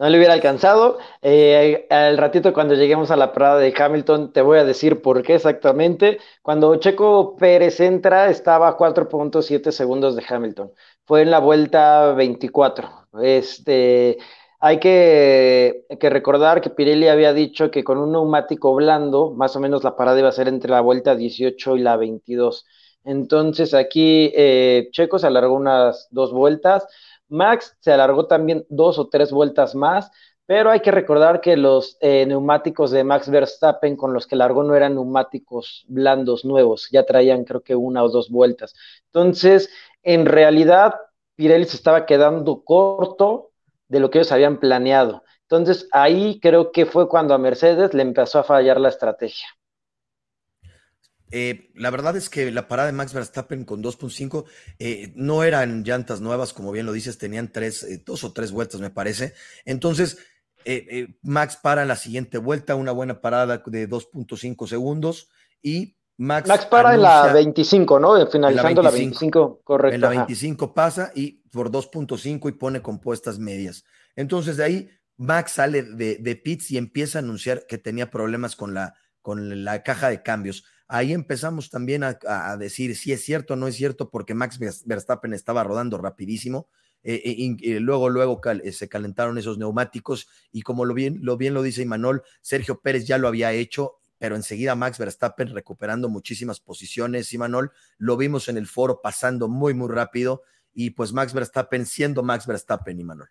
No 0.00 0.08
le 0.08 0.18
hubiera 0.18 0.34
alcanzado. 0.34 0.98
Eh, 1.22 1.86
al 1.88 2.18
ratito, 2.18 2.52
cuando 2.52 2.74
lleguemos 2.74 3.12
a 3.12 3.16
la 3.16 3.32
parada 3.32 3.58
de 3.58 3.72
Hamilton, 3.76 4.32
te 4.32 4.42
voy 4.42 4.58
a 4.58 4.64
decir 4.64 5.00
por 5.00 5.22
qué 5.22 5.34
exactamente. 5.36 6.18
Cuando 6.42 6.74
Checo 6.76 7.36
Pérez 7.36 7.78
entra, 7.78 8.28
estaba 8.28 8.68
a 8.68 8.76
4.7 8.76 9.70
segundos 9.70 10.16
de 10.16 10.24
Hamilton. 10.28 10.72
Fue 11.04 11.22
en 11.22 11.30
la 11.30 11.38
vuelta 11.38 12.12
24. 12.12 12.88
Este, 13.22 14.18
hay 14.58 14.80
que, 14.80 15.86
que, 16.00 16.10
recordar 16.10 16.60
que 16.60 16.70
Pirelli 16.70 17.06
había 17.06 17.32
dicho 17.32 17.70
que 17.70 17.84
con 17.84 17.98
un 17.98 18.10
neumático 18.12 18.74
blando, 18.74 19.30
más 19.30 19.54
o 19.54 19.60
menos 19.60 19.84
la 19.84 19.94
parada 19.96 20.18
iba 20.18 20.28
a 20.28 20.32
ser 20.32 20.48
entre 20.48 20.70
la 20.70 20.80
vuelta 20.80 21.14
18 21.14 21.76
y 21.76 21.80
la 21.80 21.96
22. 21.96 22.66
Entonces 23.04 23.74
aquí 23.74 24.32
eh, 24.34 24.88
Checo 24.92 25.18
se 25.18 25.26
alargó 25.26 25.54
unas 25.54 26.08
dos 26.10 26.32
vueltas, 26.32 26.86
Max 27.28 27.76
se 27.80 27.92
alargó 27.92 28.26
también 28.26 28.66
dos 28.68 28.98
o 28.98 29.08
tres 29.08 29.30
vueltas 29.32 29.74
más, 29.74 30.10
pero 30.46 30.70
hay 30.70 30.80
que 30.80 30.90
recordar 30.90 31.40
que 31.40 31.56
los 31.56 31.96
eh, 32.00 32.26
neumáticos 32.26 32.90
de 32.90 33.04
Max 33.04 33.30
Verstappen 33.30 33.96
con 33.96 34.12
los 34.12 34.26
que 34.26 34.34
largó 34.36 34.64
no 34.64 34.74
eran 34.74 34.94
neumáticos 34.94 35.84
blandos 35.88 36.44
nuevos, 36.44 36.88
ya 36.90 37.06
traían 37.06 37.44
creo 37.44 37.62
que 37.62 37.76
una 37.76 38.02
o 38.02 38.08
dos 38.08 38.30
vueltas. 38.30 38.74
Entonces, 39.06 39.70
en 40.02 40.26
realidad, 40.26 40.94
Pirelli 41.36 41.66
se 41.66 41.76
estaba 41.76 42.04
quedando 42.04 42.64
corto 42.64 43.52
de 43.88 44.00
lo 44.00 44.10
que 44.10 44.18
ellos 44.18 44.32
habían 44.32 44.58
planeado. 44.58 45.22
Entonces, 45.42 45.88
ahí 45.92 46.40
creo 46.40 46.72
que 46.72 46.86
fue 46.86 47.08
cuando 47.08 47.34
a 47.34 47.38
Mercedes 47.38 47.94
le 47.94 48.02
empezó 48.02 48.40
a 48.40 48.44
fallar 48.44 48.80
la 48.80 48.88
estrategia. 48.88 49.46
Eh, 51.30 51.70
la 51.74 51.90
verdad 51.90 52.16
es 52.16 52.28
que 52.28 52.50
la 52.50 52.68
parada 52.68 52.86
de 52.88 52.92
Max 52.92 53.14
Verstappen 53.14 53.64
con 53.64 53.82
2.5 53.82 54.44
eh, 54.78 55.12
no 55.14 55.44
eran 55.44 55.84
llantas 55.84 56.20
nuevas, 56.20 56.52
como 56.52 56.72
bien 56.72 56.86
lo 56.86 56.92
dices, 56.92 57.18
tenían 57.18 57.52
tres, 57.52 57.82
eh, 57.84 58.02
dos 58.04 58.24
o 58.24 58.32
tres 58.32 58.52
vueltas, 58.52 58.80
me 58.80 58.90
parece. 58.90 59.34
Entonces, 59.64 60.18
Max 61.22 61.56
para 61.56 61.86
la 61.86 61.96
siguiente 61.96 62.36
vuelta, 62.36 62.74
una 62.74 62.92
buena 62.92 63.20
parada 63.22 63.62
de 63.64 63.88
2.5 63.88 64.66
segundos 64.66 65.30
y 65.62 65.96
Max. 66.18 66.48
Max 66.48 66.66
para 66.66 66.94
en 66.94 67.00
la 67.00 67.32
25, 67.32 67.98
¿no? 67.98 68.26
Finalizando 68.26 68.82
la 68.82 68.90
25, 68.90 69.62
correcto. 69.64 69.94
En 69.94 70.00
la 70.02 70.10
25 70.10 70.74
pasa 70.74 71.12
y 71.14 71.42
por 71.50 71.70
2.5 71.70 72.50
y 72.50 72.52
pone 72.52 72.82
compuestas 72.82 73.38
medias. 73.38 73.84
Entonces, 74.16 74.58
de 74.58 74.64
ahí 74.64 74.90
Max 75.16 75.52
sale 75.52 75.82
de, 75.82 76.16
de 76.16 76.36
pits 76.36 76.72
y 76.72 76.76
empieza 76.76 77.18
a 77.18 77.22
anunciar 77.22 77.64
que 77.66 77.78
tenía 77.78 78.10
problemas 78.10 78.54
con 78.54 78.74
la, 78.74 78.94
con 79.22 79.64
la 79.64 79.82
caja 79.82 80.08
de 80.08 80.22
cambios 80.22 80.64
ahí 80.90 81.12
empezamos 81.12 81.70
también 81.70 82.02
a, 82.02 82.56
decir 82.58 82.96
si 82.96 83.12
es 83.12 83.24
cierto 83.24 83.54
o 83.54 83.56
no 83.56 83.68
es 83.68 83.76
cierto, 83.76 84.10
porque 84.10 84.34
Max 84.34 84.58
Verstappen 84.58 85.32
estaba 85.32 85.62
rodando 85.62 85.96
rapidísimo. 85.98 86.68
Eh, 87.02 87.22
eh, 87.24 87.56
eh, 87.62 87.80
luego, 87.80 88.10
luego 88.10 88.40
se 88.72 88.88
calentaron 88.88 89.38
esos 89.38 89.56
neumáticos 89.56 90.28
y 90.52 90.60
como 90.62 90.84
lo 90.84 90.92
bien, 90.92 91.20
lo 91.22 91.38
bien 91.38 91.54
lo 91.54 91.62
dice 91.62 91.82
Imanol, 91.82 92.22
Sergio 92.42 92.80
Pérez 92.80 93.06
ya 93.06 93.16
lo 93.16 93.28
había 93.28 93.52
hecho, 93.52 93.94
pero 94.18 94.36
enseguida 94.36 94.74
Max 94.74 94.98
Verstappen 94.98 95.54
recuperando 95.54 96.10
muchísimas 96.10 96.60
posiciones, 96.60 97.32
y 97.32 97.38
Manol, 97.38 97.72
lo 97.96 98.18
vimos 98.18 98.48
en 98.48 98.58
el 98.58 98.66
foro 98.66 99.00
pasando 99.00 99.48
muy, 99.48 99.72
muy 99.72 99.88
rápido, 99.88 100.42
y 100.74 100.90
pues 100.90 101.12
Max 101.12 101.32
Verstappen 101.32 101.86
siendo 101.86 102.22
Max 102.22 102.46
Verstappen, 102.46 103.06
Manuel. 103.06 103.30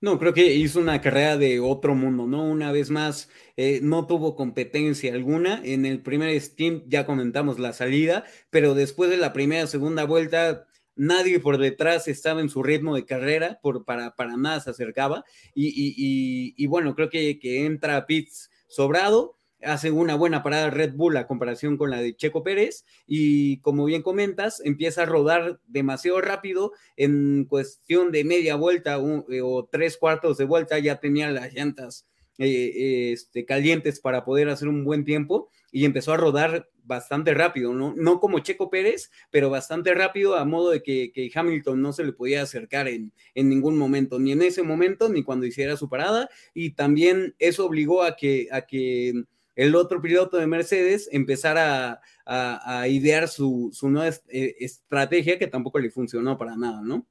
No, 0.00 0.18
creo 0.20 0.32
que 0.32 0.54
hizo 0.54 0.78
una 0.78 1.00
carrera 1.00 1.36
de 1.36 1.58
otro 1.58 1.96
mundo, 1.96 2.28
¿no? 2.28 2.44
Una 2.44 2.70
vez 2.70 2.88
más, 2.88 3.28
eh, 3.56 3.80
no 3.82 4.06
tuvo 4.06 4.36
competencia 4.36 5.12
alguna. 5.12 5.60
En 5.64 5.84
el 5.86 6.02
primer 6.02 6.40
Steam 6.40 6.84
ya 6.86 7.04
comentamos 7.04 7.58
la 7.58 7.72
salida, 7.72 8.24
pero 8.50 8.74
después 8.74 9.10
de 9.10 9.16
la 9.16 9.32
primera, 9.32 9.66
segunda 9.66 10.04
vuelta, 10.04 10.68
nadie 10.94 11.40
por 11.40 11.58
detrás 11.58 12.06
estaba 12.06 12.40
en 12.40 12.48
su 12.48 12.62
ritmo 12.62 12.94
de 12.94 13.06
carrera, 13.06 13.58
por, 13.60 13.84
para, 13.84 14.14
para 14.14 14.36
nada 14.36 14.60
se 14.60 14.70
acercaba. 14.70 15.24
Y, 15.52 16.66
bueno, 16.68 16.94
creo 16.94 17.10
que, 17.10 17.40
que 17.40 17.66
entra 17.66 18.06
Pitts 18.06 18.50
sobrado 18.68 19.37
hace 19.62 19.90
una 19.90 20.14
buena 20.14 20.42
parada 20.42 20.70
Red 20.70 20.94
Bull 20.94 21.16
a 21.16 21.26
comparación 21.26 21.76
con 21.76 21.90
la 21.90 22.00
de 22.00 22.14
Checo 22.14 22.42
Pérez 22.42 22.84
y 23.06 23.60
como 23.60 23.84
bien 23.84 24.02
comentas, 24.02 24.60
empieza 24.64 25.02
a 25.02 25.06
rodar 25.06 25.60
demasiado 25.66 26.20
rápido 26.20 26.72
en 26.96 27.44
cuestión 27.44 28.12
de 28.12 28.24
media 28.24 28.56
vuelta 28.56 28.98
eh, 29.28 29.40
o 29.42 29.68
tres 29.70 29.96
cuartos 29.96 30.38
de 30.38 30.44
vuelta 30.44 30.78
ya 30.78 31.00
tenía 31.00 31.30
las 31.30 31.52
llantas 31.52 32.06
eh, 32.40 33.10
este, 33.12 33.44
calientes 33.44 33.98
para 33.98 34.24
poder 34.24 34.48
hacer 34.48 34.68
un 34.68 34.84
buen 34.84 35.04
tiempo 35.04 35.50
y 35.72 35.84
empezó 35.84 36.12
a 36.12 36.16
rodar 36.16 36.68
bastante 36.84 37.34
rápido, 37.34 37.74
¿no? 37.74 37.94
No 37.96 38.20
como 38.20 38.38
Checo 38.38 38.70
Pérez, 38.70 39.10
pero 39.30 39.50
bastante 39.50 39.92
rápido 39.92 40.36
a 40.36 40.44
modo 40.44 40.70
de 40.70 40.82
que, 40.82 41.30
Hamilton 41.34 41.82
no 41.82 41.92
se 41.92 42.04
le 42.04 42.12
podía 42.12 42.42
acercar 42.42 42.88
en, 42.88 43.12
en, 43.34 43.48
ningún 43.48 43.76
momento, 43.76 44.18
ni 44.20 44.32
en 44.32 44.42
ese 44.42 44.62
momento, 44.62 45.08
ni 45.08 45.24
cuando 45.24 45.46
hiciera 45.46 45.76
su 45.76 45.88
parada, 45.88 46.30
y 46.54 46.70
también 46.70 47.34
eso 47.40 47.66
obligó 47.66 48.04
a 48.04 48.16
que, 48.16 48.48
a 48.52 48.62
que 48.62 49.24
el 49.58 49.74
otro 49.74 50.00
piloto 50.00 50.36
de 50.36 50.46
Mercedes 50.46 51.08
empezar 51.10 51.58
a, 51.58 52.00
idear 52.86 53.26
su, 53.26 53.72
nueva 53.82 54.14
eh, 54.28 54.54
estrategia 54.60 55.38
que 55.38 55.48
tampoco 55.48 55.80
le 55.80 55.90
funcionó 55.90 56.38
para 56.38 56.56
nada, 56.56 56.80
¿no? 56.82 57.06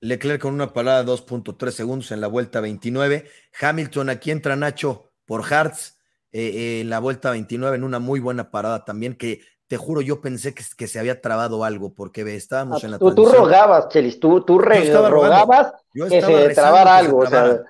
Leclerc 0.00 0.42
con 0.42 0.54
una 0.54 0.72
parada 0.72 1.04
de 1.04 1.12
2.3 1.12 1.70
segundos 1.70 2.10
en 2.10 2.20
la 2.20 2.26
vuelta 2.26 2.60
29. 2.60 3.26
Hamilton, 3.60 4.10
aquí 4.10 4.30
entra 4.32 4.56
Nacho 4.56 5.12
por 5.26 5.44
Hartz 5.44 5.98
eh, 6.32 6.40
eh, 6.40 6.80
en 6.80 6.90
la 6.90 6.98
vuelta 6.98 7.30
29 7.30 7.76
en 7.76 7.84
una 7.84 8.00
muy 8.00 8.18
buena 8.18 8.50
parada 8.50 8.84
también 8.84 9.14
que 9.14 9.42
te 9.68 9.76
juro, 9.76 10.00
yo 10.00 10.20
pensé 10.20 10.54
que, 10.54 10.64
que 10.76 10.88
se 10.88 10.98
había 10.98 11.20
trabado 11.20 11.64
algo 11.64 11.94
porque 11.94 12.22
estábamos 12.34 12.82
ah, 12.82 12.86
en 12.86 12.92
la 12.92 12.98
Tú, 12.98 13.14
tú 13.14 13.26
rogabas, 13.26 13.88
Chelis, 13.88 14.18
tú, 14.18 14.44
tú 14.44 14.58
rogabas 14.58 15.72
que 15.92 16.20
se 16.20 16.48
trabara 16.54 16.96
algo, 16.96 17.18
o 17.18 17.26
sea, 17.26 17.62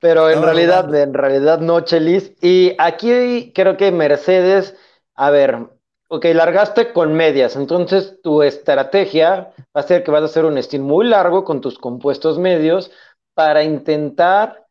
pero 0.00 0.30
en 0.30 0.42
realidad, 0.42 0.92
en 0.94 1.14
realidad 1.14 1.60
no, 1.60 1.80
Chelis. 1.80 2.32
Y 2.40 2.74
aquí 2.78 3.52
creo 3.54 3.76
que 3.76 3.92
Mercedes, 3.92 4.74
a 5.14 5.30
ver, 5.30 5.68
ok, 6.08 6.24
largaste 6.34 6.92
con 6.92 7.12
medias, 7.14 7.54
entonces 7.54 8.20
tu 8.22 8.42
estrategia 8.42 9.52
va 9.76 9.80
a 9.80 9.82
ser 9.82 10.02
que 10.02 10.10
vas 10.10 10.22
a 10.22 10.26
hacer 10.26 10.44
un 10.44 10.60
stint 10.60 10.84
muy 10.84 11.06
largo 11.06 11.44
con 11.44 11.60
tus 11.60 11.78
compuestos 11.78 12.38
medios 12.38 12.90
para 13.34 13.62
intentar 13.62 14.66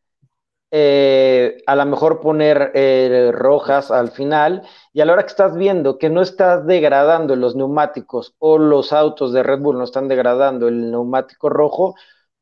eh, 0.72 1.64
a 1.66 1.76
lo 1.76 1.86
mejor 1.86 2.20
poner 2.22 2.72
eh, 2.76 3.32
rojas 3.34 3.92
al 3.92 4.12
final. 4.12 4.64
Y 4.94 5.02
a 5.02 5.06
la 5.06 5.14
hora 5.14 5.24
que 5.24 5.30
estás 5.30 5.56
viendo 5.56 5.98
que 5.98 6.10
no 6.10 6.22
estás 6.22 6.66
degradando 6.66 7.36
los 7.36 7.56
neumáticos 7.56 8.36
o 8.40 8.58
los 8.58 8.94
autos 8.94 9.34
de 9.34 9.44
Red 9.44 9.60
Bull 9.60 9.78
no 9.78 9.84
están 9.84 10.08
degradando 10.08 10.68
el 10.68 10.92
neumático 10.92 11.50
rojo, 11.50 11.96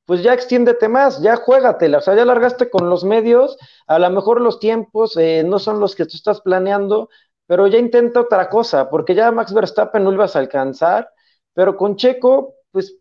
pues 0.08 0.24
ya 0.24 0.34
extiéndete 0.34 0.88
más, 0.88 1.22
ya 1.22 1.36
juégatela, 1.36 1.98
o 1.98 2.02
sea, 2.02 2.16
ya 2.16 2.24
largaste 2.24 2.70
con 2.70 2.90
los 2.90 3.04
medios, 3.04 3.58
a 3.88 4.00
lo 4.00 4.10
mejor 4.10 4.40
los 4.40 4.58
tiempos 4.60 5.18
eh, 5.18 5.44
no 5.46 5.60
son 5.60 5.82
los 5.82 5.96
que 5.96 6.06
tú 6.06 6.16
estás 6.16 6.40
planeando, 6.42 7.10
pero 7.46 7.68
ya 7.68 7.78
intenta 7.78 8.22
otra 8.22 8.50
cosa, 8.50 8.90
porque 8.90 9.16
ya 9.16 9.32
Max 9.32 9.54
Verstappen 9.54 10.06
no 10.06 10.14
ibas 10.14 10.38
a 10.38 10.40
alcanzar, 10.40 11.12
pero 11.54 11.76
con 11.76 11.98
Checo, 11.98 12.56
pues 12.72 12.98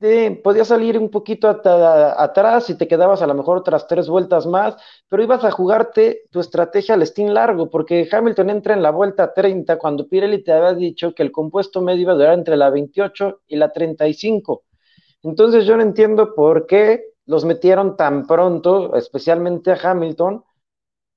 eh, 0.00 0.40
podías 0.44 0.68
salir 0.68 0.96
un 0.96 1.10
poquito 1.10 1.48
atrás 1.48 2.70
y 2.70 2.76
te 2.76 2.86
quedabas 2.86 3.22
a 3.22 3.26
lo 3.26 3.34
mejor 3.34 3.58
otras 3.58 3.88
tres 3.88 4.08
vueltas 4.08 4.46
más, 4.46 4.76
pero 5.08 5.24
ibas 5.24 5.42
a 5.42 5.50
jugarte 5.50 6.22
tu 6.30 6.38
estrategia 6.38 6.94
al 6.94 7.04
steam 7.04 7.30
largo, 7.30 7.68
porque 7.68 8.08
Hamilton 8.10 8.50
entra 8.50 8.74
en 8.74 8.82
la 8.82 8.90
vuelta 8.90 9.34
30 9.34 9.76
cuando 9.78 10.06
Pirelli 10.06 10.44
te 10.44 10.52
había 10.52 10.74
dicho 10.74 11.14
que 11.14 11.24
el 11.24 11.32
compuesto 11.32 11.80
medio 11.80 12.02
iba 12.02 12.12
a 12.12 12.16
durar 12.16 12.34
entre 12.34 12.56
la 12.56 12.70
28 12.70 13.40
y 13.48 13.56
la 13.56 13.72
35. 13.72 14.62
Entonces 15.24 15.64
yo 15.66 15.76
no 15.76 15.82
entiendo 15.82 16.34
por 16.34 16.66
qué 16.66 17.02
los 17.26 17.44
metieron 17.44 17.96
tan 17.96 18.26
pronto, 18.26 18.94
especialmente 18.94 19.72
a 19.72 19.78
Hamilton, 19.82 20.44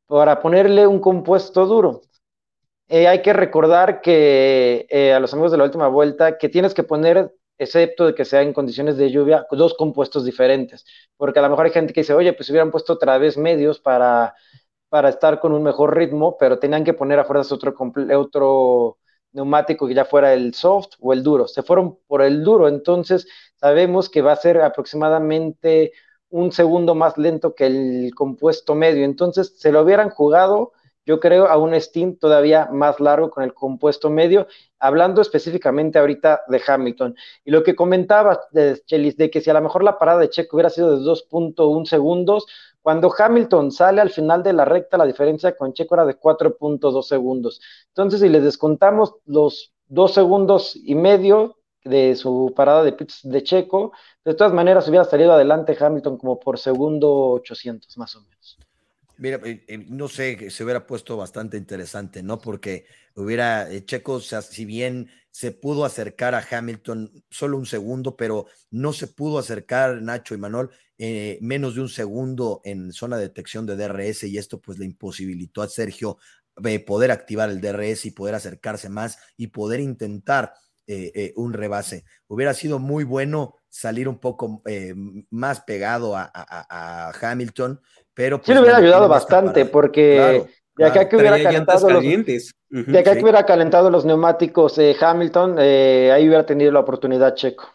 para 0.07 0.41
ponerle 0.41 0.87
un 0.87 0.99
compuesto 0.99 1.65
duro. 1.65 2.01
Eh, 2.87 3.07
hay 3.07 3.21
que 3.21 3.33
recordar 3.33 4.01
que 4.01 4.87
eh, 4.89 5.13
a 5.13 5.19
los 5.19 5.33
amigos 5.33 5.51
de 5.51 5.57
la 5.57 5.65
última 5.65 5.89
vuelta 5.89 6.37
que 6.37 6.47
tienes 6.47 6.73
que 6.73 6.83
poner, 6.83 7.33
excepto 7.57 8.05
de 8.05 8.15
que 8.15 8.23
sea 8.23 8.41
en 8.41 8.53
condiciones 8.53 8.95
de 8.95 9.11
lluvia, 9.11 9.45
dos 9.51 9.73
compuestos 9.73 10.23
diferentes, 10.23 10.85
porque 11.17 11.39
a 11.39 11.41
lo 11.41 11.49
mejor 11.49 11.65
hay 11.65 11.71
gente 11.71 11.91
que 11.91 12.01
dice, 12.01 12.13
oye, 12.13 12.31
pues 12.31 12.49
hubieran 12.49 12.71
puesto 12.71 12.93
otra 12.93 13.17
vez 13.17 13.37
medios 13.37 13.79
para, 13.79 14.35
para 14.87 15.09
estar 15.09 15.41
con 15.41 15.51
un 15.51 15.63
mejor 15.63 15.97
ritmo, 15.97 16.37
pero 16.39 16.59
tenían 16.59 16.85
que 16.85 16.93
poner 16.93 17.19
a 17.19 17.25
fuerzas 17.25 17.51
otro, 17.51 17.75
otro 18.17 18.99
neumático 19.37 19.87
que 19.87 19.93
ya 19.93 20.03
fuera 20.03 20.33
el 20.33 20.53
soft 20.53 20.95
o 20.99 21.13
el 21.13 21.23
duro. 21.23 21.47
Se 21.47 21.63
fueron 21.63 21.97
por 22.07 22.21
el 22.21 22.43
duro, 22.43 22.67
entonces 22.67 23.27
sabemos 23.55 24.09
que 24.09 24.21
va 24.21 24.33
a 24.33 24.35
ser 24.35 24.59
aproximadamente 24.61 25.93
un 26.29 26.51
segundo 26.51 26.95
más 26.95 27.17
lento 27.17 27.55
que 27.55 27.67
el 27.67 28.11
compuesto 28.15 28.75
medio. 28.75 29.05
Entonces, 29.05 29.53
se 29.57 29.71
lo 29.71 29.81
hubieran 29.81 30.09
jugado, 30.09 30.73
yo 31.05 31.19
creo, 31.19 31.47
a 31.47 31.57
un 31.57 31.79
Steam 31.79 32.17
todavía 32.17 32.67
más 32.71 32.99
largo 32.99 33.29
con 33.29 33.43
el 33.43 33.53
compuesto 33.53 34.09
medio, 34.09 34.47
hablando 34.79 35.21
específicamente 35.21 35.99
ahorita 35.99 36.41
de 36.47 36.61
Hamilton. 36.67 37.15
Y 37.45 37.51
lo 37.51 37.63
que 37.63 37.75
comentaba 37.75 38.41
de 38.51 38.81
Chelis, 38.85 39.15
de 39.15 39.29
que 39.29 39.39
si 39.39 39.49
a 39.49 39.53
lo 39.53 39.61
mejor 39.61 39.83
la 39.83 39.97
parada 39.97 40.19
de 40.19 40.29
Checo 40.29 40.57
hubiera 40.57 40.69
sido 40.69 40.97
de 40.97 41.05
2.1 41.05 41.85
segundos, 41.85 42.45
cuando 42.87 43.13
Hamilton 43.13 43.69
sale 43.69 43.99
al 43.99 44.11
final 44.11 44.41
de 44.41 44.53
la 44.53 44.63
recta, 44.63 44.97
la 44.97 45.05
diferencia 45.05 45.57
con 45.57 45.73
Checo 45.73 45.95
era 45.95 46.05
de 46.05 46.17
4.2 46.17 47.05
segundos. 47.05 47.59
Entonces, 47.89 48.21
si 48.21 48.29
les 48.29 48.41
descontamos 48.41 49.15
los 49.25 49.73
dos 49.87 50.13
segundos 50.13 50.73
y 50.73 50.95
medio 50.95 51.57
de 51.83 52.15
su 52.15 52.53
parada 52.55 52.85
de 52.85 52.93
pits 52.93 53.19
de 53.23 53.43
Checo. 53.43 53.91
De 54.23 54.35
todas 54.35 54.53
maneras, 54.53 54.87
hubiera 54.87 55.03
salido 55.03 55.33
adelante 55.33 55.75
Hamilton 55.77 56.17
como 56.17 56.39
por 56.39 56.59
segundo 56.59 57.31
800, 57.31 57.97
más 57.97 58.15
o 58.15 58.21
menos. 58.21 58.57
Mira, 59.17 59.41
eh, 59.43 59.65
eh, 59.67 59.85
no 59.89 60.07
sé, 60.07 60.49
se 60.49 60.63
hubiera 60.63 60.87
puesto 60.87 61.17
bastante 61.17 61.57
interesante, 61.57 62.23
¿no? 62.23 62.39
Porque 62.39 62.85
hubiera, 63.17 63.69
eh, 63.69 63.83
Checo, 63.83 64.21
si 64.21 64.63
bien 64.63 65.09
se 65.37 65.51
pudo 65.51 65.85
acercar 65.85 66.33
a 66.33 66.43
Hamilton 66.49 67.11
solo 67.29 67.59
un 67.59 67.67
segundo, 67.67 68.17
pero 68.17 68.47
no 68.71 68.91
se 68.91 69.05
pudo 69.05 69.37
acercar 69.37 70.01
Nacho 70.01 70.33
y 70.33 70.39
Manuel 70.39 70.69
menos 71.41 71.75
de 71.75 71.81
un 71.81 71.89
segundo 71.89 72.59
en 72.63 72.91
zona 72.91 73.17
de 73.17 73.27
detección 73.27 73.67
de 73.67 73.75
DRS 73.75 74.23
y 74.23 74.39
esto 74.39 74.59
pues 74.59 74.79
le 74.79 74.85
imposibilitó 74.85 75.61
a 75.61 75.67
Sergio 75.69 76.17
poder 76.87 77.11
activar 77.11 77.51
el 77.51 77.61
DRS 77.61 78.07
y 78.07 78.11
poder 78.11 78.33
acercarse 78.33 78.89
más 78.89 79.19
y 79.37 79.45
poder 79.45 79.79
intentar 79.79 80.53
eh, 80.87 81.11
eh, 81.13 81.33
un 81.35 81.53
rebase. 81.53 82.03
Hubiera 82.27 82.55
sido 82.55 82.79
muy 82.79 83.03
bueno 83.03 83.57
salir 83.69 84.09
un 84.09 84.17
poco 84.17 84.63
eh, 84.65 84.95
más 85.29 85.61
pegado 85.61 86.15
a, 86.15 87.11
Hamilton, 87.21 87.79
pero... 88.15 88.41
sí, 88.43 88.53
le 88.53 88.55
pues, 88.55 88.61
hubiera 88.61 88.77
ayudado 88.79 89.07
bastante, 89.07 89.65
porque 89.65 90.47
de 90.77 90.85
acá 90.85 91.09
que 91.09 91.15
hubiera 91.15 91.41
calentado 91.41 91.89
los, 91.89 92.03
de 92.03 92.99
acá 92.99 93.15
que 93.15 93.21
hubiera 93.21 93.45
calentado 93.45 93.89
los 93.89 94.05
neumáticos 94.05 94.79
Hamilton, 94.99 95.59
ahí 95.59 96.27
hubiera 96.27 96.45
tenido 96.45 96.71
la 96.71 96.79
oportunidad 96.79 97.35
Checo. 97.35 97.67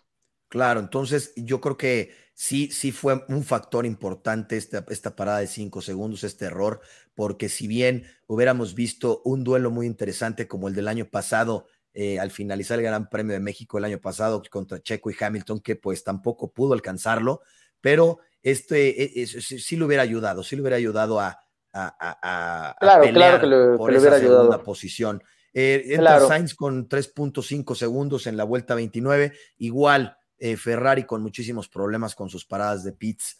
Claro, 0.49 0.81
entonces 0.81 1.33
yo 1.37 1.61
creo 1.61 1.77
que 1.79 2.11
sí, 2.35 2.71
sí 2.71 2.93
fue 2.93 3.25
un 3.29 3.43
factor 3.43 3.87
importante 3.87 4.57
esta, 4.57 4.85
esta 4.89 5.17
parada 5.17 5.39
de 5.39 5.47
cinco 5.47 5.81
segundos, 5.81 6.25
este 6.25 6.45
error, 6.45 6.81
porque 7.15 7.49
si 7.49 7.67
bien 7.67 8.05
hubiéramos 8.27 8.75
visto 8.75 9.23
un 9.25 9.45
duelo 9.45 9.71
muy 9.71 9.87
interesante 9.87 10.47
como 10.47 10.69
el 10.69 10.75
del 10.75 10.89
año 10.89 11.07
pasado 11.07 11.67
eh, 11.95 12.19
al 12.19 12.31
finalizar 12.31 12.79
el 12.79 12.87
Gran 12.87 13.11
Premio 13.11 13.35
de 13.35 13.41
México 13.41 13.77
el 13.77 13.85
año 13.85 14.01
pasado 14.01 14.43
contra 14.51 14.81
Checo 14.83 15.11
y 15.11 15.17
Hamilton, 15.19 15.61
que 15.61 15.77
pues 15.77 16.03
tampoco 16.03 16.51
pudo 16.51 16.73
alcanzarlo, 16.73 17.43
pero 17.83 18.19
este 18.43 19.21
e, 19.21 19.23
e, 19.23 19.27
sí, 19.27 19.77
le 19.77 19.85
hubiera 19.85 20.03
ayudado, 20.03 20.43
sí 20.43 20.57
le 20.57 20.63
hubiera 20.63 20.77
ayudado 20.77 21.21
a, 21.21 21.42
a, 21.73 22.77
claro, 22.81 23.05
claro 23.13 23.41
que 23.41 23.47
le, 23.47 23.77
por 23.77 23.93
esa 23.95 24.19
segunda 24.19 24.63
posición. 24.63 25.23
Eh, 25.55 25.83
entra 25.87 26.21
Sainz 26.21 26.55
con 26.55 26.89
3.5 26.89 27.75
segundos 27.75 28.27
en 28.27 28.37
la 28.37 28.45
vuelta 28.45 28.75
29, 28.75 29.33
igual 29.59 30.17
eh, 30.39 30.57
Ferrari 30.57 31.05
con 31.05 31.23
muchísimos 31.23 31.69
problemas 31.69 32.15
con 32.15 32.29
sus 32.29 32.45
paradas 32.45 32.85
de 32.85 32.93
pits. 32.93 33.39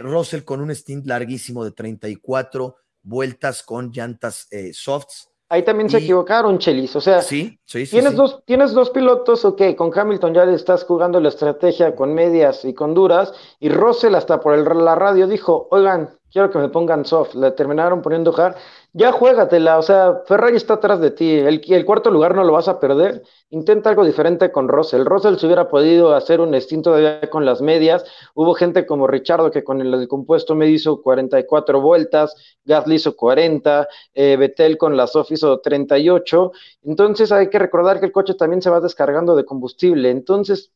Russell 0.00 0.42
con 0.42 0.60
un 0.60 0.74
stint 0.74 1.06
larguísimo 1.06 1.64
de 1.64 1.70
34 1.70 2.76
vueltas 3.02 3.62
con 3.62 3.92
llantas 3.92 4.48
softs 4.72 5.30
Ahí 5.52 5.64
también 5.64 5.90
se 5.90 5.98
equivocaron, 5.98 6.58
Chelis. 6.58 6.94
O 6.94 7.00
sea, 7.00 7.22
sí, 7.22 7.58
sí, 7.64 7.84
tienes, 7.84 8.14
Dos, 8.14 8.40
tienes 8.44 8.70
dos 8.72 8.90
pilotos, 8.90 9.44
ok, 9.44 9.74
con 9.76 9.90
Hamilton 9.92 10.32
ya 10.32 10.44
le 10.44 10.54
estás 10.54 10.84
jugando 10.84 11.18
la 11.18 11.28
estrategia 11.28 11.96
con 11.96 12.14
medias 12.14 12.64
y 12.64 12.72
con 12.72 12.94
duras, 12.94 13.32
y 13.58 13.68
Russell 13.68 14.14
hasta 14.14 14.38
por 14.38 14.54
el, 14.54 14.64
la 14.64 14.94
radio 14.94 15.26
dijo, 15.26 15.66
oigan, 15.72 16.10
quiero 16.32 16.50
que 16.50 16.58
me 16.58 16.68
pongan 16.68 17.04
soft. 17.04 17.34
Le 17.34 17.50
terminaron 17.52 18.02
poniendo 18.02 18.34
hard. 18.36 18.56
Ya 18.92 19.12
juégatela, 19.12 19.78
o 19.78 19.82
sea, 19.82 20.22
Ferrari 20.26 20.56
está 20.56 20.74
atrás 20.74 21.00
de 21.00 21.10
ti. 21.10 21.32
El, 21.32 21.84
cuarto 21.84 22.10
lugar 22.10 22.34
no 22.34 22.44
lo 22.44 22.52
vas 22.52 22.68
a 22.68 22.80
perder. 22.80 23.22
Intenta 23.50 23.90
algo 23.90 24.04
diferente 24.04 24.50
con 24.50 24.68
Russell. 24.68 25.04
Russell 25.04 25.36
se 25.36 25.46
hubiera 25.46 25.68
podido 25.68 26.14
hacer 26.14 26.40
un 26.40 26.54
instinto 26.54 26.94
de 26.94 27.28
con 27.30 27.44
las 27.44 27.62
medias. 27.62 28.04
Hubo 28.34 28.54
gente 28.54 28.86
como 28.86 29.06
Richardo 29.06 29.50
que 29.50 29.62
con 29.62 29.80
el, 29.80 30.08
compuesto 30.08 30.54
me 30.54 30.68
hizo 30.68 31.02
44 31.02 31.80
vueltas, 31.80 32.34
Gasly 32.64 32.96
hizo 32.96 33.16
40, 33.16 33.88
eh, 34.14 34.36
Betel 34.36 34.76
con 34.76 34.96
la 34.96 35.06
soft 35.06 35.30
hizo 35.32 35.60
38. 35.60 36.52
Entonces 36.82 37.30
hay 37.32 37.48
que 37.48 37.58
recordar 37.58 38.00
que 38.00 38.06
el 38.06 38.12
coche 38.12 38.34
también 38.34 38.62
se 38.62 38.70
va 38.70 38.80
descargando 38.80 39.36
de 39.36 39.44
combustible. 39.44 40.10
Entonces 40.10 40.72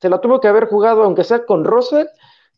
se 0.00 0.10
la 0.10 0.20
tuvo 0.20 0.40
que 0.40 0.48
haber 0.48 0.66
jugado, 0.66 1.02
aunque 1.02 1.24
sea 1.24 1.46
con 1.46 1.64
Russell 1.64 2.06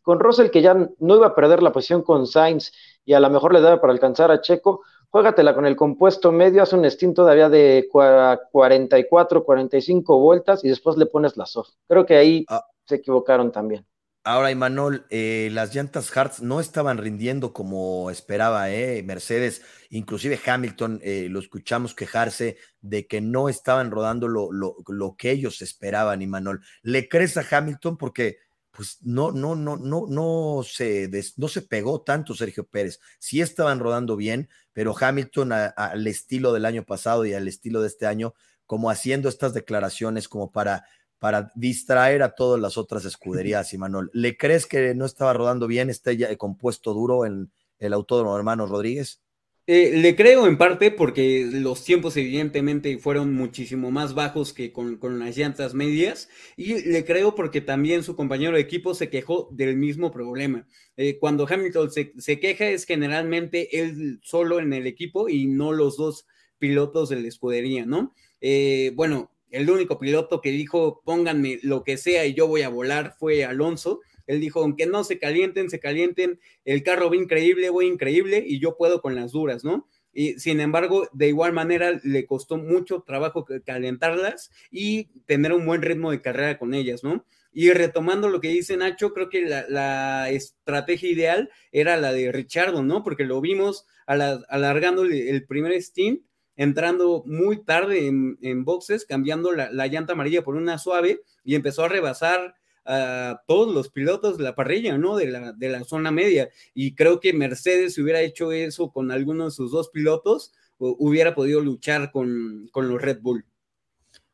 con 0.06 0.20
Russell 0.20 0.50
que 0.50 0.62
ya 0.62 0.72
no 0.72 1.16
iba 1.16 1.26
a 1.26 1.34
perder 1.34 1.64
la 1.64 1.72
posición 1.72 2.02
con 2.02 2.28
Sainz 2.28 2.70
y 3.04 3.14
a 3.14 3.18
lo 3.18 3.28
mejor 3.28 3.52
le 3.52 3.60
daba 3.60 3.80
para 3.80 3.92
alcanzar 3.92 4.30
a 4.30 4.40
Checo, 4.40 4.84
juégatela 5.10 5.52
con 5.52 5.66
el 5.66 5.74
compuesto 5.74 6.30
medio, 6.30 6.62
haz 6.62 6.72
un 6.72 6.84
stint 6.84 7.16
todavía 7.16 7.48
de 7.48 7.88
44, 7.90 9.42
45 9.42 10.20
vueltas 10.20 10.64
y 10.64 10.68
después 10.68 10.96
le 10.96 11.06
pones 11.06 11.36
la 11.36 11.44
soft. 11.44 11.70
Creo 11.88 12.06
que 12.06 12.16
ahí 12.16 12.44
ah. 12.48 12.64
se 12.84 12.94
equivocaron 12.94 13.50
también. 13.50 13.84
Ahora, 14.22 14.52
Imanol, 14.52 15.06
eh, 15.10 15.48
las 15.52 15.74
llantas 15.74 16.16
Hartz 16.16 16.40
no 16.40 16.60
estaban 16.60 16.98
rindiendo 16.98 17.52
como 17.52 18.08
esperaba 18.08 18.70
eh, 18.70 19.02
Mercedes, 19.02 19.62
inclusive 19.90 20.38
Hamilton, 20.44 21.00
eh, 21.02 21.26
lo 21.28 21.40
escuchamos 21.40 21.94
quejarse 21.94 22.58
de 22.80 23.08
que 23.08 23.20
no 23.20 23.48
estaban 23.48 23.90
rodando 23.90 24.28
lo, 24.28 24.52
lo, 24.52 24.76
lo 24.86 25.16
que 25.16 25.32
ellos 25.32 25.62
esperaban, 25.62 26.22
Imanol. 26.22 26.60
¿Le 26.82 27.08
crees 27.08 27.36
a 27.36 27.44
Hamilton? 27.48 27.96
Porque 27.96 28.45
pues 28.76 28.98
no, 29.00 29.32
no, 29.32 29.56
no, 29.56 29.76
no, 29.78 30.06
no 30.06 30.62
se, 30.62 31.10
no 31.36 31.48
se 31.48 31.62
pegó 31.62 32.02
tanto 32.02 32.34
Sergio 32.34 32.66
Pérez. 32.66 33.00
Sí 33.18 33.40
estaban 33.40 33.80
rodando 33.80 34.16
bien, 34.16 34.50
pero 34.74 34.94
Hamilton 34.98 35.52
al 35.52 36.06
estilo 36.06 36.52
del 36.52 36.66
año 36.66 36.84
pasado 36.84 37.24
y 37.24 37.32
al 37.32 37.48
estilo 37.48 37.80
de 37.80 37.88
este 37.88 38.06
año, 38.06 38.34
como 38.66 38.90
haciendo 38.90 39.30
estas 39.30 39.54
declaraciones 39.54 40.28
como 40.28 40.52
para, 40.52 40.84
para 41.18 41.50
distraer 41.54 42.22
a 42.22 42.34
todas 42.34 42.60
las 42.60 42.76
otras 42.76 43.06
escuderías, 43.06 43.72
y 43.72 43.78
Manuel. 43.78 44.10
¿Le 44.12 44.36
crees 44.36 44.66
que 44.66 44.94
no 44.94 45.06
estaba 45.06 45.32
rodando 45.32 45.66
bien 45.66 45.88
este 45.88 46.14
ya 46.18 46.36
compuesto 46.36 46.92
duro 46.92 47.24
en 47.24 47.50
el 47.78 47.94
autódromo 47.94 48.36
hermano 48.36 48.66
Rodríguez? 48.66 49.22
Eh, 49.68 49.96
le 49.96 50.14
creo 50.14 50.46
en 50.46 50.58
parte 50.58 50.92
porque 50.92 51.44
los 51.52 51.82
tiempos 51.82 52.16
evidentemente 52.16 52.98
fueron 52.98 53.34
muchísimo 53.34 53.90
más 53.90 54.14
bajos 54.14 54.52
que 54.52 54.72
con, 54.72 55.00
las 55.18 55.36
llantas 55.36 55.74
medias 55.74 56.28
y 56.56 56.84
le 56.88 57.04
creo 57.04 57.34
porque 57.34 57.60
también 57.60 58.04
su 58.04 58.14
compañero 58.14 58.54
de 58.54 58.60
equipo 58.60 58.94
se 58.94 59.10
quejó 59.10 59.48
del 59.50 59.76
mismo 59.76 60.12
problema. 60.12 60.68
Eh, 60.96 61.18
cuando 61.18 61.48
Hamilton 61.50 61.90
se, 61.90 62.38
queja 62.38 62.68
es 62.68 62.84
generalmente 62.84 63.80
él 63.80 64.20
solo 64.22 64.60
en 64.60 64.72
el 64.72 64.86
equipo 64.86 65.28
y 65.28 65.46
no 65.46 65.72
los 65.72 65.96
dos 65.96 66.28
pilotos 66.58 67.08
de 67.08 67.20
la 67.20 67.26
escudería, 67.26 67.86
¿no? 67.86 68.14
Eh, 68.40 68.92
bueno, 68.94 69.32
el 69.50 69.68
único 69.68 69.98
piloto 69.98 70.40
que 70.40 70.52
dijo 70.52 71.02
pónganme 71.04 71.58
lo 71.62 71.82
que 71.82 71.96
sea 71.96 72.24
y 72.24 72.34
yo 72.34 72.46
voy 72.46 72.62
a 72.62 72.68
volar 72.68 73.16
fue 73.18 73.44
Alonso 73.44 74.00
él 74.26 74.40
dijo, 74.40 74.60
aunque 74.62 74.86
no 74.86 75.04
se 75.04 75.18
calienten, 75.18 75.70
se 75.70 75.80
calienten, 75.80 76.40
el 76.64 76.82
carro 76.82 77.10
va 77.10 77.16
increíble, 77.16 77.70
voy 77.70 77.86
increíble 77.86 78.44
y 78.46 78.58
yo 78.58 78.76
puedo 78.76 79.00
con 79.00 79.14
las 79.14 79.32
duras, 79.32 79.64
¿no? 79.64 79.88
Y 80.12 80.38
sin 80.38 80.60
embargo, 80.60 81.08
de 81.12 81.28
igual 81.28 81.52
manera 81.52 82.00
le 82.02 82.24
costó 82.24 82.56
mucho 82.56 83.02
trabajo 83.02 83.44
calentarlas 83.64 84.50
y 84.70 85.08
tener 85.26 85.52
un 85.52 85.66
buen 85.66 85.82
ritmo 85.82 86.10
de 86.10 86.22
carrera 86.22 86.58
con 86.58 86.72
ellas, 86.72 87.04
¿no? 87.04 87.26
Y 87.52 87.70
retomando 87.70 88.28
lo 88.28 88.40
que 88.40 88.48
dice 88.48 88.76
Nacho, 88.76 89.12
creo 89.12 89.28
que 89.28 89.42
la, 89.42 90.30
estrategia 90.30 91.10
ideal 91.10 91.50
era 91.70 91.96
la 91.96 92.12
de 92.12 92.32
Richardo, 92.32 92.82
¿no? 92.82 93.02
Porque 93.02 93.24
lo 93.24 93.40
vimos 93.40 93.86
alargando 94.06 95.04
el 95.04 95.46
primer 95.46 95.72
stint, 95.82 96.22
entrando 96.56 97.22
muy 97.26 97.62
tarde 97.64 98.06
en, 98.06 98.64
boxes, 98.64 99.04
cambiando 99.04 99.52
la, 99.52 99.70
la, 99.70 99.86
llanta 99.86 100.14
amarilla 100.14 100.44
por 100.44 100.56
una 100.56 100.78
suave 100.78 101.22
y 101.44 101.54
empezó 101.54 101.84
a 101.84 101.88
rebasar 101.88 102.54
a 102.86 103.42
todos 103.46 103.74
los 103.74 103.90
pilotos 103.90 104.38
de 104.38 104.44
la 104.44 104.54
parrilla, 104.54 104.96
¿no? 104.98 105.16
De 105.16 105.26
la, 105.26 105.52
de 105.52 105.68
la 105.68 105.84
zona 105.84 106.10
media. 106.10 106.48
Y 106.74 106.94
creo 106.94 107.20
que 107.20 107.32
Mercedes, 107.32 107.94
si 107.94 108.02
hubiera 108.02 108.20
hecho 108.20 108.52
eso 108.52 108.90
con 108.90 109.10
alguno 109.10 109.46
de 109.46 109.50
sus 109.50 109.70
dos 109.70 109.90
pilotos, 109.90 110.52
hubiera 110.78 111.34
podido 111.34 111.60
luchar 111.60 112.10
con, 112.12 112.70
los 112.74 113.02
Red 113.02 113.20
Bull. 113.20 113.44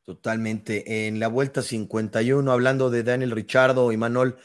Totalmente. 0.02 1.06
En 1.06 1.20
la 1.20 1.28
vuelta 1.28 1.62
51, 1.62 2.50
hablando 2.50 2.90
de 2.90 3.02
Daniel 3.02 3.30
Richardo 3.30 3.92
y 3.92 3.96
Manuel, 3.96 4.36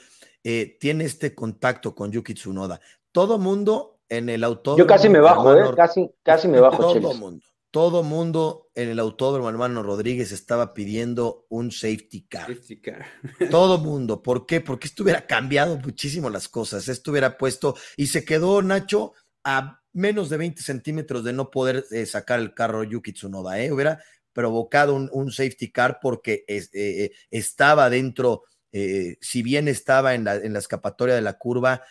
eh, 0.43 0.77
tiene 0.79 1.05
este 1.05 1.33
contacto 1.33 1.95
con 1.95 2.11
Yuki 2.11 2.35
Tsunoda. 2.35 2.79
Todo 3.11 3.39
mundo 3.39 3.99
en 4.07 4.29
el 4.29 4.43
auto. 4.43 4.77
Yo 4.77 4.85
casi 4.85 5.09
me 5.09 5.19
bajo, 5.19 5.55
¿eh? 5.55 5.73
Casi, 5.75 6.11
casi 6.23 6.47
me 6.47 6.59
bajo. 6.59 6.93
Todo 6.93 7.13
mundo 7.15 7.46
todo 7.71 8.03
mundo 8.03 8.69
en 8.75 8.89
el 8.89 8.99
autódromo 8.99 9.49
hermano 9.49 9.83
Rodríguez 9.83 10.31
estaba 10.31 10.73
pidiendo 10.73 11.45
un 11.49 11.71
safety 11.71 12.27
car. 12.27 12.47
Safety 12.47 12.81
car. 12.81 13.05
todo 13.51 13.77
mundo. 13.77 14.23
¿Por 14.23 14.45
qué? 14.45 14.61
Porque 14.61 14.87
esto 14.87 15.03
hubiera 15.03 15.25
cambiado 15.25 15.77
muchísimo 15.77 16.29
las 16.29 16.47
cosas. 16.47 16.87
Esto 16.87 17.11
hubiera 17.11 17.37
puesto 17.37 17.75
y 17.95 18.07
se 18.07 18.23
quedó 18.23 18.61
Nacho 18.61 19.13
a 19.43 19.81
menos 19.93 20.29
de 20.29 20.37
20 20.37 20.61
centímetros 20.61 21.23
de 21.23 21.33
no 21.33 21.49
poder 21.51 21.85
eh, 21.91 22.05
sacar 22.05 22.39
el 22.39 22.53
carro 22.53 22.83
Yuki 22.83 23.13
Tsunoda. 23.13 23.59
¿eh? 23.59 23.71
Hubiera 23.71 24.01
provocado 24.31 24.93
un, 24.93 25.31
safety 25.31 25.71
car 25.71 25.99
porque 26.01 26.45
eh, 26.47 26.63
eh, 26.73 27.11
estaba 27.31 27.89
dentro, 27.89 28.43
si 28.71 29.41
bien 29.41 29.67
estaba 29.67 30.13
en 30.13 30.25
la, 30.25 30.35
en 30.35 30.53
la 30.53 30.59
escapatoria 30.59 31.15
de 31.15 31.21
la 31.21 31.39
curva, 31.39 31.81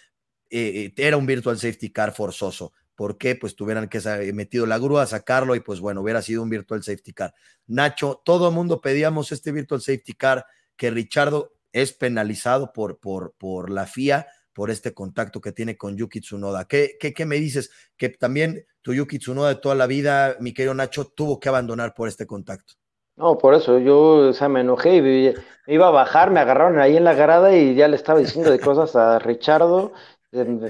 era 0.49 1.17
un 1.17 1.27
virtual 1.27 1.59
safety 1.59 1.91
car 1.91 2.15
forzoso 2.15 2.73
¿Por 2.97 3.19
qué? 3.19 3.37
Pues 3.37 3.55
tuvieran 3.55 3.89
que 3.89 4.01
metido 4.33 4.67
la 4.67 4.79
grúa, 4.79 5.07
sacarlo 5.07 5.55
y 5.55 5.61
pues 5.61 5.81
bueno, 5.81 6.01
hubiera 6.01 6.23
sido 6.23 6.43
un 6.43 6.49
virtual 6.49 6.83
safety 6.83 7.13
car. 7.13 7.35
Nacho, 7.67 8.23
todo 8.25 8.49
el 8.49 8.55
mundo 8.55 8.81
pedíamos 8.81 9.31
este 9.31 9.53
virtual 9.53 9.81
safety 9.81 10.15
car, 10.15 10.47
que 10.77 10.91
Richardo 10.91 11.53
es 11.73 11.93
penalizado 11.93 12.73
por, 12.73 12.99
por, 12.99 13.35
por 13.39 13.71
la 13.71 13.87
FIA, 13.87 14.27
por 14.55 14.71
este 14.71 14.95
contacto 14.95 15.43
que 15.43 15.53
tiene 15.53 15.77
con 15.77 15.97
Yuki 15.97 16.21
Tsunoda. 16.23 16.65
¿Qué, 16.65 16.97
qué, 16.99 17.13
qué 17.13 17.27
me 17.27 17.37
dices? 17.37 17.71
Que 17.99 18.09
también 18.09 18.65
tu 18.81 18.95
Yuki 18.95 19.19
Tsunoda 19.19 19.51
de 19.51 19.57
toda 19.57 19.75
la 19.75 19.87
vida, 19.87 20.37
mi 20.41 20.55
querido 20.55 20.73
Nacho, 20.73 21.05
tuvo 21.15 21.39
que 21.39 21.51
abandonar 21.51 21.93
por 21.95 22.09
este 22.09 22.27
contacto. 22.27 22.75
No, 23.17 23.39
por 23.39 23.55
eso 23.55 23.79
yo 23.79 24.29
o 24.29 24.33
sea, 24.33 24.49
me 24.49 24.61
enojé 24.61 24.97
y 24.97 25.03
me 25.03 25.35
iba 25.67 25.89
a 25.89 25.91
bajar, 25.91 26.31
me 26.31 26.41
agarraron 26.41 26.79
ahí 26.79 26.97
en 26.97 27.05
la 27.05 27.15
grada 27.15 27.57
y 27.57 27.75
ya 27.75 27.89
le 27.89 27.97
estaba 27.97 28.19
diciendo 28.19 28.51
de 28.51 28.61
cosas 28.61 28.95
a 28.95 29.19
Richardo 29.19 29.93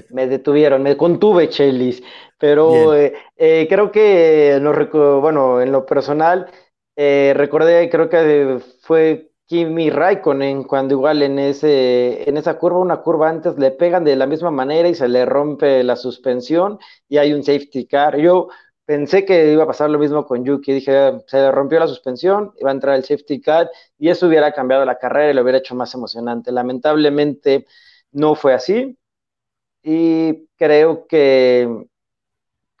me 0.09 0.27
detuvieron, 0.27 0.83
me 0.83 0.97
contuve, 0.97 1.49
Chelis, 1.49 2.01
pero 2.37 2.93
eh, 2.95 3.13
eh, 3.35 3.67
creo 3.69 3.91
que, 3.91 4.59
bueno, 5.21 5.61
en 5.61 5.71
lo 5.71 5.85
personal, 5.85 6.49
eh, 6.95 7.33
recordé, 7.35 7.89
creo 7.89 8.09
que 8.09 8.59
fue 8.81 9.31
Kimi 9.45 9.89
Raikkonen 9.89 10.63
cuando 10.63 10.93
igual 10.95 11.23
en, 11.23 11.39
ese, 11.39 12.29
en 12.29 12.37
esa 12.37 12.57
curva, 12.57 12.79
una 12.79 12.97
curva 12.97 13.29
antes, 13.29 13.57
le 13.57 13.71
pegan 13.71 14.03
de 14.03 14.15
la 14.15 14.27
misma 14.27 14.51
manera 14.51 14.89
y 14.89 14.95
se 14.95 15.07
le 15.07 15.25
rompe 15.25 15.83
la 15.83 15.95
suspensión 15.95 16.79
y 17.07 17.17
hay 17.17 17.33
un 17.33 17.43
safety 17.43 17.87
car. 17.87 18.17
Yo 18.17 18.49
pensé 18.85 19.25
que 19.25 19.53
iba 19.53 19.63
a 19.63 19.67
pasar 19.67 19.89
lo 19.89 19.99
mismo 19.99 20.25
con 20.25 20.43
Yuki, 20.43 20.73
dije, 20.73 21.21
se 21.27 21.37
le 21.37 21.51
rompió 21.51 21.79
la 21.79 21.87
suspensión, 21.87 22.53
iba 22.59 22.71
a 22.71 22.73
entrar 22.73 22.95
el 22.95 23.03
safety 23.03 23.41
car 23.41 23.69
y 23.97 24.09
eso 24.09 24.27
hubiera 24.27 24.51
cambiado 24.51 24.85
la 24.85 24.97
carrera 24.97 25.31
y 25.31 25.33
lo 25.33 25.43
hubiera 25.43 25.59
hecho 25.59 25.75
más 25.75 25.93
emocionante. 25.93 26.51
Lamentablemente 26.51 27.65
no 28.11 28.35
fue 28.35 28.53
así 28.53 28.97
y 29.89 30.49
creo 30.57 31.07
que, 31.07 31.85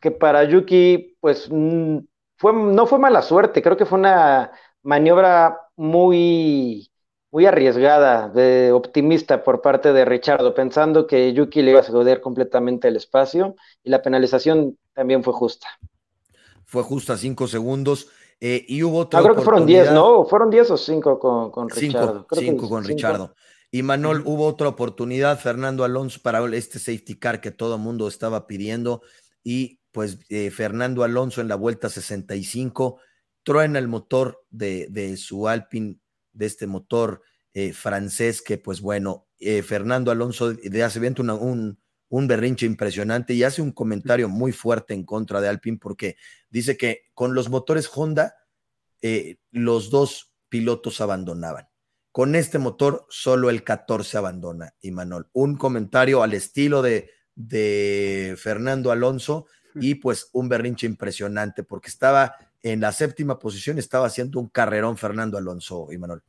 que 0.01 0.11
para 0.11 0.43
Yuki, 0.43 1.15
pues 1.21 1.47
mm, 1.49 1.99
fue, 2.37 2.51
no 2.51 2.85
fue 2.85 2.99
mala 2.99 3.21
suerte, 3.21 3.61
creo 3.61 3.77
que 3.77 3.85
fue 3.85 3.97
una 3.97 4.51
maniobra 4.83 5.57
muy, 5.77 6.91
muy 7.31 7.45
arriesgada, 7.45 8.27
de 8.27 8.73
optimista 8.73 9.41
por 9.41 9.61
parte 9.61 9.93
de 9.93 10.03
Richardo, 10.03 10.53
pensando 10.53 11.07
que 11.07 11.31
Yuki 11.31 11.61
le 11.61 11.71
iba 11.71 11.79
a 11.79 11.83
ceder 11.83 12.19
completamente 12.19 12.89
el 12.89 12.97
espacio 12.97 13.55
y 13.85 13.89
la 13.89 14.01
penalización 14.01 14.77
también 14.93 15.23
fue 15.23 15.31
justa. 15.31 15.67
Fue 16.65 16.83
justa, 16.83 17.15
cinco 17.15 17.47
segundos. 17.47 18.09
Eh, 18.41 18.65
y 18.67 18.83
hubo 18.83 18.99
otra. 18.99 19.21
Ah, 19.21 19.23
creo 19.23 19.35
que 19.35 19.41
fueron 19.41 19.65
diez, 19.65 19.89
¿no? 19.93 20.25
¿Fueron 20.25 20.49
diez 20.49 20.69
o 20.69 20.75
cinco 20.75 21.17
con, 21.17 21.51
con 21.51 21.69
Richardo? 21.69 22.27
Cinco, 22.33 22.67
con 22.67 22.83
Richardo. 22.83 23.33
Y 23.69 23.83
Manuel, 23.83 24.21
hubo 24.25 24.47
otra 24.47 24.69
oportunidad, 24.69 25.39
Fernando 25.39 25.83
Alonso, 25.83 26.21
para 26.21 26.43
este 26.55 26.79
safety 26.79 27.15
car 27.19 27.41
que 27.41 27.51
todo 27.51 27.75
el 27.75 27.81
mundo 27.81 28.07
estaba 28.07 28.47
pidiendo. 28.47 29.01
Y 29.43 29.81
pues 29.91 30.19
eh, 30.29 30.51
Fernando 30.51 31.03
Alonso 31.03 31.41
en 31.41 31.47
la 31.47 31.55
vuelta 31.55 31.89
65 31.89 32.99
truena 33.43 33.79
el 33.79 33.87
motor 33.87 34.45
de, 34.49 34.87
de 34.89 35.17
su 35.17 35.47
Alpine, 35.47 35.97
de 36.33 36.45
este 36.45 36.67
motor 36.67 37.21
eh, 37.53 37.73
francés, 37.73 38.41
que 38.41 38.57
pues 38.57 38.81
bueno, 38.81 39.27
eh, 39.39 39.63
Fernando 39.63 40.11
Alonso 40.11 40.53
de 40.53 40.83
hace 40.83 40.99
viento 40.99 41.21
un, 41.21 41.79
un 42.09 42.27
berrinche 42.27 42.65
impresionante 42.65 43.33
y 43.33 43.43
hace 43.43 43.61
un 43.61 43.71
comentario 43.71 44.29
muy 44.29 44.51
fuerte 44.51 44.93
en 44.93 45.03
contra 45.03 45.41
de 45.41 45.47
Alpine 45.49 45.77
porque 45.77 46.15
dice 46.49 46.77
que 46.77 47.05
con 47.13 47.33
los 47.33 47.49
motores 47.49 47.89
Honda, 47.93 48.35
los 49.51 49.89
dos 49.89 50.33
pilotos 50.49 51.01
abandonaban. 51.01 51.67
Con 52.17 52.33
este 52.33 52.57
motor, 52.57 53.05
solo 53.09 53.51
el 53.51 53.63
14 53.63 54.17
abandona, 54.17 54.73
Imanol. 54.81 55.29
Un 55.33 55.55
comentario 55.55 56.23
al 56.23 56.33
estilo 56.33 56.81
de, 56.81 57.11
de 57.35 58.33
Fernando 58.39 58.91
Alonso 58.91 59.45
y 59.75 59.93
pues 59.93 60.31
un 60.33 60.49
berrinche 60.49 60.87
impresionante 60.87 61.61
porque 61.61 61.89
estaba 61.89 62.35
en 62.63 62.81
la 62.81 62.91
séptima 62.91 63.37
posición, 63.37 63.77
estaba 63.77 64.07
haciendo 64.07 64.39
un 64.39 64.49
carrerón 64.49 64.97
Fernando 64.97 65.37
Alonso, 65.37 65.89
Manuel 65.99 66.21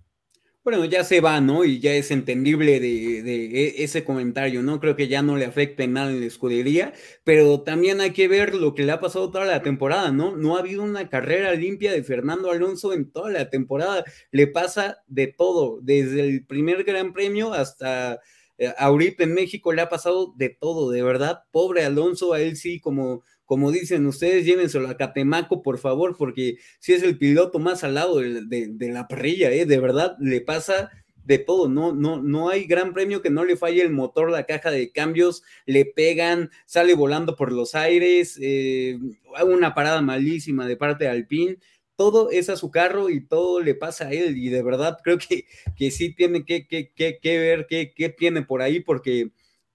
bueno, 0.68 0.84
ya 0.84 1.02
se 1.02 1.22
va, 1.22 1.40
¿no? 1.40 1.64
Y 1.64 1.80
ya 1.80 1.94
es 1.94 2.10
entendible 2.10 2.78
de, 2.78 3.20
e, 3.20 3.84
ese 3.84 4.04
comentario, 4.04 4.62
¿no? 4.62 4.80
Creo 4.80 4.96
que 4.96 5.08
ya 5.08 5.22
no 5.22 5.38
le 5.38 5.46
afecta 5.46 5.86
nada 5.86 6.10
en 6.10 6.20
la 6.20 6.26
escudería, 6.26 6.92
pero 7.24 7.62
también 7.62 8.02
hay 8.02 8.12
que 8.12 8.28
ver 8.28 8.54
lo 8.54 8.74
que 8.74 8.82
le 8.82 8.92
ha 8.92 9.00
pasado 9.00 9.30
toda 9.30 9.46
la 9.46 9.62
temporada, 9.62 10.12
¿no? 10.12 10.36
No 10.36 10.56
ha 10.56 10.60
habido 10.60 10.82
una 10.82 11.08
carrera 11.08 11.54
limpia 11.54 11.90
de 11.90 12.04
Fernando 12.04 12.50
Alonso 12.50 12.92
en 12.92 13.10
toda 13.10 13.30
la 13.30 13.48
temporada. 13.48 14.04
Le 14.30 14.46
pasa 14.46 14.98
de 15.06 15.28
todo, 15.28 15.78
desde 15.80 16.20
el 16.20 16.44
primer 16.44 16.84
Gran 16.84 17.14
Premio 17.14 17.54
hasta 17.54 18.20
eh, 18.58 18.74
ahorita 18.76 19.24
en 19.24 19.32
México 19.32 19.72
le 19.72 19.80
ha 19.80 19.88
pasado 19.88 20.34
de 20.36 20.50
todo, 20.50 20.90
de 20.90 21.02
verdad. 21.02 21.44
Pobre 21.50 21.86
Alonso, 21.86 22.34
a 22.34 22.42
él 22.42 22.58
sí, 22.58 22.78
como 22.78 23.22
como 23.48 23.72
dicen 23.72 24.04
ustedes, 24.04 24.44
llévenselo 24.44 24.90
a 24.90 24.98
Catemaco, 24.98 25.62
por 25.62 25.78
favor, 25.78 26.16
porque 26.18 26.58
si 26.80 26.92
es 26.92 27.02
el 27.02 27.16
piloto 27.16 27.58
más 27.58 27.82
al 27.82 27.94
lado 27.94 28.18
de, 28.18 28.76
la 28.92 29.08
parrilla, 29.08 29.50
¿eh? 29.50 29.64
de 29.64 29.80
verdad, 29.80 30.16
le 30.20 30.42
pasa 30.42 30.90
de 31.24 31.38
todo, 31.38 31.66
no, 31.66 31.94
no, 31.94 32.22
no 32.22 32.50
hay 32.50 32.66
gran 32.66 32.92
premio 32.92 33.22
que 33.22 33.30
no 33.30 33.46
le 33.46 33.56
falle 33.56 33.80
el 33.80 33.90
motor, 33.90 34.30
la 34.30 34.44
caja 34.44 34.70
de 34.70 34.92
cambios, 34.92 35.44
le 35.64 35.86
pegan, 35.86 36.50
sale 36.66 36.92
volando 36.92 37.36
por 37.36 37.50
los 37.50 37.74
aires, 37.74 38.38
eh, 38.42 38.98
una 39.46 39.74
parada 39.74 40.02
malísima 40.02 40.66
de 40.66 40.76
parte 40.76 41.04
de 41.04 41.10
Alpine, 41.10 41.56
todo 41.96 42.30
es 42.30 42.50
a 42.50 42.56
su 42.58 42.70
carro 42.70 43.08
y 43.08 43.26
todo 43.26 43.60
le 43.60 43.74
pasa 43.74 44.08
a 44.08 44.12
él, 44.12 44.36
y 44.36 44.50
de 44.50 44.62
verdad 44.62 44.98
creo 45.02 45.16
que, 45.16 45.46
que 45.74 45.90
sí 45.90 46.14
tiene 46.14 46.44
que, 46.44 46.66
que, 46.68 46.92
que 46.94 47.38
ver 47.38 47.66
qué, 47.66 47.94
qué 47.96 48.10
tiene 48.10 48.42
por 48.42 48.60
ahí, 48.60 48.80
porque 48.80 49.30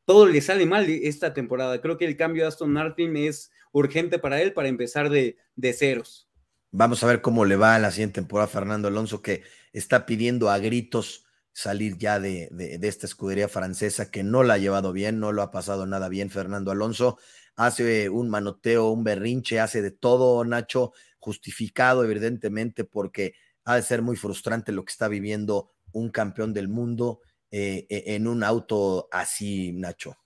todo 0.05 0.27
le 0.27 0.41
sale 0.41 0.65
mal 0.65 0.89
esta 0.89 1.33
temporada. 1.33 1.81
Creo 1.81 1.97
que 1.97 2.05
el 2.05 2.17
cambio 2.17 2.43
de 2.43 2.49
Aston 2.49 2.71
Martin 2.71 3.15
es 3.15 3.51
urgente 3.73 4.19
para 4.19 4.41
él 4.41 4.53
para 4.53 4.69
empezar 4.69 5.09
de, 5.09 5.35
ceros. 5.73 6.29
Vamos 6.71 7.03
a 7.03 7.07
ver 7.07 7.21
cómo 7.21 7.43
le 7.43 7.57
va 7.57 7.75
a 7.75 7.79
la 7.79 7.91
siguiente 7.91 8.21
temporada 8.21 8.47
Fernando 8.47 8.87
Alonso, 8.87 9.21
que 9.21 9.43
está 9.73 10.05
pidiendo 10.05 10.49
a 10.49 10.57
gritos 10.59 11.25
salir 11.51 11.97
ya 11.97 12.19
de, 12.19 12.47
de, 12.51 12.87
esta 12.87 13.05
escudería 13.05 13.47
francesa 13.47 14.09
que 14.09 14.23
no 14.23 14.43
la 14.43 14.55
ha 14.55 14.57
llevado 14.57 14.91
bien, 14.91 15.19
no 15.19 15.31
lo 15.31 15.41
ha 15.43 15.51
pasado 15.51 15.85
nada 15.85 16.09
bien 16.09 16.29
Fernando 16.31 16.71
Alonso. 16.71 17.19
Hace 17.55 18.09
un 18.09 18.29
manoteo, 18.29 18.89
un 18.89 19.03
berrinche, 19.03 19.59
hace 19.59 19.83
de 19.83 19.91
todo, 19.91 20.43
Nacho, 20.45 20.93
justificado 21.19 22.03
evidentemente 22.03 22.85
porque 22.85 23.35
ha 23.65 23.75
de 23.75 23.83
ser 23.83 24.01
muy 24.01 24.15
frustrante 24.15 24.71
lo 24.71 24.83
que 24.83 24.91
está 24.91 25.07
viviendo 25.07 25.71
un 25.91 26.09
campeón 26.09 26.53
del 26.53 26.67
mundo 26.67 27.21
eh, 27.51 27.85
e, 27.89 28.15
en 28.15 28.27
un 28.27 28.43
auto 28.43 29.07
así, 29.11 29.71
Nacho. 29.73 30.17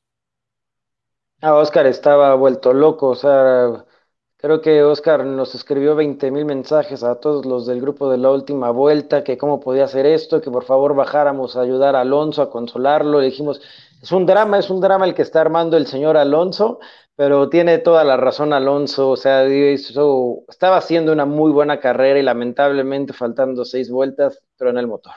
Ah, 1.42 1.54
Oscar 1.54 1.86
estaba 1.86 2.34
vuelto 2.34 2.74
loco, 2.74 3.10
o 3.10 3.16
sea, 3.16 3.86
creo 4.38 4.60
que 4.60 4.82
Oscar 4.84 5.24
nos 5.24 5.54
escribió 5.54 5.96
20 5.96 6.32
mil 6.32 6.46
mensajes 6.46 7.04
a 7.04 7.20
todos 7.20 7.46
los 7.46 7.68
del 7.68 7.80
grupo 7.80 8.10
de 8.10 8.18
la 8.18 8.32
última 8.32 8.72
vuelta, 8.72 9.24
que 9.24 9.38
cómo 9.38 9.60
podía 9.60 9.84
hacer 9.84 10.08
esto, 10.08 10.42
que 10.42 10.50
por 10.50 10.64
favor 10.66 10.96
bajáramos 10.96 11.56
a 11.56 11.62
ayudar 11.62 11.96
a 11.96 12.02
Alonso, 12.02 12.42
a 12.42 12.50
consolarlo. 12.50 13.20
Le 13.20 13.28
dijimos, 13.28 13.62
es 14.02 14.12
un 14.12 14.26
drama, 14.26 14.58
es 14.58 14.72
un 14.72 14.82
drama 14.82 15.06
el 15.06 15.14
que 15.14 15.22
está 15.22 15.42
armando 15.42 15.78
el 15.78 15.86
señor 15.86 16.18
Alonso, 16.18 16.80
pero 17.16 17.50
tiene 17.50 17.78
toda 17.78 18.04
la 18.04 18.18
razón 18.18 18.52
Alonso, 18.52 19.12
o 19.12 19.18
sea, 19.18 19.46
estaba 19.46 20.78
haciendo 20.78 21.12
una 21.14 21.26
muy 21.26 21.52
buena 21.52 21.80
carrera 21.80 22.18
y 22.18 22.24
lamentablemente 22.24 23.14
faltando 23.14 23.64
seis 23.64 23.92
vueltas, 23.92 24.42
pero 24.58 24.72
el 24.72 24.88
motor. 24.88 25.14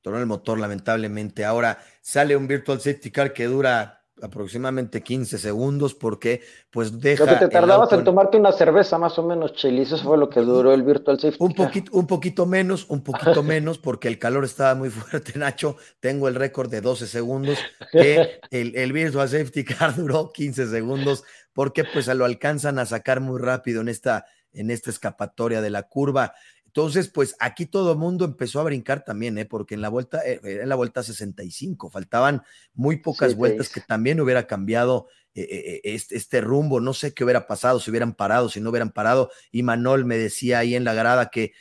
Tronó 0.00 0.20
el 0.20 0.26
motor, 0.26 0.60
lamentablemente. 0.60 1.44
Ahora 1.44 1.78
sale 2.00 2.36
un 2.36 2.46
Virtual 2.46 2.78
Safety 2.78 3.10
Car 3.10 3.32
que 3.32 3.46
dura 3.46 3.97
aproximadamente 4.22 5.02
15 5.02 5.38
segundos 5.38 5.94
porque 5.94 6.42
pues 6.70 7.00
deja... 7.00 7.24
Lo 7.24 7.32
que 7.32 7.46
te 7.46 7.48
tardabas 7.48 7.92
en 7.92 8.04
tomarte 8.04 8.36
una 8.36 8.52
cerveza 8.52 8.98
más 8.98 9.18
o 9.18 9.22
menos, 9.22 9.54
Chelis, 9.54 9.92
eso 9.92 10.04
fue 10.04 10.18
lo 10.18 10.28
que 10.28 10.40
duró 10.40 10.72
el 10.72 10.82
Virtual 10.82 11.18
Safety 11.18 11.42
un 11.42 11.54
Poquito, 11.54 11.92
un 11.92 12.06
poquito 12.06 12.46
menos, 12.46 12.86
un 12.88 13.02
poquito 13.02 13.42
menos 13.42 13.78
porque 13.78 14.08
el 14.08 14.18
calor 14.18 14.44
estaba 14.44 14.74
muy 14.74 14.90
fuerte, 14.90 15.38
Nacho. 15.38 15.76
Tengo 16.00 16.28
el 16.28 16.34
récord 16.34 16.70
de 16.70 16.80
12 16.80 17.06
segundos, 17.06 17.58
que 17.92 18.40
el, 18.50 18.76
el 18.76 18.92
Virtual 18.92 19.28
Safety 19.28 19.64
Car 19.64 19.94
duró 19.96 20.30
15 20.32 20.68
segundos 20.68 21.24
porque 21.52 21.84
pues 21.84 22.06
lo 22.08 22.24
alcanzan 22.24 22.78
a 22.78 22.86
sacar 22.86 23.20
muy 23.20 23.40
rápido 23.40 23.80
en 23.80 23.88
esta, 23.88 24.26
en 24.52 24.70
esta 24.70 24.90
escapatoria 24.90 25.60
de 25.60 25.70
la 25.70 25.84
curva. 25.84 26.34
Entonces, 26.78 27.08
pues 27.08 27.34
aquí 27.40 27.66
todo 27.66 27.90
el 27.90 27.98
mundo 27.98 28.24
empezó 28.24 28.60
a 28.60 28.62
brincar 28.62 29.04
también, 29.04 29.36
¿eh? 29.36 29.44
porque 29.44 29.74
en 29.74 29.80
la 29.80 29.88
vuelta, 29.88 30.20
eh, 30.24 30.38
en 30.44 30.68
la 30.68 30.76
vuelta 30.76 31.02
65, 31.02 31.90
faltaban 31.90 32.42
muy 32.72 32.98
pocas 32.98 33.34
vueltas 33.34 33.68
que 33.68 33.80
también 33.80 34.20
hubiera 34.20 34.46
cambiado 34.46 35.08
eh, 35.34 35.80
este, 35.82 36.16
este, 36.16 36.40
rumbo. 36.40 36.78
No 36.78 36.94
sé 36.94 37.12
qué 37.14 37.24
hubiera 37.24 37.48
pasado, 37.48 37.80
si 37.80 37.90
hubieran 37.90 38.14
parado, 38.14 38.48
si 38.48 38.60
no 38.60 38.70
hubieran 38.70 38.92
parado. 38.92 39.28
Y 39.50 39.64
Manol 39.64 40.04
me 40.04 40.18
decía 40.18 40.60
ahí 40.60 40.76
en 40.76 40.84
la 40.84 40.94
grada 40.94 41.30
que 41.30 41.52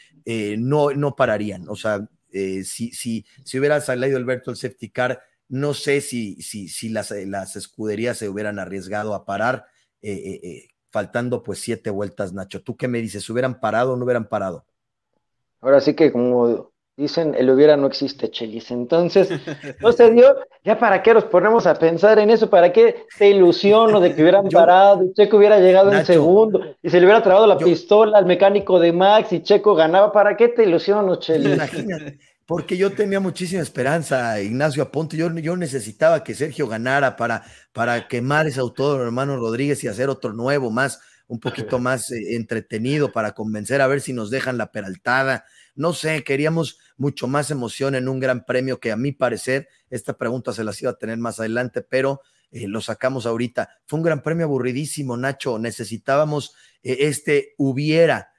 no, 0.59 0.91
no 0.91 1.15
pararían. 1.15 1.67
O 1.67 1.75
sea, 1.75 2.07
si, 2.31 2.91
si, 2.91 3.25
si 3.43 3.57
hubiera 3.57 3.81
salido 3.81 4.19
el 4.19 4.25
Virtual 4.25 4.55
Safety 4.55 4.91
Car, 4.91 5.19
no 5.49 5.73
sé 5.73 6.01
si, 6.01 6.43
si, 6.43 6.69
si 6.69 6.89
las, 6.89 7.09
las 7.09 7.55
escuderías 7.55 8.19
se 8.19 8.29
hubieran 8.29 8.59
arriesgado 8.59 9.15
a 9.15 9.25
parar, 9.25 9.65
faltando 10.91 11.41
pues 11.41 11.57
siete 11.57 11.89
vueltas, 11.89 12.33
Nacho. 12.33 12.61
¿Tú 12.61 12.77
qué 12.77 12.87
me 12.87 13.01
dices? 13.01 13.27
¿Hubieran 13.31 13.59
parado 13.59 13.93
o 13.93 13.97
no 13.97 14.05
hubieran 14.05 14.29
parado? 14.29 14.67
Ahora 15.61 15.81
sí 15.81 15.93
que 15.93 16.11
como 16.11 16.71
dicen, 16.97 17.35
el 17.35 17.49
hubiera 17.51 17.77
no 17.77 17.87
existe, 17.87 18.29
Chelis. 18.31 18.71
Entonces, 18.71 19.29
no 19.81 19.91
se 19.91 20.11
dio, 20.11 20.35
ya 20.63 20.79
para 20.79 21.03
qué 21.03 21.13
nos 21.13 21.25
ponemos 21.25 21.67
a 21.67 21.75
pensar 21.75 22.17
en 22.19 22.31
eso, 22.31 22.49
para 22.49 22.73
qué 22.73 23.05
te 23.17 23.29
ilusiono 23.29 23.99
de 23.99 24.15
que 24.15 24.23
hubieran 24.23 24.47
parado 24.51 25.03
y 25.03 25.13
Checo 25.13 25.37
hubiera 25.37 25.59
llegado 25.59 25.93
en 25.93 26.05
segundo 26.05 26.59
y 26.81 26.89
se 26.89 26.99
le 26.99 27.05
hubiera 27.05 27.21
trabado 27.21 27.45
la 27.45 27.57
pistola 27.57 28.17
al 28.17 28.25
mecánico 28.25 28.79
de 28.79 28.91
Max 28.91 29.31
y 29.31 29.43
Checo 29.43 29.75
ganaba, 29.75 30.11
¿para 30.11 30.35
qué 30.35 30.47
te 30.47 30.63
ilusiono, 30.63 31.17
Chelis? 31.17 31.53
Imagínate, 31.53 32.19
porque 32.47 32.77
yo 32.77 32.91
tenía 32.91 33.19
muchísima 33.19 33.61
esperanza, 33.61 34.41
Ignacio 34.41 34.81
Aponte, 34.81 35.17
yo, 35.17 35.29
yo 35.37 35.55
necesitaba 35.55 36.23
que 36.23 36.33
Sergio 36.33 36.67
ganara 36.67 37.15
para, 37.15 37.43
para 37.73 38.07
quemar 38.07 38.47
ese 38.47 38.59
autor, 38.59 39.01
hermano 39.01 39.37
Rodríguez, 39.37 39.83
y 39.83 39.87
hacer 39.87 40.09
otro 40.09 40.33
nuevo 40.33 40.71
más 40.71 40.99
un 41.27 41.39
poquito 41.39 41.79
más 41.79 42.11
eh, 42.11 42.35
entretenido 42.35 43.11
para 43.11 43.33
convencer 43.33 43.81
a 43.81 43.87
ver 43.87 44.01
si 44.01 44.13
nos 44.13 44.29
dejan 44.29 44.57
la 44.57 44.71
peraltada. 44.71 45.45
No 45.75 45.93
sé, 45.93 46.23
queríamos 46.23 46.79
mucho 46.95 47.27
más 47.27 47.51
emoción 47.51 47.95
en 47.95 48.07
un 48.07 48.19
gran 48.19 48.45
premio 48.45 48.79
que 48.79 48.91
a 48.91 48.97
mi 48.97 49.11
parecer, 49.11 49.67
esta 49.89 50.17
pregunta 50.17 50.53
se 50.53 50.63
las 50.63 50.81
iba 50.81 50.91
a 50.91 50.97
tener 50.97 51.17
más 51.17 51.39
adelante, 51.39 51.81
pero 51.81 52.21
eh, 52.51 52.67
lo 52.67 52.81
sacamos 52.81 53.25
ahorita. 53.25 53.69
Fue 53.85 53.97
un 53.97 54.03
gran 54.03 54.23
premio 54.23 54.45
aburridísimo, 54.45 55.17
Nacho. 55.17 55.59
Necesitábamos 55.59 56.55
eh, 56.81 56.97
este 57.01 57.53
hubiera, 57.57 58.31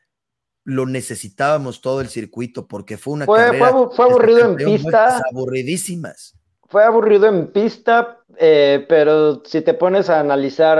lo 0.64 0.86
necesitábamos 0.86 1.80
todo 1.80 2.00
el 2.00 2.08
circuito 2.08 2.66
porque 2.66 2.96
fue 2.96 3.14
una 3.14 3.26
fue, 3.26 3.38
carrera 3.38 3.72
fue, 3.94 4.04
aburrido 4.06 4.40
en 4.40 4.56
pista. 4.56 5.22
Aburridísimas. 5.30 6.34
Fue 6.70 6.84
aburrido 6.84 7.26
en 7.26 7.50
pista, 7.50 8.18
pero 8.38 9.42
si 9.46 9.62
te 9.62 9.72
pones 9.72 10.10
a 10.10 10.20
analizar 10.20 10.78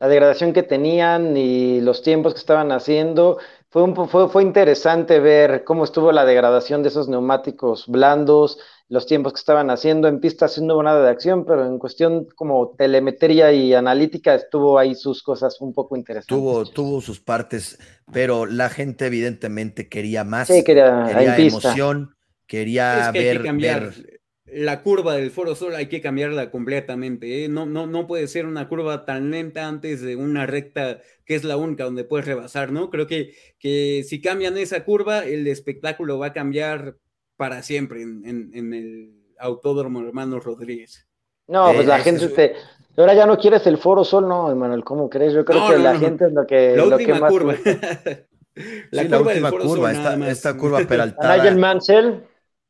la 0.00 0.08
degradación 0.08 0.52
que 0.52 0.62
tenían 0.62 1.36
y 1.36 1.80
los 1.80 2.02
tiempos 2.02 2.34
que 2.34 2.40
estaban 2.40 2.72
haciendo. 2.72 3.38
Fue, 3.70 3.82
un, 3.82 3.94
fue, 4.08 4.28
fue 4.28 4.42
interesante 4.42 5.20
ver 5.20 5.64
cómo 5.64 5.84
estuvo 5.84 6.12
la 6.12 6.24
degradación 6.24 6.82
de 6.82 6.88
esos 6.88 7.08
neumáticos 7.08 7.86
blandos, 7.86 8.58
los 8.88 9.06
tiempos 9.06 9.32
que 9.34 9.40
estaban 9.40 9.70
haciendo. 9.70 10.08
En 10.08 10.20
pista 10.20 10.48
sí 10.48 10.64
no 10.64 10.74
hubo 10.74 10.82
nada 10.82 11.02
de 11.02 11.10
acción, 11.10 11.44
pero 11.44 11.66
en 11.66 11.78
cuestión 11.78 12.26
como 12.34 12.74
telemetría 12.78 13.52
y 13.52 13.74
analítica 13.74 14.34
estuvo 14.34 14.78
ahí 14.78 14.94
sus 14.94 15.22
cosas 15.22 15.60
un 15.60 15.74
poco 15.74 15.96
interesantes. 15.96 16.28
Tuvo, 16.28 16.64
tuvo 16.64 17.00
sus 17.00 17.20
partes, 17.20 17.78
pero 18.12 18.46
la 18.46 18.70
gente 18.70 19.06
evidentemente 19.06 19.88
quería 19.88 20.24
más. 20.24 20.48
Sí, 20.48 20.64
quería, 20.64 21.36
emoción, 21.36 22.14
quería 22.46 23.10
ver, 23.12 23.52
ver 23.54 24.17
la 24.52 24.82
curva 24.82 25.14
del 25.14 25.30
Foro 25.30 25.54
Sol 25.54 25.74
hay 25.74 25.86
que 25.86 26.00
cambiarla 26.00 26.50
completamente. 26.50 27.44
¿eh? 27.44 27.48
No, 27.48 27.66
no, 27.66 27.86
no 27.86 28.06
puede 28.06 28.28
ser 28.28 28.46
una 28.46 28.68
curva 28.68 29.04
tan 29.04 29.30
lenta 29.30 29.66
antes 29.66 30.00
de 30.00 30.16
una 30.16 30.46
recta 30.46 31.00
que 31.24 31.34
es 31.34 31.44
la 31.44 31.56
única 31.56 31.84
donde 31.84 32.04
puedes 32.04 32.26
rebasar, 32.26 32.72
¿no? 32.72 32.90
Creo 32.90 33.06
que, 33.06 33.34
que 33.58 34.04
si 34.06 34.20
cambian 34.20 34.56
esa 34.56 34.84
curva, 34.84 35.24
el 35.24 35.46
espectáculo 35.46 36.18
va 36.18 36.28
a 36.28 36.32
cambiar 36.32 36.96
para 37.36 37.62
siempre 37.62 38.02
en, 38.02 38.50
el 38.54 39.14
Autódromo 39.38 40.00
Hermanos 40.00 40.44
Rodríguez. 40.44 41.06
No, 41.46 41.72
pues 41.72 41.86
la 41.86 41.98
eh, 41.98 42.02
gente 42.02 42.28
te, 42.28 42.54
ahora 42.96 43.14
ya 43.14 43.26
no 43.26 43.38
quieres 43.38 43.66
el 43.66 43.78
Foro 43.78 44.04
Sol, 44.04 44.28
no, 44.28 44.50
Emanuel, 44.50 44.84
¿cómo 44.84 45.08
crees? 45.08 45.32
Yo 45.32 45.44
creo 45.44 45.68
que 45.68 45.78
la 45.78 45.96
gente 45.98 46.26
es 46.26 46.32
lo 46.32 46.46
que. 46.46 46.76
La 46.76 46.84
última 46.84 47.28
curva. 47.28 47.54
la, 48.90 49.18
última 49.18 49.50
curva, 49.50 49.92
esta, 49.92 50.28
esta, 50.28 50.56
curva 50.56 50.80
peraltada. 50.80 51.36
Nigel 51.36 51.56
Mansell 51.56 52.22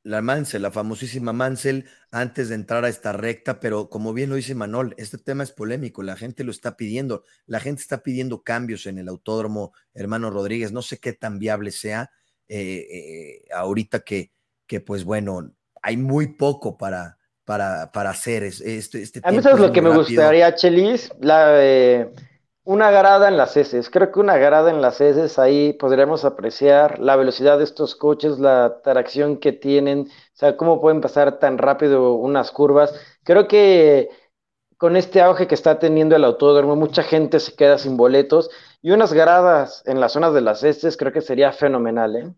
la 0.09 0.23
Mansell, 0.23 0.63
la 0.63 0.71
famosísima 0.71 1.35
Mansell, 1.35 1.85
antes 2.11 2.49
de 2.49 2.55
entrar 2.55 2.85
a 2.85 2.89
esta 2.89 3.13
recta, 3.13 3.61
pero 3.61 3.91
como 3.91 4.15
bien 4.15 4.31
lo 4.31 4.37
dice 4.37 4.55
Manol, 4.55 4.95
este 4.97 5.19
tema 5.19 5.43
es 5.43 5.53
polémico, 5.53 6.03
la 6.03 6.17
gente 6.17 6.45
lo 6.45 6.51
está 6.51 6.77
pidiendo, 6.77 7.25
la 7.47 7.61
gente 7.61 7.83
está 7.83 8.03
pidiendo 8.03 8.43
cambios 8.43 8.87
en 8.87 8.97
el 8.99 9.09
autódromo, 9.09 9.73
hermano 9.93 10.31
Rodríguez, 10.31 10.73
no 10.73 10.81
sé 10.81 10.99
qué 10.99 11.13
tan 11.13 11.39
viable 11.39 11.73
sea 11.73 12.11
eh, 12.49 12.87
eh, 12.91 13.45
ahorita 13.55 14.01
que, 14.01 14.33
que, 14.67 14.81
pues 14.81 15.05
bueno, 15.05 15.53
hay 15.83 15.99
muy 15.99 16.29
poco 16.29 16.79
para, 16.79 17.19
para, 17.45 17.93
para 17.93 18.11
hacer 18.11 18.45
este, 18.45 19.03
este 19.03 19.21
A 19.23 19.31
mí 19.31 19.37
eso 19.37 19.51
es 19.51 19.61
lo 19.61 19.73
que 19.73 19.83
me 19.83 19.95
gustaría, 19.95 20.55
Chelis, 20.55 21.13
la, 21.21 21.63
eh, 21.63 22.11
una 22.69 22.91
grada 22.91 23.29
en 23.29 23.39
las 23.39 23.57
heces. 23.57 23.89
Creo 23.89 24.13
que 24.13 24.21
una 24.21 24.37
grada 24.37 24.69
en 24.69 24.83
las 24.83 25.01
heces, 25.01 25.39
ahí 25.39 25.73
podríamos 25.73 26.27
apreciar 26.27 26.99
la 26.99 27.17
velocidad 27.17 27.57
de 27.57 27.65
estos 27.65 27.97
coches, 27.97 28.39
la 28.39 28.83
tracción 28.85 29.39
que 29.39 29.53
tienen, 29.53 30.01
o 30.01 30.37
sea, 30.37 30.59
cómo 30.59 30.79
pueden 30.79 31.01
pasar 31.01 31.39
tan 31.39 31.57
rápido 31.57 32.13
unas 32.13 32.51
curvas. 32.51 32.93
Creo 33.25 33.49
que 33.49 34.11
con 34.77 34.97
este 34.97 35.23
auge 35.23 35.47
que 35.47 35.55
está 35.55 35.79
teniendo 35.79 36.15
el 36.15 36.25
autódromo, 36.25 36.77
mucha 36.77 37.03
gente 37.03 37.41
se 37.41 37.55
queda 37.55 37.79
sin 37.79 37.97
boletos 37.97 38.51
y 38.83 38.91
unas 38.91 39.15
gradas 39.15 39.83
en 39.87 39.99
las 39.99 40.13
zonas 40.13 40.35
de 40.35 40.43
las 40.43 40.63
heces 40.63 40.99
creo 40.99 41.11
que 41.11 41.23
sería 41.23 41.53
fenomenal, 41.53 42.17
¿eh? 42.17 42.35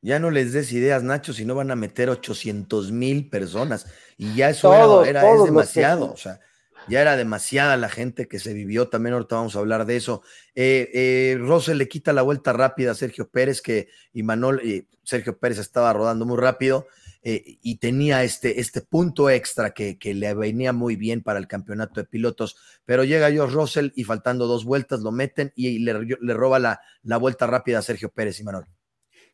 Ya 0.00 0.18
no 0.18 0.32
les 0.32 0.52
des 0.52 0.72
ideas, 0.72 1.04
Nacho, 1.04 1.32
si 1.32 1.44
no 1.44 1.54
van 1.54 1.70
a 1.70 1.76
meter 1.76 2.10
800 2.10 2.90
mil 2.90 3.30
personas. 3.30 3.86
Y 4.16 4.34
ya 4.34 4.50
eso 4.50 5.04
era, 5.04 5.32
es 5.32 5.44
demasiado. 5.44 6.12
O 6.12 6.16
sea, 6.16 6.40
ya 6.88 7.00
era 7.00 7.16
demasiada 7.16 7.76
la 7.76 7.88
gente 7.88 8.28
que 8.28 8.38
se 8.38 8.52
vivió. 8.52 8.88
También 8.88 9.14
ahorita 9.14 9.36
vamos 9.36 9.56
a 9.56 9.58
hablar 9.58 9.86
de 9.86 9.96
eso. 9.96 10.22
Eh, 10.54 10.90
eh 10.92 11.74
le 11.74 11.88
quita 11.88 12.12
la 12.12 12.22
vuelta 12.22 12.52
rápida 12.52 12.92
a 12.92 12.94
Sergio 12.94 13.28
Pérez, 13.28 13.60
que 13.60 13.88
y 14.12 14.22
Manol, 14.22 14.60
y 14.64 14.86
Sergio 15.02 15.38
Pérez 15.38 15.58
estaba 15.58 15.92
rodando 15.92 16.26
muy 16.26 16.38
rápido. 16.38 16.86
Eh, 17.22 17.58
y 17.62 17.76
tenía 17.76 18.22
este, 18.22 18.60
este 18.60 18.80
punto 18.80 19.28
extra 19.28 19.74
que, 19.74 19.98
que, 19.98 20.14
le 20.14 20.32
venía 20.34 20.72
muy 20.72 20.94
bien 20.94 21.22
para 21.22 21.40
el 21.40 21.48
campeonato 21.48 22.00
de 22.00 22.06
pilotos, 22.06 22.56
pero 22.84 23.02
llega 23.02 23.30
George 23.30 23.54
Russell 23.54 23.90
y 23.96 24.04
faltando 24.04 24.46
dos 24.46 24.64
vueltas 24.64 25.00
lo 25.00 25.10
meten 25.10 25.52
y 25.56 25.80
le, 25.80 25.94
le 26.20 26.34
roba 26.34 26.60
la, 26.60 26.80
la 27.02 27.16
vuelta 27.16 27.48
rápida 27.48 27.80
a 27.80 27.82
Sergio 27.82 28.08
Pérez 28.10 28.38
y 28.38 28.44
Manol. 28.44 28.66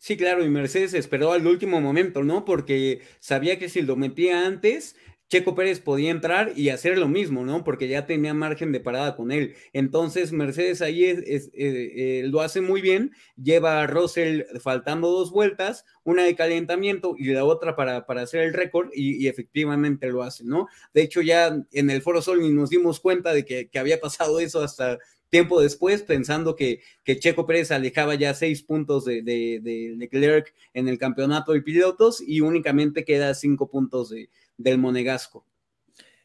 Sí, 0.04 0.16
claro, 0.18 0.44
y 0.44 0.50
Mercedes 0.50 0.92
esperó 0.92 1.32
al 1.32 1.46
último 1.46 1.80
momento, 1.80 2.22
¿no? 2.24 2.44
Porque 2.44 3.00
sabía 3.20 3.58
que 3.58 3.70
si 3.70 3.80
lo 3.80 3.96
metía 3.96 4.46
antes, 4.46 4.96
Checo 5.34 5.56
Pérez 5.56 5.80
podía 5.80 6.12
entrar 6.12 6.52
y 6.54 6.68
hacer 6.68 6.96
lo 6.96 7.08
mismo, 7.08 7.44
¿no? 7.44 7.64
Porque 7.64 7.88
ya 7.88 8.06
tenía 8.06 8.32
margen 8.34 8.70
de 8.70 8.78
parada 8.78 9.16
con 9.16 9.32
él. 9.32 9.56
Entonces, 9.72 10.30
Mercedes 10.30 10.80
ahí 10.80 11.02
eh, 11.02 11.24
eh, 11.54 12.22
lo 12.26 12.40
hace 12.40 12.60
muy 12.60 12.80
bien, 12.80 13.10
lleva 13.34 13.82
a 13.82 13.88
Russell 13.88 14.42
faltando 14.60 15.10
dos 15.10 15.32
vueltas, 15.32 15.86
una 16.04 16.22
de 16.22 16.36
calentamiento 16.36 17.16
y 17.18 17.32
la 17.32 17.44
otra 17.44 17.74
para, 17.74 18.04
hacer 18.22 18.42
el 18.42 18.54
récord, 18.54 18.90
y, 18.94 19.26
efectivamente 19.26 20.06
lo 20.06 20.22
hace, 20.22 20.44
¿no? 20.44 20.68
De 20.92 21.02
hecho, 21.02 21.20
ya 21.20 21.60
en 21.72 21.90
el 21.90 22.00
Foro 22.00 22.22
Sol 22.22 22.40
ni 22.40 22.52
nos 22.52 22.70
dimos 22.70 23.00
cuenta 23.00 23.32
de 23.32 23.44
que, 23.44 23.68
había 23.76 23.98
pasado 23.98 24.38
eso 24.38 24.62
hasta 24.62 24.98
tiempo 25.30 25.60
después, 25.60 26.02
pensando 26.02 26.54
que, 26.54 26.80
Checo 27.04 27.44
Pérez 27.44 27.72
alejaba 27.72 28.14
ya 28.14 28.34
seis 28.34 28.62
puntos 28.62 29.04
de, 29.04 29.22
de, 29.22 29.94
Leclerc 29.96 30.54
en 30.74 30.86
el 30.86 30.96
campeonato 30.96 31.54
de 31.54 31.62
pilotos 31.62 32.22
y 32.24 32.40
únicamente 32.40 33.04
queda 33.04 33.34
cinco 33.34 33.68
puntos 33.68 34.10
de, 34.10 34.30
del 34.56 34.78
Monegasco. 34.78 35.46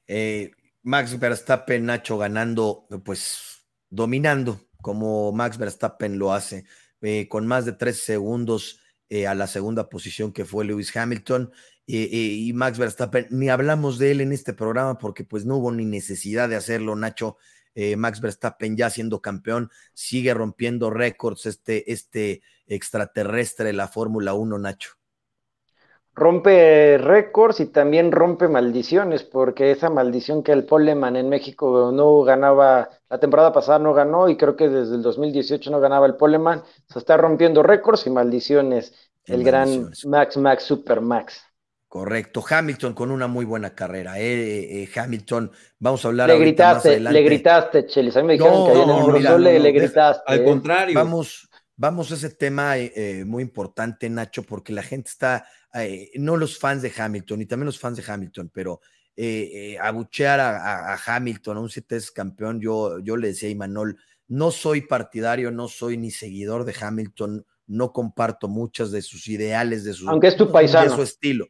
Eh, 0.08 0.52
Max 0.84 1.18
Verstappen, 1.20 1.86
Nacho 1.86 2.18
ganando, 2.18 2.88
pues 3.04 3.66
dominando, 3.90 4.62
como 4.82 5.32
Max 5.32 5.58
Verstappen 5.58 6.18
lo 6.18 6.34
hace, 6.34 6.66
eh, 7.02 7.28
con 7.28 7.48
más 7.48 7.66
de 7.66 7.74
tres 7.74 8.04
segundos 8.04 8.80
eh, 9.10 9.28
a 9.28 9.36
la 9.36 9.48
segunda 9.48 9.90
posición 9.90 10.32
que 10.32 10.46
fue 10.46 10.66
Lewis 10.66 10.96
Hamilton. 10.96 11.52
y 11.86 12.52
Max 12.54 12.78
Verstappen, 12.78 13.28
ni 13.32 13.50
hablamos 13.50 13.98
de 13.98 14.12
él 14.12 14.22
en 14.22 14.32
este 14.32 14.54
programa 14.54 15.00
porque 15.00 15.24
pues 15.24 15.46
no 15.46 15.58
hubo 15.58 15.72
ni 15.72 15.86
necesidad 15.86 16.48
de 16.48 16.56
hacerlo, 16.56 16.96
Nacho. 16.96 17.38
Eh, 17.82 17.96
Max 17.96 18.20
Verstappen 18.20 18.76
ya 18.76 18.90
siendo 18.90 19.22
campeón, 19.22 19.72
sigue 19.94 20.34
rompiendo 20.34 20.90
récords 20.90 21.46
este, 21.46 21.92
este 21.92 22.42
extraterrestre 22.68 23.68
de 23.68 23.74
la 23.74 23.88
Fórmula 23.88 24.34
1, 24.34 24.60
Nacho. 24.60 24.99
Rompe 26.16 26.97
récords 26.97 27.60
y 27.60 27.68
también 27.68 28.12
rompe 28.12 28.47
maldiciones, 28.47 29.24
porque 29.24 29.72
esa 29.72 29.89
maldición 29.89 30.43
que 30.43 30.51
el 30.51 30.66
Poleman 30.66 31.16
en 31.16 31.30
México 31.30 31.91
no 31.93 32.24
ganaba, 32.24 32.89
la 33.10 33.20
temporada 33.20 33.53
pasada 33.53 33.80
no 33.80 33.93
ganó 33.93 34.28
y 34.28 34.36
creo 34.36 34.55
que 34.55 34.68
desde 34.68 34.95
el 34.95 35.01
2018 35.01 35.72
no 35.72 35.80
ganaba 35.80 36.05
el 36.07 36.16
Poleman, 36.16 36.64
se 36.88 36.99
está 36.99 37.16
rompiendo 37.16 37.64
récords 37.64 38.05
y 38.05 38.10
maldiciones, 38.10 38.93
el 39.26 39.43
gran 39.43 39.91
Max 40.05 40.38
Max 40.38 40.64
Super 40.64 41.01
Max. 41.01 41.49
Correcto, 41.89 42.43
Hamilton 42.47 42.93
con 42.93 43.10
una 43.10 43.26
muy 43.26 43.45
buena 43.45 43.74
carrera. 43.74 44.20
Eh, 44.20 44.84
eh, 44.84 44.89
Hamilton, 44.95 45.51
vamos 45.80 46.05
a 46.05 46.10
hablar. 46.10 46.30
Le 46.30 46.38
gritaste, 46.38 46.99
le 46.99 47.24
gritaste, 47.24 47.88
Chelis. 47.88 48.16
A 48.16 48.22
mí 48.22 48.28
me 48.28 48.34
dijeron 48.34 48.68
que 48.68 48.74
no, 48.76 49.38
le, 49.39 49.72
gritaste. 49.72 50.22
Al 50.28 50.39
¿eh? 50.39 50.43
contrario. 50.43 50.93
Vamos, 50.93 51.49
vamos 51.80 52.12
a 52.12 52.16
ese 52.16 52.30
tema 52.30 52.76
muy 53.26 53.42
importante, 53.42 54.10
Nacho, 54.10 54.44
porque 54.44 54.74
la 54.74 54.84
gente 54.84 55.10
está, 55.10 55.48
no 56.16 56.38
los 56.38 56.60
fans 56.60 56.82
de 56.82 56.94
Hamilton 56.96 57.42
y 57.42 57.46
también 57.46 57.66
los 57.66 57.80
fans 57.80 57.98
de 57.98 58.12
Hamilton, 58.12 58.52
pero 58.54 58.82
abuchear 59.82 60.40
a, 60.40 61.00
Hamilton, 61.06 61.58
a 61.58 61.60
un 61.62 61.70
siete 61.70 61.98
campeón, 62.14 62.60
yo, 62.60 63.00
yo 63.00 63.18
le 63.18 63.30
decía 63.30 63.50
a 63.50 63.52
Imanol, 63.52 63.98
no 64.28 64.52
soy 64.52 64.82
partidario, 64.82 65.50
no 65.52 65.68
soy 65.68 65.98
ni 65.98 66.12
seguidor 66.12 66.66
de 66.66 66.76
Hamilton, 66.80 67.46
no 67.68 67.94
comparto 67.94 68.48
muchas 68.48 68.92
de 68.92 69.02
sus 69.02 69.28
ideales, 69.28 69.84
de 69.84 69.94
su, 69.94 70.10
Aunque 70.10 70.28
es 70.28 70.36
tu 70.36 70.52
paisano. 70.52 70.90
de 70.90 70.96
su 70.96 71.02
estilo 71.02 71.50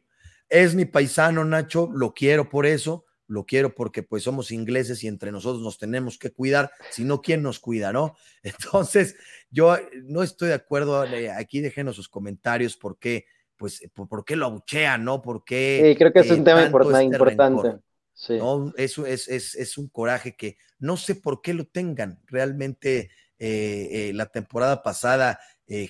es 0.50 0.74
mi 0.74 0.84
paisano, 0.84 1.44
Nacho, 1.44 1.88
lo 1.94 2.12
quiero 2.12 2.48
por 2.48 2.66
eso, 2.66 3.06
lo 3.30 3.46
quiero 3.46 3.74
porque 3.74 4.02
pues 4.02 4.24
somos 4.24 4.50
ingleses 4.50 5.04
y 5.04 5.08
entre 5.08 5.30
nosotros 5.30 5.62
nos 5.62 5.78
tenemos 5.78 6.18
que 6.18 6.32
cuidar, 6.32 6.72
si 6.90 7.04
no, 7.04 7.22
¿quién 7.22 7.42
nos 7.42 7.60
cuida, 7.60 7.92
no? 7.92 8.16
Entonces, 8.42 9.16
yo 9.50 9.76
no 10.02 10.22
estoy 10.22 10.48
de 10.48 10.54
acuerdo, 10.54 11.04
eh, 11.04 11.30
aquí 11.30 11.60
déjenos 11.60 11.96
sus 11.96 12.08
comentarios 12.08 12.76
por 12.76 12.98
qué, 12.98 13.26
pues, 13.56 13.88
por, 13.94 14.24
qué 14.24 14.34
lo 14.34 14.46
abuchean, 14.46 15.04
¿no? 15.04 15.22
¿Por 15.22 15.44
qué? 15.44 15.80
Sí, 15.84 15.96
creo 15.96 16.12
que 16.12 16.20
es 16.20 16.30
un 16.30 16.42
tema 16.44 16.64
este 16.64 17.04
importante. 17.04 17.78
Sí. 18.12 18.36
¿no? 18.36 18.72
Eso 18.76 19.06
es, 19.06 19.28
es, 19.28 19.78
un 19.78 19.88
coraje 19.88 20.36
que 20.36 20.58
no 20.78 20.96
sé 20.96 21.14
por 21.14 21.40
qué 21.40 21.54
lo 21.54 21.66
tengan. 21.66 22.20
Realmente, 22.26 23.10
eh, 23.38 23.88
eh, 23.92 24.12
la 24.12 24.26
temporada 24.26 24.82
pasada, 24.82 25.38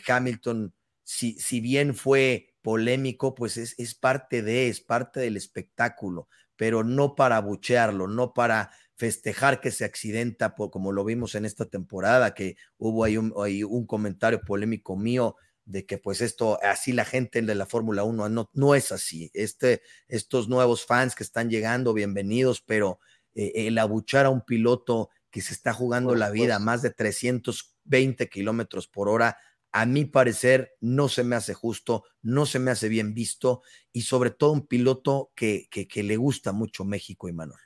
Hamilton, 0.07 0.75
si, 1.03 1.33
si 1.41 1.61
bien 1.61 1.95
fue 1.95 2.55
polémico, 2.63 3.35
pues 3.35 3.57
es, 3.57 3.75
es 3.79 3.95
parte 3.95 4.43
de, 4.43 4.69
es 4.69 4.81
parte 4.81 5.21
del 5.21 5.37
espectáculo, 5.37 6.29
pero 6.61 6.85
no 6.85 7.15
para 7.15 7.39
abuchearlo, 7.39 8.07
no 8.07 8.35
para 8.35 8.71
festejar 8.95 9.63
que 9.63 9.71
se 9.71 9.87
accidenta, 9.87 10.55
por, 10.55 10.71
como 10.71 10.93
lo 10.93 11.07
vimos 11.07 11.35
en 11.35 11.47
esta 11.47 11.65
temporada, 11.65 12.35
que 12.35 12.57
hubo 12.77 13.05
ahí 13.05 13.17
un, 13.17 13.33
un 13.35 13.87
comentario 13.87 14.43
polémico 14.43 14.95
mío 14.95 15.37
de 15.65 15.87
que 15.87 15.97
pues 15.97 16.21
esto, 16.21 16.59
así 16.63 16.93
la 16.93 17.07
gente 17.07 17.41
de 17.41 17.55
la 17.55 17.65
Fórmula 17.65 18.05
1 18.05 18.29
no, 18.29 18.51
no 18.53 18.75
es 18.75 18.93
así. 18.93 19.31
Este, 19.33 19.81
estos 20.07 20.51
nuevos 20.51 20.85
fans 20.85 21.15
que 21.15 21.23
están 21.23 21.49
llegando, 21.49 21.95
bienvenidos, 21.95 22.61
pero 22.61 23.01
eh, 23.35 23.53
el 23.55 23.79
abuchar 23.79 24.27
a 24.27 24.31
un 24.31 24.43
piloto 24.43 25.09
que 25.31 25.41
se 25.41 25.55
está 25.55 25.73
jugando 25.73 26.15
la 26.15 26.29
vida 26.29 26.57
a 26.57 26.59
más 26.59 26.83
de 26.83 26.91
320 26.91 28.29
kilómetros 28.29 28.87
por 28.87 29.09
hora, 29.09 29.39
a 29.73 29.87
mi 29.87 30.05
parecer 30.05 30.75
no 30.81 31.09
se 31.09 31.25
me 31.25 31.37
hace 31.37 31.55
justo, 31.55 32.05
no 32.23 32.47
se 32.47 32.59
me 32.59 32.71
hace 32.71 32.89
bien 32.89 33.15
visto 33.15 33.63
y 33.93 34.03
sobre 34.03 34.31
todo 34.31 34.53
un 34.53 34.67
piloto 34.67 35.31
que, 35.35 35.69
que, 35.71 36.03
le 36.03 36.17
gusta 36.17 36.53
mucho 36.53 36.85
México 36.85 37.29
y 37.29 37.33
Manuel. 37.33 37.61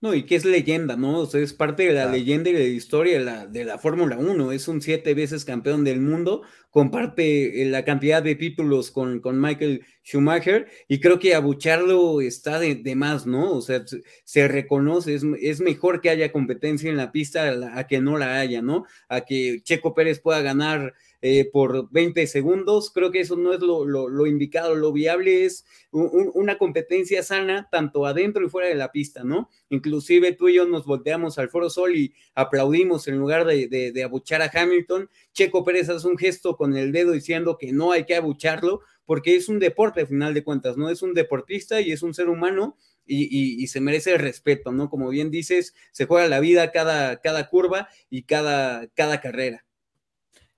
No, 0.00 0.12
y 0.12 0.26
que 0.26 0.36
es 0.36 0.44
leyenda, 0.44 0.96
¿no? 0.98 1.20
O 1.20 1.26
sea, 1.26 1.40
es 1.40 1.54
parte 1.54 1.84
de 1.84 1.94
la 1.94 2.04
leyenda 2.04 2.50
y 2.50 2.52
de 2.52 2.58
la 2.58 2.66
historia 2.66 3.18
de 3.18 3.24
la, 3.24 3.46
de 3.46 3.64
la 3.64 3.78
Fórmula 3.78 4.18
1. 4.18 4.52
Es 4.52 4.68
un 4.68 4.82
siete 4.82 5.14
veces 5.14 5.46
campeón 5.46 5.82
del 5.82 6.02
mundo, 6.02 6.42
comparte 6.68 7.62
eh, 7.62 7.64
la 7.70 7.86
cantidad 7.86 8.22
de 8.22 8.34
títulos 8.34 8.90
con, 8.90 9.20
con 9.20 9.40
Michael 9.40 9.82
Schumacher 10.04 10.68
y 10.88 11.00
creo 11.00 11.18
que 11.18 11.34
abucharlo 11.34 12.20
está 12.20 12.58
de, 12.58 12.94
más, 12.94 13.26
¿no? 13.26 13.52
O 13.52 13.62
sea, 13.62 13.82
se 14.24 14.46
reconoce, 14.46 15.14
es, 15.14 15.22
es, 15.40 15.60
mejor 15.62 16.02
que 16.02 16.10
haya 16.10 16.32
competencia 16.32 16.90
en 16.90 16.98
la 16.98 17.10
pista 17.10 17.48
a, 17.48 17.78
a, 17.78 17.86
que 17.86 18.02
no 18.02 18.18
la 18.18 18.38
haya, 18.38 18.60
¿no? 18.60 18.84
A 19.08 19.22
que 19.22 19.62
Checo 19.62 19.94
Pérez 19.94 20.20
pueda 20.20 20.42
ganar 20.42 20.92
eh, 21.26 21.48
por 21.50 21.90
20 21.90 22.26
segundos. 22.26 22.90
Creo 22.90 23.10
que 23.10 23.20
eso 23.20 23.34
no 23.34 23.54
es 23.54 23.60
lo, 23.60 24.26
indicado, 24.26 24.74
lo 24.74 24.92
viable 24.92 25.46
es 25.46 25.64
una 25.90 26.58
competencia 26.58 27.22
sana 27.22 27.66
tanto 27.72 28.04
adentro 28.04 28.44
y 28.44 28.50
fuera 28.50 28.68
de 28.68 28.74
la 28.74 28.92
pista, 28.92 29.24
¿no? 29.24 29.48
Inclusive 29.70 30.32
tú 30.32 30.50
y 30.50 30.56
yo 30.56 30.66
nos 30.66 30.84
volteamos 30.84 31.38
al 31.38 31.48
Foro 31.48 31.70
Sol 31.70 31.96
y 31.96 32.12
aplaudimos 32.34 33.08
en 33.08 33.16
lugar 33.16 33.46
de, 33.46 33.68
de, 33.68 34.02
abuchar 34.04 34.42
a 34.42 34.50
Hamilton. 34.52 35.08
Checo 35.32 35.64
Pérez 35.64 35.88
hace 35.88 36.06
un 36.06 36.18
gesto 36.18 36.58
con 36.58 36.76
el 36.76 36.92
dedo 36.92 37.12
diciendo 37.12 37.56
que 37.56 37.72
no 37.72 37.92
hay 37.92 38.04
que 38.04 38.16
abucharlo 38.16 38.82
porque 39.06 39.34
es 39.34 39.48
un 39.48 39.58
deporte 39.58 40.02
al 40.02 40.08
final 40.08 40.34
de 40.34 40.44
cuentas, 40.44 40.76
¿no? 40.76 40.90
Es 40.90 41.00
un 41.00 41.14
deportista 41.14 41.80
y 41.80 41.90
es 41.90 42.02
un 42.02 42.12
ser 42.12 42.28
humano 42.28 42.76
y, 43.06 43.66
se 43.68 43.80
merece 43.80 44.12
el 44.12 44.18
respeto, 44.18 44.72
¿no? 44.72 44.90
Como 44.90 45.08
bien 45.08 45.30
dices, 45.30 45.74
se 45.90 46.04
juega 46.04 46.28
la 46.28 46.40
vida 46.40 46.70
cada, 46.70 47.22
cada 47.22 47.48
curva 47.48 47.88
y 48.10 48.24
cada, 48.24 48.88
cada 48.88 49.22
carrera. 49.22 49.64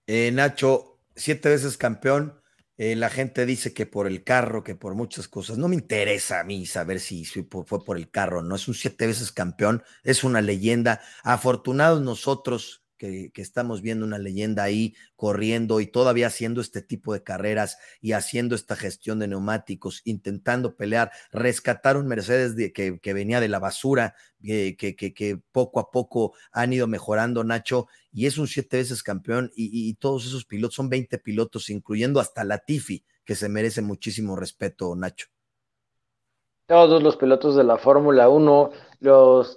Eh, 0.07 0.31
Nacho, 0.33 1.01
siete 1.15 1.49
veces 1.49 1.77
campeón. 1.77 2.41
Eh, 2.79 2.95
la 2.95 3.09
gente 3.09 3.47
dice 3.47 3.73
que 3.73 3.87
por 3.87 4.07
el 4.07 4.23
carro, 4.23 4.63
que 4.63 4.75
por 4.75 4.95
muchas 4.95 5.29
cosas. 5.29 5.59
No 5.59 5.69
me 5.69 5.77
interesa 5.77 6.41
a 6.41 6.45
mí 6.45 6.67
saber 6.67 7.01
si, 7.01 7.25
fue 7.25 7.85
por 7.85 7.97
el 7.97 8.11
carro, 8.11 8.43
no. 8.43 8.55
Es 8.55 8.69
un 8.69 8.75
siete 8.75 9.07
veces 9.07 9.33
campeón, 9.33 9.83
es 10.05 10.25
una 10.25 10.43
leyenda. 10.43 11.01
Afortunados 11.23 12.03
nosotros 12.03 12.86
que, 12.97 13.31
estamos 13.37 13.83
viendo 13.83 14.05
una 14.05 14.19
leyenda 14.19 14.63
ahí 14.63 14.95
corriendo 15.15 15.81
y 15.81 15.87
todavía 15.87 16.29
haciendo 16.29 16.61
este 16.61 16.83
tipo 16.83 17.13
de 17.13 17.23
carreras 17.23 17.79
y 18.01 18.13
haciendo 18.13 18.55
esta 18.55 18.77
gestión 18.77 19.19
de 19.19 19.29
neumáticos, 19.29 20.03
intentando 20.05 20.77
pelear, 20.77 21.11
rescatar 21.33 21.97
un 21.97 22.07
Mercedes 22.07 22.57
de, 22.57 22.73
que, 22.73 23.13
venía 23.13 23.41
de 23.41 23.49
la 23.49 23.59
basura, 23.59 24.15
que, 24.43 24.77
que, 24.77 25.41
poco 25.53 25.81
a 25.81 25.91
poco 25.91 26.35
han 26.53 26.73
ido 26.73 26.87
mejorando, 26.87 27.45
Nacho, 27.45 27.89
y 28.13 28.27
es 28.27 28.39
un 28.39 28.49
siete 28.49 28.79
veces 28.79 29.03
campeón 29.03 29.51
y, 29.55 29.89
y 29.89 29.95
todos 29.95 30.27
esos 30.27 30.45
pilotos, 30.45 30.77
son 30.77 30.89
20 30.89 31.19
pilotos, 31.19 31.71
incluyendo 31.71 32.21
hasta 32.21 32.45
Latifi, 32.45 33.05
que 33.25 33.35
se 33.35 33.49
merece 33.49 33.83
muchísimo 33.83 34.37
respeto, 34.37 34.95
Nacho 34.97 35.27
todos 36.67 37.03
los 37.03 37.17
pilotos 37.17 37.55
de 37.55 37.65
la 37.65 37.77
Fórmula 37.79 38.29
1, 38.29 38.71
los, 39.01 39.57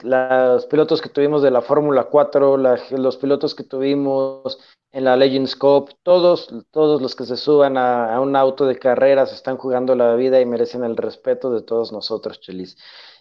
pilotos 0.69 1.01
que 1.01 1.09
tuvimos 1.09 1.41
de 1.41 1.51
la 1.51 1.61
Fórmula 1.61 2.05
4, 2.05 2.57
los 2.57 3.17
pilotos 3.17 3.55
que 3.55 3.63
tuvimos 3.63 4.59
en 4.91 5.03
la 5.03 5.15
Legends 5.15 5.55
Cup, 5.55 5.91
todos, 6.03 6.49
todos 6.71 7.01
los 7.01 7.15
que 7.15 7.25
se 7.25 7.37
suban 7.37 7.77
a, 7.77 8.19
un 8.21 8.35
auto 8.35 8.65
de 8.65 8.77
carreras 8.77 9.33
están 9.33 9.57
jugando 9.57 9.95
la 9.95 10.15
vida 10.15 10.39
y 10.39 10.45
merecen 10.45 10.83
el 10.83 10.97
respeto 10.97 11.51
de 11.51 11.61
todos 11.61 11.91
nosotros, 11.91 12.39
Chelis. 12.41 12.77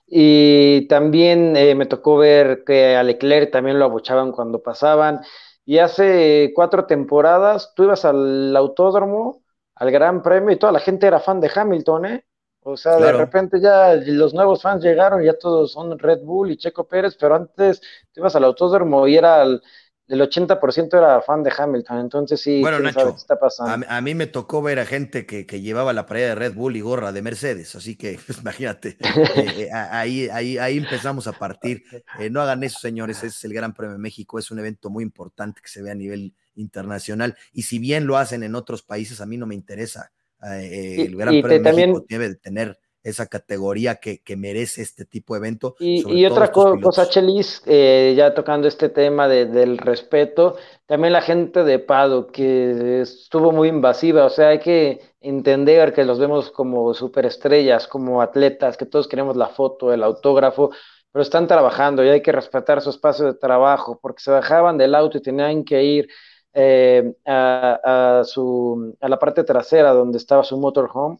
Y 0.06 0.86
también 0.88 1.56
eh, 1.56 1.74
me 1.74 1.86
tocó 1.86 2.16
ver 2.16 2.64
que 2.64 2.96
a 2.96 3.02
Leclerc 3.02 3.50
también 3.50 3.78
lo 3.78 3.84
abuchaban 3.84 4.32
cuando 4.32 4.62
pasaban. 4.62 5.20
Y 5.66 5.78
hace 5.78 6.52
cuatro 6.54 6.86
temporadas 6.86 7.74
tú 7.74 7.84
ibas 7.84 8.04
al 8.06 8.56
autódromo, 8.56 9.42
al 9.74 9.90
Gran 9.90 10.22
Premio, 10.22 10.50
y 10.50 10.56
toda 10.56 10.72
la 10.72 10.80
gente 10.80 11.06
era 11.06 11.20
fan 11.20 11.40
de 11.40 11.50
Hamilton, 11.54 12.06
¿eh? 12.06 12.24
O 12.70 12.76
sea, 12.76 12.96
de 12.96 13.12
repente 13.12 13.60
ya 13.62 13.94
los 13.94 14.34
nuevos 14.34 14.60
fans 14.60 14.84
llegaron, 14.84 15.22
ya 15.22 15.32
todos 15.38 15.72
son 15.72 15.98
Red 15.98 16.20
Bull 16.20 16.50
y 16.50 16.58
Checo 16.58 16.86
Pérez, 16.86 17.16
pero 17.18 17.34
antes 17.34 17.80
te 18.12 18.20
ibas 18.20 18.36
al 18.36 18.44
autódromo 18.44 19.08
y 19.08 19.16
era 19.16 19.42
el, 19.42 19.62
80% 20.06 20.98
era 20.98 21.22
fan 21.22 21.42
de 21.42 21.50
Hamilton, 21.56 21.98
entonces 22.00 22.42
sí, 22.42 22.60
bueno, 22.60 22.78
Nacho, 22.80 23.10
qué 23.10 23.16
está 23.16 23.38
pasando? 23.38 23.86
A, 23.88 24.00
mí 24.02 24.14
me 24.14 24.26
tocó 24.26 24.60
ver 24.60 24.80
a 24.80 24.84
gente 24.84 25.24
que, 25.24 25.44
llevaba 25.62 25.94
la 25.94 26.04
pared 26.04 26.28
de 26.28 26.34
Red 26.34 26.54
Bull 26.54 26.76
y 26.76 26.82
gorra 26.82 27.10
de 27.10 27.22
Mercedes, 27.22 27.74
así 27.74 27.96
que 27.96 28.18
pues, 28.26 28.38
imagínate, 28.38 28.98
eh, 29.00 29.54
eh, 29.56 29.70
ahí, 29.72 30.28
ahí, 30.30 30.58
ahí 30.58 30.76
empezamos 30.76 31.26
a 31.26 31.32
partir. 31.32 31.84
Eh, 32.18 32.28
no 32.28 32.42
hagan 32.42 32.62
eso, 32.64 32.80
señores, 32.80 33.24
es 33.24 33.42
el 33.44 33.54
Gran 33.54 33.72
Premio 33.72 33.92
de 33.92 33.98
México, 33.98 34.38
es 34.38 34.50
un 34.50 34.58
evento 34.58 34.90
muy 34.90 35.04
importante 35.04 35.62
que 35.62 35.68
se 35.68 35.80
ve 35.80 35.90
a 35.90 35.94
nivel 35.94 36.34
internacional, 36.54 37.34
y 37.52 37.62
si 37.62 37.78
bien 37.78 38.06
lo 38.06 38.18
hacen 38.18 38.42
en 38.42 38.54
otros 38.54 38.82
países, 38.82 39.22
a 39.22 39.26
mí 39.26 39.38
no 39.38 39.46
me 39.46 39.54
interesa 39.54 40.10
eh, 40.44 41.06
el 41.06 41.16
Gran 41.16 41.40
Premio 41.40 41.62
también, 41.62 42.04
debe 42.08 42.28
de 42.28 42.34
tener 42.36 42.78
esa 43.02 43.26
categoría 43.26 43.96
que, 43.96 44.20
merece 44.36 44.82
este 44.82 45.04
tipo 45.04 45.34
de 45.34 45.38
evento. 45.38 45.76
Y, 45.78 46.24
otra 46.26 46.50
cosa, 46.52 47.08
Chelis, 47.08 47.62
eh, 47.66 48.14
ya 48.16 48.34
tocando 48.34 48.68
este 48.68 48.88
tema 48.88 49.28
del 49.28 49.78
respeto, 49.78 50.56
también 50.86 51.12
la 51.12 51.22
gente 51.22 51.64
de 51.64 51.78
Pado, 51.78 52.28
que 52.28 53.00
estuvo 53.00 53.52
muy 53.52 53.68
invasiva, 53.68 54.24
o 54.24 54.30
sea, 54.30 54.48
hay 54.48 54.58
que 54.58 55.00
entender 55.20 55.92
que 55.92 56.04
los 56.04 56.18
vemos 56.18 56.50
como 56.50 56.94
superestrellas, 56.94 57.86
como 57.86 58.22
atletas, 58.22 58.76
que 58.76 58.86
todos 58.86 59.08
queremos 59.08 59.36
la 59.36 59.48
foto, 59.48 59.92
el 59.92 60.02
autógrafo, 60.02 60.70
pero 61.10 61.22
están 61.22 61.46
trabajando 61.46 62.04
y 62.04 62.08
hay 62.08 62.22
que 62.22 62.32
respetar 62.32 62.80
su 62.82 62.90
espacio 62.90 63.26
de 63.26 63.34
trabajo, 63.34 63.98
porque 64.00 64.22
se 64.22 64.30
bajaban 64.30 64.76
del 64.76 64.94
auto 64.94 65.18
y 65.18 65.22
tenían 65.22 65.64
que 65.64 65.82
ir 65.82 66.08
eh, 66.60 67.14
a, 67.24 68.22
su, 68.24 68.96
a 69.00 69.08
la 69.08 69.18
parte 69.18 69.44
trasera 69.44 69.92
donde 69.92 70.18
estaba 70.18 70.42
su 70.42 70.58
motorhome 70.58 71.18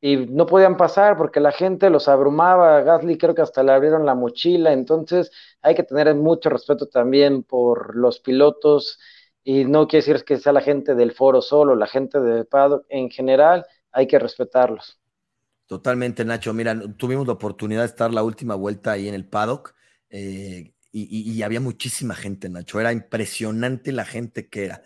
y 0.00 0.16
no 0.16 0.46
podían 0.46 0.78
pasar 0.78 1.16
porque 1.18 1.40
la 1.40 1.52
gente 1.52 1.90
los 1.90 2.08
abrumaba. 2.08 2.80
Gasly 2.82 3.18
creo 3.18 3.34
que 3.34 3.42
hasta 3.42 3.62
le 3.62 3.72
abrieron 3.72 4.06
la 4.06 4.14
mochila, 4.14 4.72
entonces 4.72 5.30
hay 5.62 5.74
que 5.74 5.82
tener 5.82 6.14
mucho 6.14 6.48
respeto 6.48 6.88
también 6.88 7.42
por 7.42 7.94
los 7.96 8.20
pilotos 8.20 8.98
y 9.44 9.66
no 9.66 9.86
quiere 9.86 10.06
decir 10.06 10.24
que 10.24 10.38
sea 10.38 10.54
la 10.54 10.62
gente 10.62 10.94
del 10.94 11.12
foro 11.12 11.42
solo, 11.42 11.76
la 11.76 11.86
gente 11.86 12.20
de 12.20 12.44
paddock 12.46 12.86
en 12.88 13.10
general, 13.10 13.66
hay 13.92 14.06
que 14.06 14.18
respetarlos. 14.18 14.98
Totalmente, 15.66 16.24
Nacho. 16.24 16.54
Mira, 16.54 16.74
tuvimos 16.96 17.26
la 17.26 17.34
oportunidad 17.34 17.82
de 17.82 17.86
estar 17.86 18.12
la 18.12 18.22
última 18.22 18.54
vuelta 18.54 18.92
ahí 18.92 19.08
en 19.08 19.14
el 19.14 19.28
paddock. 19.28 19.74
Eh, 20.08 20.72
y, 20.92 21.42
había 21.42 21.60
muchísima 21.60 22.14
gente, 22.14 22.48
Nacho. 22.48 22.80
Era 22.80 22.92
impresionante 22.92 23.92
la 23.92 24.04
gente 24.04 24.48
que 24.48 24.64
era. 24.64 24.82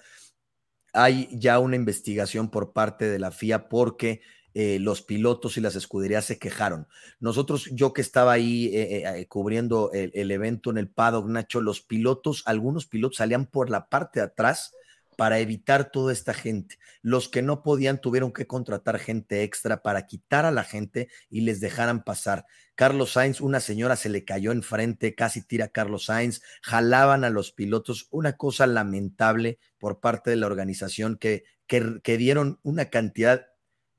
Hay 0.93 1.29
ya 1.33 1.59
una 1.59 1.77
investigación 1.77 2.51
por 2.51 2.73
parte 2.73 3.07
de 3.07 3.19
la 3.19 3.31
FIA 3.31 3.69
porque 3.69 4.21
eh, 4.53 4.79
los 4.79 5.03
pilotos 5.03 5.57
y 5.57 5.61
las 5.61 5.75
escuderías 5.77 6.25
se 6.25 6.39
quejaron. 6.39 6.87
Nosotros, 7.21 7.69
yo 7.73 7.93
que 7.93 8.03
estaba 8.03 8.33
ahí 8.33 8.67
eh, 8.67 9.03
eh, 9.05 9.27
cubriendo 9.27 9.91
el, 9.93 10.13
el, 10.15 10.31
evento 10.31 10.71
en 10.71 10.79
el 10.79 10.89
paddock, 10.89 11.27
Nacho, 11.27 11.61
los 11.61 11.81
pilotos, 11.81 12.43
algunos 12.47 12.87
pilotos 12.87 13.17
salían 13.17 13.47
por 13.47 13.71
la 13.71 13.89
parte 13.89 14.21
de 14.21 14.27
atrás 14.27 14.73
para 15.17 15.39
evitar 15.39 15.91
toda 15.91 16.13
esta 16.13 16.35
gente. 16.35 16.79
Los 17.03 17.29
que 17.29 17.43
no 17.43 17.63
podían 17.63 18.01
tuvieron 18.01 18.33
que 18.33 18.47
contratar 18.47 18.99
gente 18.99 19.43
extra 19.43 19.83
para 19.83 20.07
quitar 20.07 20.45
a 20.45 20.51
la 20.51 20.65
gente 20.65 21.09
y 21.29 21.43
les 21.43 21.61
dejaran 21.61 22.05
pasar. 22.05 22.47
Carlos 22.75 23.13
Sainz, 23.13 23.41
una 23.41 23.61
señora 23.61 23.95
se 23.97 24.09
le 24.09 24.25
cayó 24.25 24.51
enfrente, 24.51 25.15
casi 25.15 25.43
tira 25.43 25.67
a 25.67 25.69
Carlos 25.69 26.07
Sainz, 26.07 26.43
jalaban 26.63 27.25
a 27.25 27.31
los 27.31 27.53
pilotos, 27.53 28.09
una 28.11 28.37
cosa 28.37 28.67
lamentable 28.67 29.59
por 29.79 30.01
parte 30.01 30.31
de 30.31 30.37
la 30.37 30.47
organización 30.47 31.17
que, 31.17 31.45
que, 31.67 32.17
dieron 32.17 32.59
una 32.63 32.87
cantidad 32.87 33.47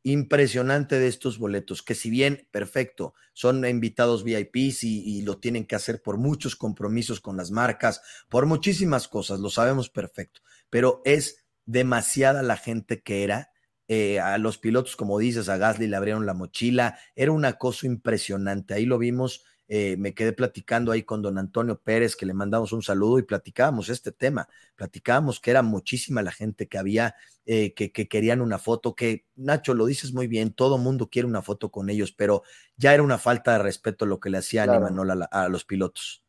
impresionante 0.03 0.99
de 0.99 1.07
estos 1.07 1.39
boletos, 1.39 1.81
que 1.81 1.95
si 1.95 2.09
bien, 2.09 2.47
perfecto, 2.51 3.15
son 3.33 3.65
invitados 3.65 4.23
VIPs 4.23 4.83
y, 4.83 5.01
y, 5.03 5.21
lo 5.23 5.39
tienen 5.39 5.65
que 5.65 5.75
hacer 5.75 6.01
por 6.01 6.17
muchos 6.17 6.55
compromisos 6.55 7.21
con 7.21 7.37
las 7.37 7.49
marcas, 7.49 8.01
por 8.29 8.45
muchísimas 8.45 9.07
cosas, 9.07 9.39
lo 9.39 9.49
sabemos 9.49 9.89
perfecto, 9.89 10.41
pero 10.69 11.01
es 11.05 11.45
demasiada 11.65 12.43
la 12.43 12.57
gente 12.57 13.01
que 13.01 13.23
era. 13.23 13.51
Eh, 13.87 14.19
a 14.19 14.39
los 14.39 14.57
pilotos, 14.57 14.95
como 14.95 15.19
dices, 15.19 15.47
a 15.47 15.57
Gasly 15.57 15.87
le 15.87 15.95
abrieron 15.95 16.25
la 16.25 16.33
mochila, 16.33 16.97
era 17.15 17.31
una 17.31 17.53
cosa 17.53 17.85
impresionante. 17.85 18.73
Ahí 18.73 18.85
lo 18.85 18.97
vimos, 18.97 19.45
eh, 19.67 19.95
me 19.97 20.15
quedé 20.15 20.33
platicando 20.33 20.91
ahí 20.91 21.03
con 21.03 21.21
don 21.21 21.37
Antonio 21.37 21.79
Pérez, 21.79 22.15
que 22.15 22.25
le 22.25 22.33
mandamos 22.33 22.71
un 22.71 22.81
saludo 22.81 23.19
y 23.19 23.23
platicábamos 23.23 23.89
este 23.89 24.11
tema. 24.11 24.47
Platicábamos 24.75 25.39
que 25.39 25.51
era 25.51 25.61
muchísima 25.61 26.23
la 26.23 26.31
gente 26.31 26.67
que 26.67 26.79
había, 26.79 27.15
eh, 27.45 27.73
que, 27.75 27.91
querían 27.91 28.41
una 28.41 28.57
foto, 28.57 28.95
que 28.95 29.27
Nacho, 29.35 29.75
lo 29.75 29.85
dices 29.85 30.13
muy 30.13 30.25
bien, 30.25 30.53
todo 30.53 30.79
mundo 30.79 31.09
quiere 31.11 31.27
una 31.27 31.43
foto 31.43 31.69
con 31.69 31.91
ellos, 31.91 32.11
pero 32.11 32.41
ya 32.77 32.93
era 32.93 33.03
una 33.03 33.19
falta 33.19 33.53
de 33.53 33.59
respeto 33.59 34.07
lo 34.07 34.19
que 34.19 34.31
le 34.31 34.39
hacían 34.39 34.65
claro. 34.67 35.27
a 35.29 35.49
los 35.49 35.63
pilotos. 35.63 36.24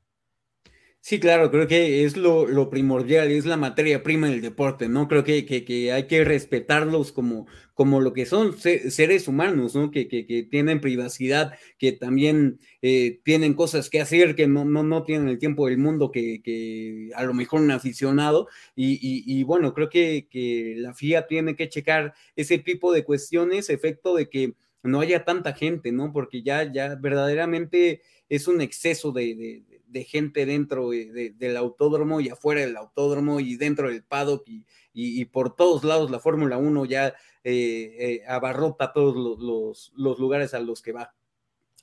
Sí, 1.08 1.20
claro, 1.20 1.52
creo 1.52 1.68
que 1.68 2.04
es 2.04 2.16
lo, 2.16 2.68
primordial, 2.68 3.30
es 3.30 3.46
la 3.46 3.56
materia 3.56 4.02
prima 4.02 4.28
del 4.28 4.40
deporte, 4.40 4.88
¿no? 4.88 5.06
Creo 5.06 5.22
que, 5.22 5.46
que, 5.46 5.92
hay 5.92 6.08
que 6.08 6.24
respetarlos 6.24 7.12
como, 7.12 7.46
como 7.74 8.00
lo 8.00 8.12
que 8.12 8.26
son 8.26 8.58
seres 8.58 9.28
humanos, 9.28 9.76
¿no? 9.76 9.92
Que, 9.92 10.08
que 10.08 10.48
tienen 10.50 10.80
privacidad, 10.80 11.52
que 11.78 11.92
también 11.92 12.58
eh, 12.82 13.20
tienen 13.22 13.54
cosas 13.54 13.88
que 13.88 14.00
hacer, 14.00 14.34
que 14.34 14.48
no, 14.48 14.64
no, 14.64 14.82
no 14.82 15.04
tienen 15.04 15.28
el 15.28 15.38
tiempo 15.38 15.68
del 15.68 15.78
mundo 15.78 16.10
que, 16.10 17.10
a 17.14 17.22
lo 17.22 17.34
mejor 17.34 17.60
un 17.60 17.70
aficionado. 17.70 18.48
Y, 18.74 18.98
y, 19.00 19.44
bueno, 19.44 19.74
creo 19.74 19.88
que, 19.88 20.26
que 20.28 20.74
la 20.76 20.92
FIA 20.92 21.28
tiene 21.28 21.54
que 21.54 21.68
checar 21.68 22.14
ese 22.34 22.58
tipo 22.58 22.92
de 22.92 23.04
cuestiones, 23.04 23.70
efecto 23.70 24.16
de 24.16 24.28
que 24.28 24.54
no 24.82 24.98
haya 24.98 25.24
tanta 25.24 25.52
gente, 25.52 25.92
¿no? 25.92 26.12
Porque 26.12 26.42
ya, 26.42 26.64
ya 26.72 26.96
verdaderamente 26.96 28.02
es 28.28 28.48
un 28.48 28.60
exceso 28.60 29.12
de 29.12 29.62
gente 30.04 30.46
dentro 30.46 30.90
del 30.90 31.56
autódromo 31.56 32.20
y 32.20 32.28
afuera 32.28 32.60
del 32.60 32.76
autódromo 32.76 33.40
y 33.40 33.56
dentro 33.56 33.88
del 33.88 34.04
paddock 34.04 34.44
y, 34.92 35.24
por 35.26 35.54
todos 35.54 35.84
lados 35.84 36.10
la 36.10 36.20
Fórmula 36.20 36.56
1 36.56 36.84
ya 36.86 37.08
eh, 37.44 37.96
eh, 37.98 38.22
abarrota 38.26 38.92
todos 38.92 39.14
los, 39.14 39.92
lugares 40.18 40.54
a 40.54 40.60
los 40.60 40.82
que 40.82 40.92
va. 40.92 41.14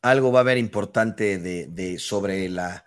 Algo 0.01 0.31
va 0.31 0.39
a 0.39 0.41
haber 0.41 0.57
importante 0.57 1.37
de, 1.37 1.99
sobre 1.99 2.49
la, 2.49 2.85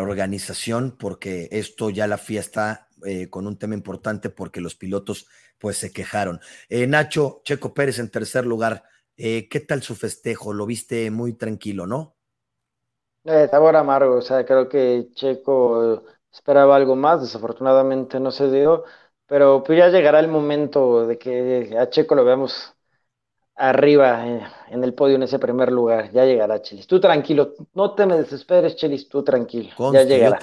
organización 0.00 0.96
porque 0.98 1.48
esto 1.50 1.90
ya 1.90 2.06
la 2.06 2.16
FIA 2.16 2.40
está 2.40 2.88
eh, 3.04 3.28
con 3.28 3.46
un 3.46 3.58
tema 3.58 3.74
importante 3.74 4.30
porque 4.30 4.60
los 4.60 4.74
pilotos 4.74 5.26
pues 5.58 5.76
se 5.76 5.92
quejaron. 5.92 6.40
Nacho, 6.70 7.42
Checo 7.44 7.74
Pérez 7.74 7.98
en 7.98 8.10
tercer 8.10 8.46
lugar, 8.46 8.84
¿qué 9.16 9.64
tal 9.66 9.82
su 9.82 9.94
festejo? 9.94 10.52
Lo 10.52 10.64
viste 10.64 11.10
muy 11.10 11.34
tranquilo, 11.34 11.86
¿no? 11.86 12.15
Eh, 13.28 13.48
sabor 13.50 13.74
amargo, 13.74 14.18
o 14.18 14.22
sea, 14.22 14.46
creo 14.46 14.68
que 14.68 15.08
Checo 15.14 16.04
esperaba 16.32 16.76
algo 16.76 16.94
más, 16.94 17.20
desafortunadamente 17.20 18.20
no 18.20 18.30
se 18.30 18.48
dio, 18.48 18.84
pero 19.26 19.64
pues 19.64 19.76
ya 19.78 19.88
llegará 19.88 20.20
el 20.20 20.28
momento 20.28 21.08
de 21.08 21.18
que 21.18 21.76
a 21.76 21.90
Checo 21.90 22.14
lo 22.14 22.24
veamos 22.24 22.72
arriba 23.56 24.24
en, 24.68 24.84
el 24.84 24.94
podio 24.94 25.16
en 25.16 25.24
ese 25.24 25.40
primer 25.40 25.72
lugar, 25.72 26.12
ya 26.12 26.24
llegará 26.24 26.62
Chelis. 26.62 26.86
Tú 26.86 27.00
tranquilo, 27.00 27.54
no 27.74 27.96
te 27.96 28.06
me 28.06 28.16
desesperes, 28.16 28.76
Chelis, 28.76 29.08
tú 29.08 29.24
tranquilo. 29.24 29.70
ya 29.92 30.04
llegará. 30.04 30.38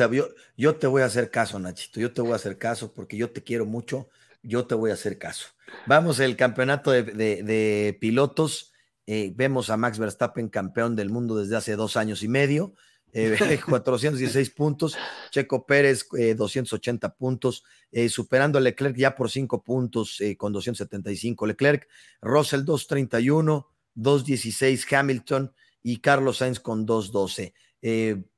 Yo 0.58 0.76
te, 0.76 0.88
voy 0.88 1.04
a 1.04 1.06
hacer 1.06 1.32
caso, 1.32 1.60
Nachito, 1.60 2.02
yo 2.02 2.12
te 2.12 2.22
voy 2.22 2.34
a 2.34 2.36
hacer 2.36 2.58
caso 2.58 2.92
porque 2.92 3.16
yo 3.16 3.32
te 3.32 3.44
quiero 3.44 3.66
mucho, 3.66 4.10
yo 4.42 4.68
te 4.68 4.76
voy 4.76 4.92
a 4.92 4.96
hacer 4.96 5.18
caso. 5.18 5.48
Vamos, 5.86 6.20
el 6.20 6.36
campeonato 6.36 6.92
de 6.92 7.98
pilotos. 8.02 8.73
Eh, 9.06 9.34
vemos 9.36 9.70
a 9.70 9.78
Max 9.78 10.00
Verstappen 10.00 10.50
campeón 10.50 10.96
del 10.96 11.10
mundo 11.10 11.38
desde 11.38 11.56
hace 11.56 11.76
dos 11.76 11.98
años 11.98 12.24
y 12.24 12.28
medio. 12.28 12.74
416 13.14 14.50
puntos, 14.50 14.98
Checo 15.30 15.68
Pérez 15.68 16.08
280 16.36 17.14
puntos, 17.14 17.64
superando 18.10 18.58
a 18.58 18.62
Leclerc 18.62 18.98
ya 18.98 19.14
por 19.14 19.30
5 19.30 19.64
puntos 19.64 20.20
con 20.36 20.52
275 20.52 21.46
Leclerc, 21.46 21.88
Russell 22.22 22.64
231, 22.64 23.70
216 23.94 24.92
Hamilton 24.92 25.54
y 25.84 26.00
Carlos 26.00 26.38
Sainz 26.38 26.60
con 26.60 26.88
212. 26.88 27.54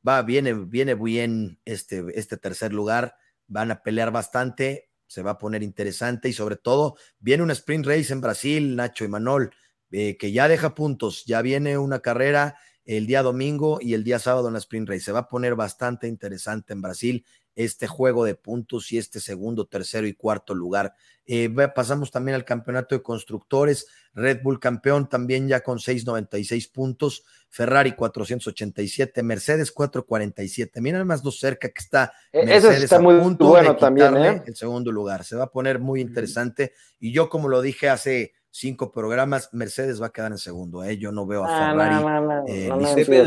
va, 0.05 0.21
viene, 0.23 0.53
viene 0.53 0.95
bien 0.95 1.57
este, 1.63 2.03
este 2.13 2.35
tercer 2.35 2.73
lugar, 2.73 3.15
van 3.47 3.71
a 3.71 3.81
pelear 3.81 4.11
bastante, 4.11 4.89
se 5.07 5.21
va 5.21 5.31
a 5.31 5.37
poner 5.37 5.63
interesante 5.63 6.29
y 6.29 6.33
sobre 6.33 6.55
todo 6.57 6.97
viene 7.19 7.43
una 7.43 7.53
sprint 7.53 7.85
race 7.85 8.11
en 8.11 8.21
Brasil, 8.21 8.75
Nacho 8.75 9.05
y 9.05 9.07
Manol, 9.07 9.51
eh, 9.97 10.17
que 10.17 10.33
ya 10.33 10.49
deja 10.49 10.75
puntos, 10.75 11.23
ya 11.23 11.41
viene 11.41 11.77
una 11.77 11.99
carrera 11.99 12.57
el 12.83 13.07
día 13.07 13.23
domingo 13.23 13.79
y 13.79 13.93
el 13.93 14.03
día 14.03 14.19
sábado 14.19 14.49
en 14.49 14.53
la 14.55 14.59
sprint 14.59 14.89
race. 14.89 14.99
Se 15.05 15.13
va 15.13 15.19
a 15.19 15.29
poner 15.29 15.55
bastante 15.55 16.09
interesante 16.09 16.73
en 16.73 16.81
Brasil 16.81 17.25
este 17.55 17.87
juego 17.87 18.25
de 18.25 18.35
puntos 18.35 18.91
y 18.91 18.97
este 18.97 19.21
segundo, 19.21 19.67
tercero 19.67 20.05
y 20.05 20.13
cuarto 20.13 20.53
lugar. 20.53 20.93
Eh, 21.25 21.49
pasamos 21.73 22.11
también 22.11 22.35
al 22.35 22.43
campeonato 22.43 22.93
de 22.93 23.01
constructores. 23.03 23.87
Red 24.13 24.41
Bull 24.43 24.59
campeón 24.59 25.07
también 25.07 25.47
ya 25.47 25.61
con 25.61 25.79
696 25.79 26.67
puntos. 26.67 27.23
Ferrari 27.47 27.93
487, 27.93 29.23
Mercedes 29.23 29.71
447. 29.71 30.81
Mira 30.81 31.05
más 31.05 31.23
lo 31.23 31.31
cerca 31.31 31.69
que 31.69 31.79
está. 31.79 32.11
E-, 32.33 32.45
Mercedes 32.45 32.83
está 32.83 32.99
muy 32.99 33.15
bueno 33.15 33.77
también. 33.77 34.17
¿eh? 34.17 34.43
El 34.45 34.57
segundo 34.57 34.91
lugar. 34.91 35.23
Se 35.23 35.37
va 35.37 35.45
a 35.45 35.51
poner 35.51 35.79
muy 35.79 36.01
interesante. 36.01 36.73
Y 36.99 37.13
yo, 37.13 37.29
como 37.29 37.47
lo 37.47 37.61
dije 37.61 37.87
hace 37.87 38.33
cinco 38.55 38.91
programas, 38.91 39.49
Mercedes 39.51 40.01
va 40.01 40.07
a 40.07 40.09
quedar 40.11 40.31
en 40.31 40.37
segundo. 40.37 40.83
¿eh? 40.83 40.97
Yo 40.97 41.11
no 41.11 41.25
veo 41.25 41.43
a 41.43 41.47
Ferrari. 41.47 41.95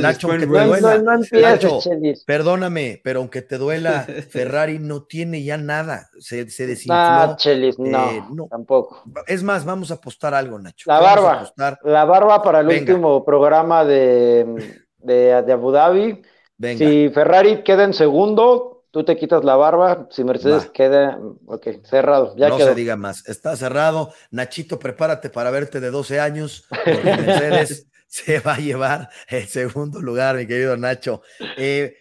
Nacho, 0.01 0.29
aunque 0.29 0.47
te 0.47 0.47
duela, 0.47 1.18
Nacho, 1.33 1.81
perdóname, 2.26 3.01
pero 3.05 3.20
aunque 3.20 3.43
te 3.43 3.59
duela, 3.59 4.07
Ferrari 4.31 4.79
no 4.79 5.03
tiene 5.03 5.43
ya 5.45 5.59
nada. 5.59 6.09
Se, 6.18 6.49
se 6.49 6.66
desinfló. 6.66 7.37
Chelis, 7.37 7.79
eh, 7.79 8.22
no, 8.33 8.47
tampoco. 8.49 9.03
Es 9.26 9.43
más, 9.43 9.66
vamos 9.66 9.91
a 9.91 9.95
apostar 9.95 10.33
algo, 10.33 10.59
Nacho. 10.59 10.91
La 10.91 11.01
barba. 11.01 11.53
La 11.85 12.05
barba 12.07 12.43
para 12.43 12.61
el 12.61 12.68
último 12.68 13.22
programa 13.24 13.85
de, 13.85 14.81
de, 14.99 15.53
Abu 15.53 15.72
Dhabi. 15.72 16.22
Si 16.59 17.11
Ferrari 17.11 17.62
queda 17.62 17.85
en 17.85 17.93
segundo, 17.93 18.78
tú 18.99 19.05
te 19.05 19.16
quitas 19.16 19.44
la 19.44 19.55
barba, 19.55 20.09
si 20.11 20.24
Mercedes 20.24 20.70
queda, 20.70 21.20
ok, 21.46 21.84
cerrado. 21.84 22.34
Ya 22.36 22.49
no 22.49 22.59
se 22.59 22.74
diga 22.74 22.96
más, 22.96 23.24
está 23.28 23.55
cerrado. 23.55 24.12
Nachito, 24.32 24.80
prepárate 24.80 25.30
para 25.30 25.53
verte 25.53 25.78
de 25.78 25.92
12 25.92 26.18
años, 26.18 26.66
porque 26.84 27.01
Mercedes 27.01 27.86
se 28.09 28.40
va 28.40 28.55
a 28.55 28.59
llevar 28.59 29.09
el 29.28 29.46
segundo 29.46 30.03
lugar, 30.03 30.34
mi 30.34 30.49
querido 30.49 30.76
Nacho. 30.76 31.22
Eh, 31.57 31.94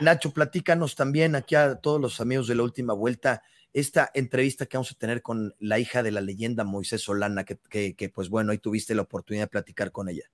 Nacho, 0.00 0.32
platícanos 0.32 0.96
también 0.96 1.36
aquí 1.36 1.54
a 1.54 1.76
todos 1.76 2.00
los 2.00 2.20
amigos 2.20 2.48
de 2.48 2.56
la 2.56 2.64
última 2.64 2.92
vuelta 2.92 3.42
esta 3.72 4.10
entrevista 4.12 4.66
que 4.66 4.78
vamos 4.78 4.90
a 4.90 4.98
tener 4.98 5.22
con 5.22 5.54
la 5.60 5.78
hija 5.78 6.02
de 6.02 6.10
la 6.10 6.22
leyenda 6.22 6.64
Moisés 6.64 7.02
Solana, 7.02 7.44
que, 7.44 7.94
que, 7.94 8.08
pues 8.08 8.30
bueno, 8.30 8.50
ahí 8.50 8.58
tuviste 8.58 8.96
la 8.96 9.02
oportunidad 9.02 9.44
de 9.44 9.50
platicar 9.50 9.92
con 9.92 10.08
ella. 10.08 10.24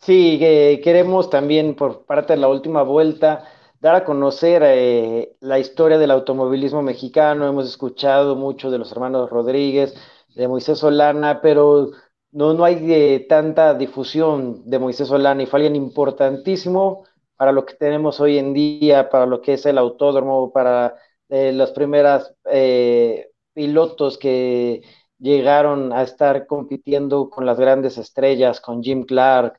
Sí, 0.00 0.38
queremos 0.82 1.30
también 1.30 1.76
por 1.76 2.04
parte 2.04 2.34
de 2.34 2.40
la 2.40 2.48
última 2.48 2.82
vuelta 2.82 3.44
dar 3.82 3.96
a 3.96 4.04
conocer 4.04 4.62
eh, 4.64 5.36
la 5.40 5.58
historia 5.58 5.98
del 5.98 6.12
automovilismo 6.12 6.82
mexicano. 6.82 7.48
Hemos 7.48 7.66
escuchado 7.68 8.36
mucho 8.36 8.70
de 8.70 8.78
los 8.78 8.92
hermanos 8.92 9.28
Rodríguez, 9.28 9.92
de 10.36 10.46
Moisés 10.46 10.78
Solana, 10.78 11.40
pero 11.42 11.90
no, 12.30 12.54
no 12.54 12.64
hay 12.64 12.76
eh, 12.92 13.26
tanta 13.28 13.74
difusión 13.74 14.62
de 14.70 14.78
Moisés 14.78 15.08
Solana 15.08 15.42
y 15.42 15.46
fue 15.46 15.58
alguien 15.58 15.74
importantísimo 15.74 17.04
para 17.36 17.50
lo 17.50 17.66
que 17.66 17.74
tenemos 17.74 18.20
hoy 18.20 18.38
en 18.38 18.54
día, 18.54 19.10
para 19.10 19.26
lo 19.26 19.40
que 19.42 19.54
es 19.54 19.66
el 19.66 19.78
autódromo, 19.78 20.52
para 20.52 20.94
eh, 21.28 21.52
los 21.52 21.72
primeros 21.72 22.32
pilotos 23.52 24.16
que 24.16 24.82
llegaron 25.18 25.92
a 25.92 26.02
estar 26.04 26.46
compitiendo 26.46 27.28
con 27.30 27.46
las 27.46 27.58
grandes 27.58 27.98
estrellas, 27.98 28.60
con 28.60 28.80
Jim 28.80 29.04
Clark, 29.04 29.58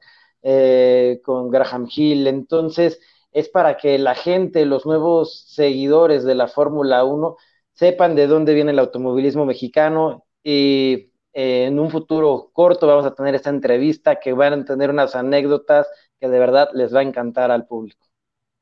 con 1.23 1.49
Graham 1.49 1.87
Hill. 1.93 2.27
Entonces, 2.27 2.99
es 3.33 3.49
para 3.49 3.77
que 3.77 3.97
la 3.97 4.15
gente, 4.15 4.65
los 4.65 4.85
nuevos 4.85 5.45
seguidores 5.47 6.23
de 6.23 6.35
la 6.35 6.47
Fórmula 6.47 7.03
1, 7.03 7.35
sepan 7.73 8.15
de 8.15 8.27
dónde 8.27 8.53
viene 8.53 8.71
el 8.71 8.79
automovilismo 8.79 9.45
mexicano 9.45 10.25
y 10.43 11.11
eh, 11.33 11.65
en 11.65 11.79
un 11.79 11.89
futuro 11.89 12.51
corto 12.53 12.85
vamos 12.85 13.05
a 13.05 13.15
tener 13.15 13.33
esta 13.35 13.49
entrevista 13.49 14.19
que 14.19 14.33
van 14.33 14.53
a 14.53 14.65
tener 14.65 14.91
unas 14.91 15.15
anécdotas 15.15 15.87
que 16.19 16.29
de 16.29 16.39
verdad 16.39 16.69
les 16.73 16.93
va 16.93 16.99
a 16.99 17.03
encantar 17.03 17.49
al 17.49 17.65
público. 17.65 18.05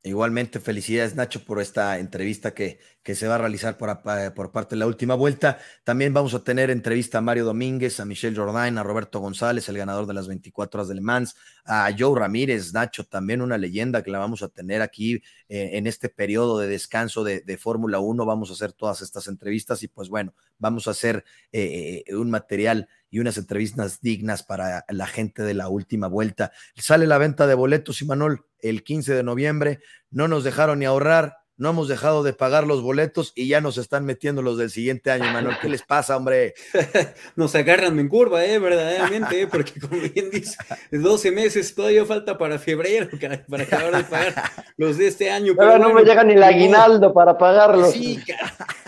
Igualmente, 0.04 0.60
felicidades 0.60 1.16
Nacho 1.16 1.46
por 1.46 1.62
esta 1.62 2.00
entrevista 2.00 2.56
que, 2.56 2.80
que 3.04 3.16
se 3.16 3.28
va 3.28 3.36
a 3.36 3.38
realizar 3.40 3.78
por, 3.78 3.90
eh, 3.90 4.32
por, 4.32 4.52
parte 4.52 4.76
de 4.76 4.80
la 4.80 4.88
última 4.88 5.16
vuelta. 5.16 5.60
También 5.84 6.14
vamos 6.14 6.34
a 6.34 6.44
tener 6.44 6.70
entrevista 6.70 7.18
a 7.18 7.22
Mario 7.22 7.46
Domínguez, 7.46 8.00
a 8.00 8.06
Michelle 8.06 8.36
Jordain, 8.36 8.78
a 8.78 8.84
Roberto 8.84 9.20
González, 9.20 9.68
el 9.70 9.78
ganador 9.78 10.06
de 10.06 10.14
las 10.14 10.28
24 10.28 10.80
horas 10.80 10.88
de 10.88 10.96
Le 10.96 11.02
Mans, 11.02 11.36
a 11.66 11.90
Joe 11.98 12.20
Ramírez, 12.20 12.74
Nacho, 12.74 13.06
también 13.06 13.42
una 13.42 13.58
leyenda 13.58 14.04
que 14.04 14.12
la 14.12 14.20
vamos 14.20 14.44
a 14.44 14.50
tener 14.50 14.82
aquí 14.82 15.16
eh, 15.50 15.72
en 15.74 15.88
este 15.88 16.10
periodo 16.10 16.60
de 16.60 16.68
descanso 16.68 17.24
de, 17.24 17.42
Fórmula 17.58 18.00
1. 18.00 18.26
Vamos 18.26 18.50
a 18.50 18.54
hacer 18.54 18.72
todas 18.74 19.02
estas 19.02 19.28
entrevistas 19.28 19.84
y 19.84 19.88
pues 19.88 20.10
bueno, 20.10 20.34
vamos 20.58 20.88
a 20.88 20.92
hacer 20.92 21.24
eh, 21.52 22.04
un 22.10 22.30
material 22.30 22.88
y 23.12 23.20
unas 23.20 23.38
entrevistas 23.38 24.00
dignas 24.02 24.42
para 24.42 24.86
la 24.88 25.06
gente 25.06 25.44
de 25.44 25.54
la 25.54 25.68
última 25.68 26.08
vuelta. 26.08 26.54
Sale 26.76 27.06
la 27.06 27.18
venta 27.18 27.46
de 27.46 27.56
boletos, 27.56 28.02
y 28.02 28.06
Manuel, 28.06 28.40
el 28.62 28.84
15 28.84 29.14
de 29.14 29.24
noviembre. 29.24 29.80
No 30.10 30.30
nos 30.30 30.46
dejaron 30.46 30.80
ni 30.80 30.86
ahorrar, 30.86 31.41
no 31.62 31.70
hemos 31.70 31.88
dejado 31.88 32.24
de 32.24 32.34
pagar 32.34 32.66
los 32.66 32.82
boletos 32.82 33.34
y 33.36 33.48
ya 33.48 33.62
nos 33.62 33.78
están 33.78 34.04
metiendo 34.04 34.42
los 34.42 34.58
del 34.58 34.72
siguiente 34.72 35.12
año, 35.12 35.32
Manuel. 35.32 35.58
¿Qué 35.62 35.70
les 35.70 35.84
pasa, 35.84 36.18
hombre? 36.18 36.56
nos 37.36 37.54
agarran 37.54 38.00
en 38.00 38.08
curva, 38.08 38.44
¿eh? 38.44 38.58
verdaderamente, 38.58 39.44
¿eh? 39.44 39.48
porque 39.48 39.80
como 39.80 40.02
bien 40.02 40.32
dice, 40.32 40.58
12 40.90 41.32
meses 41.32 41.76
todavía 41.76 42.04
falta 42.04 42.36
para 42.36 42.58
febrero, 42.58 43.10
para 43.48 43.64
acabar 43.64 43.96
de 43.96 44.04
pagar 44.06 44.34
los 44.76 44.98
de 44.98 45.06
este 45.06 45.30
año. 45.30 45.54
Pero, 45.56 45.78
no 45.78 45.94
me 45.94 46.02
llega 46.02 46.24
ni 46.24 46.34
el 46.34 46.42
aguinaldo 46.42 47.14
para 47.14 47.38
pagarlos. 47.38 47.92
Sí, 47.92 48.20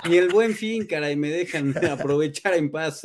ni 0.10 0.18
el 0.18 0.30
buen 0.30 0.56
fin, 0.56 0.88
caray, 0.88 1.16
me 1.16 1.30
dejan 1.30 1.76
aprovechar 1.92 2.56
en 2.56 2.72
paz. 2.72 3.04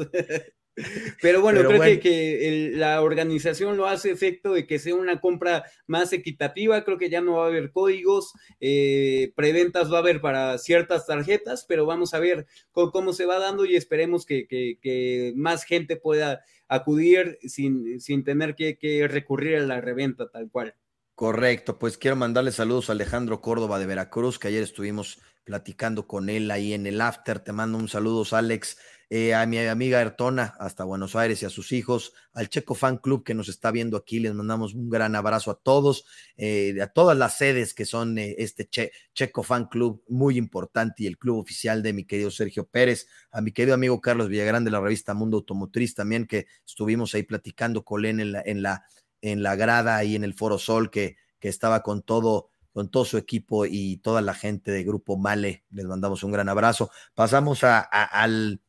Pero 1.22 1.40
bueno, 1.40 1.62
creo 1.66 2.00
que, 2.00 2.72
la 2.74 3.02
organización 3.02 3.76
lo 3.76 3.86
hace 3.86 4.10
efecto 4.10 4.52
de 4.52 4.66
que 4.66 4.78
sea 4.78 4.94
una 4.94 5.20
compra 5.20 5.64
más 5.86 6.12
equitativa. 6.12 6.84
Creo 6.84 6.98
que 6.98 7.10
ya 7.10 7.20
no 7.20 7.36
va 7.36 7.44
a 7.44 7.48
haber 7.48 7.70
códigos, 7.70 8.32
eh, 8.60 9.32
preventas 9.36 9.92
va 9.92 9.96
a 9.96 10.00
haber 10.00 10.20
para 10.20 10.58
ciertas 10.58 11.06
tarjetas, 11.06 11.64
pero 11.68 11.86
vamos 11.86 12.14
a 12.14 12.18
ver 12.18 12.46
cómo, 12.72 13.12
se 13.12 13.26
va 13.26 13.38
dando 13.38 13.64
y 13.64 13.76
esperemos 13.76 14.26
que, 14.26 15.32
más 15.36 15.64
gente 15.64 15.96
pueda 15.96 16.42
acudir 16.68 17.38
sin, 17.42 18.00
sin 18.00 18.24
tener 18.24 18.54
que, 18.54 18.76
que 18.76 19.08
recurrir 19.08 19.56
a 19.56 19.60
la 19.60 19.80
reventa 19.80 20.28
tal 20.28 20.50
cual. 20.50 20.74
Correcto, 21.14 21.80
pues 21.80 21.98
quiero 21.98 22.14
mandarle 22.14 22.52
saludos 22.52 22.88
a 22.88 22.92
Alejandro 22.92 23.40
Córdoba 23.40 23.80
de 23.80 23.86
Veracruz, 23.86 24.38
que 24.38 24.46
ayer 24.46 24.62
estuvimos 24.62 25.18
platicando 25.42 26.06
con 26.06 26.28
él 26.28 26.50
ahí 26.50 26.74
en 26.74 26.86
el 26.86 27.00
after. 27.00 27.40
Te 27.40 27.52
mando 27.52 27.78
un 27.78 27.88
saludo, 27.88 28.24
Alex. 28.36 28.78
Eh, 29.10 29.34
a 29.34 29.46
mi 29.46 29.58
amiga 29.58 30.02
Ertona 30.02 30.54
hasta 30.58 30.84
Buenos 30.84 31.16
Aires 31.16 31.42
y 31.42 31.46
a 31.46 31.50
sus 31.50 31.72
hijos, 31.72 32.12
al 32.34 32.50
Checo 32.50 32.74
Fan 32.74 32.98
Club 32.98 33.24
que 33.24 33.32
nos 33.32 33.48
está 33.48 33.70
viendo 33.70 33.96
aquí, 33.96 34.20
les 34.20 34.34
mandamos 34.34 34.74
un 34.74 34.90
gran 34.90 35.16
abrazo 35.16 35.50
a 35.50 35.54
todos, 35.54 36.04
eh, 36.36 36.76
a 36.82 36.88
todas 36.88 37.16
las 37.16 37.38
sedes 37.38 37.72
que 37.72 37.86
son 37.86 38.18
eh, 38.18 38.34
este 38.36 38.68
Checo 39.14 39.42
Fan 39.42 39.68
Club 39.68 40.04
muy 40.08 40.36
importante 40.36 41.04
y 41.04 41.06
el 41.06 41.16
club 41.16 41.38
oficial 41.38 41.82
de 41.82 41.94
mi 41.94 42.04
querido 42.04 42.30
Sergio 42.30 42.66
Pérez, 42.66 43.08
a 43.30 43.40
mi 43.40 43.50
querido 43.50 43.74
amigo 43.74 43.98
Carlos 44.02 44.28
Villagrán 44.28 44.64
de 44.64 44.72
la 44.72 44.80
revista 44.80 45.14
Mundo 45.14 45.38
Automotriz 45.38 45.94
también, 45.94 46.26
que 46.26 46.46
estuvimos 46.66 47.14
ahí 47.14 47.22
platicando 47.22 47.84
con 47.84 48.04
él 48.04 48.20
en 48.20 48.32
la, 48.32 48.42
en 48.44 48.62
la, 48.62 48.84
en 49.22 49.42
la 49.42 49.56
grada 49.56 50.04
y 50.04 50.16
en 50.16 50.24
el 50.24 50.34
Foro 50.34 50.58
Sol, 50.58 50.90
que, 50.90 51.16
que 51.40 51.48
estaba 51.48 51.82
con 51.82 52.02
todo 52.02 52.50
con 52.70 52.90
todo 52.90 53.04
su 53.04 53.16
equipo 53.16 53.66
y 53.66 53.96
toda 53.96 54.20
la 54.20 54.34
gente 54.34 54.70
de 54.70 54.84
Grupo 54.84 55.16
Male. 55.16 55.64
Les 55.70 55.86
mandamos 55.86 56.22
un 56.22 56.30
gran 56.30 56.48
abrazo. 56.48 56.90
Pasamos 57.14 57.64
a, 57.64 57.80
al, 57.80 58.60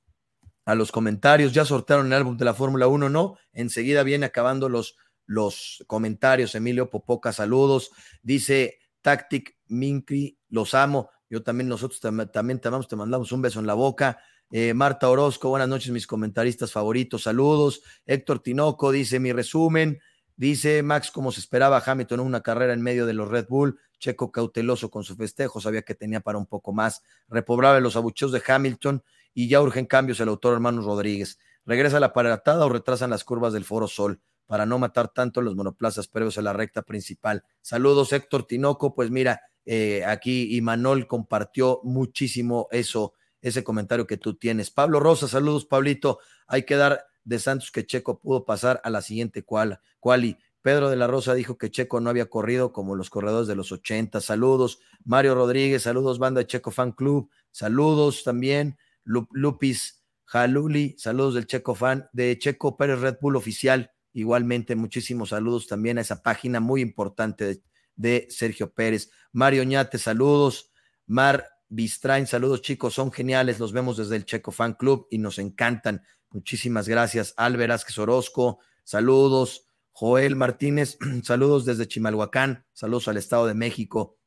a 0.70 0.76
los 0.76 0.92
comentarios. 0.92 1.52
Ya 1.52 1.66
sortearon 1.66 2.06
el 2.08 2.14
álbum 2.14 2.38
de 2.38 2.46
la 2.46 2.54
Fórmula 2.54 2.86
1, 2.86 3.10
¿no? 3.10 3.38
Enseguida 3.54 4.04
viene 4.04 4.28
acabando 4.28 4.70
los, 4.70 4.98
los 5.26 5.84
comentarios. 5.88 6.54
Emilio 6.54 6.92
Popoca, 6.92 7.34
saludos. 7.34 7.90
Dice 8.22 8.78
Tactic 9.02 9.58
Minkri, 9.68 10.38
los 10.50 10.76
amo. 10.76 11.10
Yo 11.28 11.42
también, 11.42 11.70
nosotros 11.70 12.00
también 12.00 12.60
te 12.60 12.68
amamos, 12.68 12.88
te 12.88 12.96
mandamos 12.96 13.32
un 13.32 13.42
beso 13.42 13.60
en 13.60 13.66
la 13.66 13.74
boca. 13.74 14.20
Eh, 14.52 14.76
Marta 14.76 15.10
Orozco, 15.10 15.50
buenas 15.50 15.68
noches, 15.68 15.92
mis 15.92 16.06
comentaristas 16.06 16.72
favoritos, 16.72 17.24
saludos. 17.24 17.82
Héctor 18.06 18.40
Tinoco 18.40 18.92
dice 18.92 19.20
mi 19.20 19.34
resumen. 19.34 20.00
Dice 20.36 20.84
Max, 20.84 21.10
como 21.10 21.32
se 21.32 21.40
esperaba, 21.40 21.82
Hamilton 21.84 22.20
una 22.20 22.42
carrera 22.42 22.74
en 22.74 22.82
medio 22.84 23.08
de 23.08 23.14
los 23.14 23.28
Red 23.28 23.48
Bull. 23.50 23.80
Checo 23.98 24.32
cauteloso 24.32 24.92
con 24.92 25.04
su 25.04 25.16
festejo, 25.16 25.60
sabía 25.60 25.82
que 25.82 25.96
tenía 25.96 26.20
para 26.20 26.38
un 26.38 26.46
poco 26.46 26.74
más. 26.74 27.02
Repobraba 27.28 27.80
los 27.80 27.96
abucheos 27.96 28.32
de 28.32 28.44
Hamilton 28.46 29.04
y 29.34 29.48
ya 29.48 29.62
urgen 29.62 29.86
cambios 29.86 30.20
el 30.20 30.30
autor 30.30 30.54
Hermanos 30.54 30.86
Rodríguez. 30.86 31.40
¿Regresa 31.66 32.00
la 32.00 32.14
paratada 32.14 32.66
o 32.66 32.70
retrasan 32.70 33.10
las 33.10 33.24
curvas 33.24 33.54
del 33.54 33.66
Foro 33.66 33.88
Sol? 33.88 34.22
para 34.50 34.66
no 34.66 34.80
matar 34.80 35.10
tanto 35.10 35.44
los 35.44 35.56
monoplazas 35.56 36.08
previos 36.08 36.40
a 36.40 36.42
la 36.42 36.54
recta 36.54 36.82
principal. 36.82 37.44
Saludos, 37.62 38.12
Héctor 38.12 38.48
Tinoco. 38.48 38.96
Pues 38.96 39.12
mira, 39.12 39.42
eh, 39.64 40.04
aquí 40.08 40.58
Imanol 40.58 41.06
compartió 41.06 41.82
muchísimo 41.84 42.68
eso, 42.72 43.14
ese 43.42 43.64
comentario 43.64 44.08
que 44.08 44.18
tú 44.18 44.34
tienes. 44.34 44.72
Pablo 44.72 45.00
Rosa, 45.00 45.28
saludos, 45.28 45.68
Pablito. 45.68 46.18
Hay 46.48 46.64
que 46.64 46.78
dar 46.78 47.06
de 47.24 47.38
Santos 47.38 47.70
que 47.70 47.86
Checo 47.86 48.20
pudo 48.20 48.44
pasar 48.44 48.82
a 48.84 48.90
la 48.90 49.04
siguiente 49.04 49.44
cual, 49.44 49.82
quali. 50.00 50.36
Pedro 50.64 50.90
de 50.90 50.96
la 50.96 51.06
Rosa 51.06 51.36
dijo 51.36 51.56
que 51.60 51.70
Checo 51.70 52.00
no 52.00 52.10
había 52.10 52.28
corrido 52.28 52.74
como 52.74 52.96
los 52.96 53.12
corredores 53.12 53.48
de 53.48 53.56
los 53.56 53.72
80. 53.72 54.20
Saludos. 54.20 54.80
Mario 55.06 55.36
Rodríguez, 55.36 55.84
saludos, 55.84 56.18
banda 56.18 56.48
Checo 56.48 56.72
Fan 56.72 56.94
Club. 56.94 57.30
Saludos 57.52 58.24
también. 58.24 58.80
Lupis 59.10 60.04
Jaluli, 60.26 60.96
saludos 60.98 61.34
del 61.34 61.48
Checo 61.48 61.74
Fan, 61.74 62.08
de 62.14 62.38
Checo 62.38 62.78
Pérez 62.78 63.00
Red 63.00 63.18
Bull 63.20 63.36
Oficial. 63.36 63.92
Igualmente, 64.14 64.76
muchísimos 64.76 65.30
saludos 65.30 65.68
también 65.68 65.98
a 65.98 66.02
esa 66.02 66.22
página 66.22 66.60
muy 66.60 66.82
importante 66.82 67.64
de, 67.96 68.28
Sergio 68.30 68.72
Pérez. 68.74 69.10
Mario 69.32 69.64
Ñate, 69.64 69.98
saludos. 69.98 70.72
Mar 71.08 71.48
Bistrain, 71.68 72.28
saludos 72.28 72.62
chicos, 72.62 72.94
son 72.94 73.12
geniales, 73.12 73.60
los 73.60 73.74
vemos 73.74 73.98
desde 73.98 74.16
el 74.16 74.26
Checo 74.26 74.52
Fan 74.52 74.74
Club 74.74 75.08
y 75.10 75.18
nos 75.18 75.40
encantan. 75.40 76.04
Muchísimas 76.30 76.88
gracias. 76.88 77.34
Álvarez 77.36 77.98
Orozco, 77.98 78.60
saludos. 78.84 79.66
Joel 79.92 80.36
Martínez, 80.36 80.98
saludos 81.24 81.66
desde 81.66 81.88
Chimalhuacán, 81.88 82.66
saludos 82.74 83.08
al 83.08 83.18
Estado 83.18 83.48
de 83.48 83.56
México. 83.56 84.19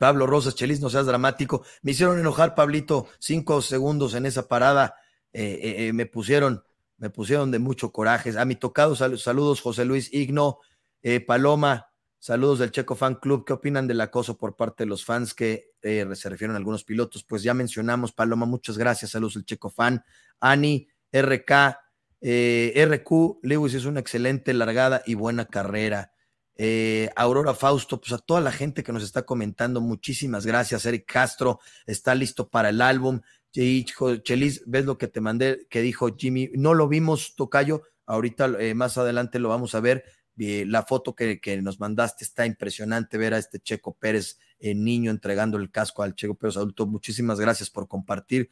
Pablo 0.00 0.26
Rosas, 0.26 0.54
Chelis, 0.54 0.80
no 0.80 0.88
seas 0.88 1.04
dramático. 1.04 1.62
Me 1.82 1.90
hicieron 1.90 2.18
enojar, 2.18 2.54
Pablito, 2.54 3.08
cinco 3.18 3.60
segundos 3.60 4.14
en 4.14 4.24
esa 4.24 4.48
parada. 4.48 4.94
Eh, 5.30 5.60
eh, 5.62 5.88
eh, 5.88 5.92
me 5.92 6.06
pusieron, 6.06 6.64
me 6.96 7.10
pusieron 7.10 7.50
de 7.50 7.58
mucho 7.58 7.92
coraje. 7.92 8.32
A 8.38 8.46
mi 8.46 8.54
tocado, 8.54 8.96
saludos, 8.96 9.60
José 9.60 9.84
Luis 9.84 10.10
Igno, 10.14 10.60
Paloma, 11.26 11.90
saludos 12.18 12.60
del 12.60 12.70
Checo 12.70 12.96
Fan 12.96 13.16
Club. 13.16 13.44
¿Qué 13.44 13.52
opinan 13.52 13.86
del 13.86 14.00
acoso 14.00 14.38
por 14.38 14.56
parte 14.56 14.84
de 14.84 14.88
los 14.88 15.04
fans 15.04 15.34
que 15.34 15.74
se 15.82 16.28
refieren 16.30 16.54
a 16.54 16.56
algunos 16.56 16.82
pilotos? 16.82 17.22
Pues 17.22 17.42
ya 17.42 17.52
mencionamos, 17.52 18.12
Paloma, 18.12 18.46
muchas 18.46 18.78
gracias. 18.78 19.10
Saludos 19.10 19.34
del 19.34 19.44
Checo 19.44 19.68
Fan. 19.68 20.02
Ani, 20.40 20.88
RK, 21.12 21.78
eh, 22.22 22.86
RQ, 22.86 23.40
Lewis 23.42 23.74
es 23.74 23.84
una 23.84 24.00
excelente 24.00 24.54
largada 24.54 25.02
y 25.04 25.14
buena 25.14 25.44
carrera. 25.44 26.12
Eh, 26.62 27.08
Aurora 27.16 27.54
Fausto, 27.54 27.98
pues 27.98 28.12
a 28.12 28.18
toda 28.18 28.42
la 28.42 28.52
gente 28.52 28.82
que 28.82 28.92
nos 28.92 29.02
está 29.02 29.22
comentando, 29.22 29.80
muchísimas 29.80 30.44
gracias. 30.44 30.84
Eric 30.84 31.10
Castro 31.10 31.58
está 31.86 32.14
listo 32.14 32.50
para 32.50 32.68
el 32.68 32.82
álbum. 32.82 33.22
Chelis, 33.50 34.62
ves 34.66 34.84
lo 34.84 34.98
que 34.98 35.08
te 35.08 35.22
mandé, 35.22 35.66
que 35.70 35.80
dijo 35.80 36.14
Jimmy. 36.14 36.50
No 36.52 36.74
lo 36.74 36.86
vimos, 36.86 37.34
Tocayo. 37.34 37.84
Ahorita 38.04 38.52
eh, 38.58 38.74
más 38.74 38.98
adelante 38.98 39.38
lo 39.38 39.48
vamos 39.48 39.74
a 39.74 39.80
ver. 39.80 40.04
la 40.36 40.82
foto 40.82 41.14
que, 41.14 41.40
nos 41.62 41.80
mandaste 41.80 42.24
está 42.24 42.44
impresionante 42.44 43.16
ver 43.16 43.32
a 43.32 43.38
este 43.38 43.58
Checo 43.58 43.94
Pérez 43.94 44.38
niño 44.60 45.10
entregando 45.10 45.56
el 45.56 45.70
casco 45.70 46.02
al 46.02 46.14
Checo 46.14 46.34
Pérez 46.34 46.58
adulto. 46.58 46.86
Muchísimas 46.86 47.40
gracias 47.40 47.70
por 47.70 47.88
compartir, 47.88 48.50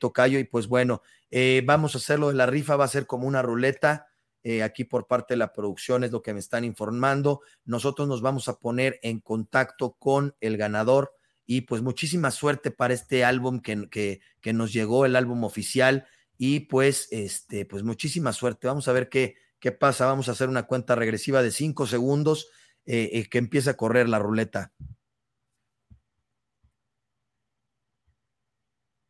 Tocayo. 0.00 0.40
Y 0.40 0.44
pues 0.44 0.66
bueno, 0.66 1.00
eh, 1.30 1.62
vamos 1.64 1.94
a 1.94 1.98
hacerlo 1.98 2.26
de 2.28 2.34
la 2.34 2.46
rifa, 2.46 2.74
va 2.74 2.86
a 2.86 2.88
ser 2.88 3.06
como 3.06 3.28
una 3.28 3.40
ruleta. 3.40 4.08
Eh, 4.48 4.62
aquí 4.62 4.84
por 4.84 5.08
parte 5.08 5.34
de 5.34 5.38
la 5.38 5.52
producción 5.52 6.04
es 6.04 6.12
lo 6.12 6.22
que 6.22 6.32
me 6.32 6.38
están 6.38 6.62
informando. 6.62 7.40
Nosotros 7.64 8.06
nos 8.06 8.22
vamos 8.22 8.46
a 8.46 8.60
poner 8.60 9.00
en 9.02 9.18
contacto 9.18 9.96
con 9.98 10.36
el 10.40 10.56
ganador 10.56 11.16
y 11.46 11.62
pues 11.62 11.82
muchísima 11.82 12.30
suerte 12.30 12.70
para 12.70 12.94
este 12.94 13.24
álbum 13.24 13.58
que, 13.58 13.88
que, 13.90 14.20
que 14.40 14.52
nos 14.52 14.72
llegó, 14.72 15.04
el 15.04 15.16
álbum 15.16 15.42
oficial 15.42 16.06
y 16.38 16.60
pues, 16.60 17.08
este, 17.10 17.64
pues 17.66 17.82
muchísima 17.82 18.32
suerte. 18.32 18.68
Vamos 18.68 18.86
a 18.86 18.92
ver 18.92 19.08
qué, 19.08 19.34
qué 19.58 19.72
pasa. 19.72 20.06
Vamos 20.06 20.28
a 20.28 20.32
hacer 20.32 20.48
una 20.48 20.68
cuenta 20.68 20.94
regresiva 20.94 21.42
de 21.42 21.50
cinco 21.50 21.88
segundos 21.88 22.46
eh, 22.84 23.26
que 23.28 23.38
empiece 23.38 23.70
a 23.70 23.76
correr 23.76 24.08
la 24.08 24.20
ruleta. 24.20 24.70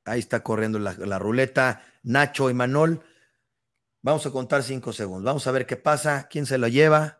Ahí 0.06 0.20
está 0.20 0.42
corriendo 0.42 0.78
la, 0.78 1.18
ruleta. 1.18 1.84
Nacho 2.04 2.48
y 2.48 2.54
Manol. 2.54 3.04
Vamos 4.06 4.24
a 4.24 4.30
contar 4.30 4.62
cinco 4.62 4.92
segundos. 4.92 5.24
Vamos 5.24 5.48
a 5.48 5.50
ver 5.50 5.66
qué 5.66 5.74
pasa. 5.74 6.28
¿Quién 6.30 6.46
se 6.46 6.58
lo 6.58 6.68
lleva? 6.68 7.18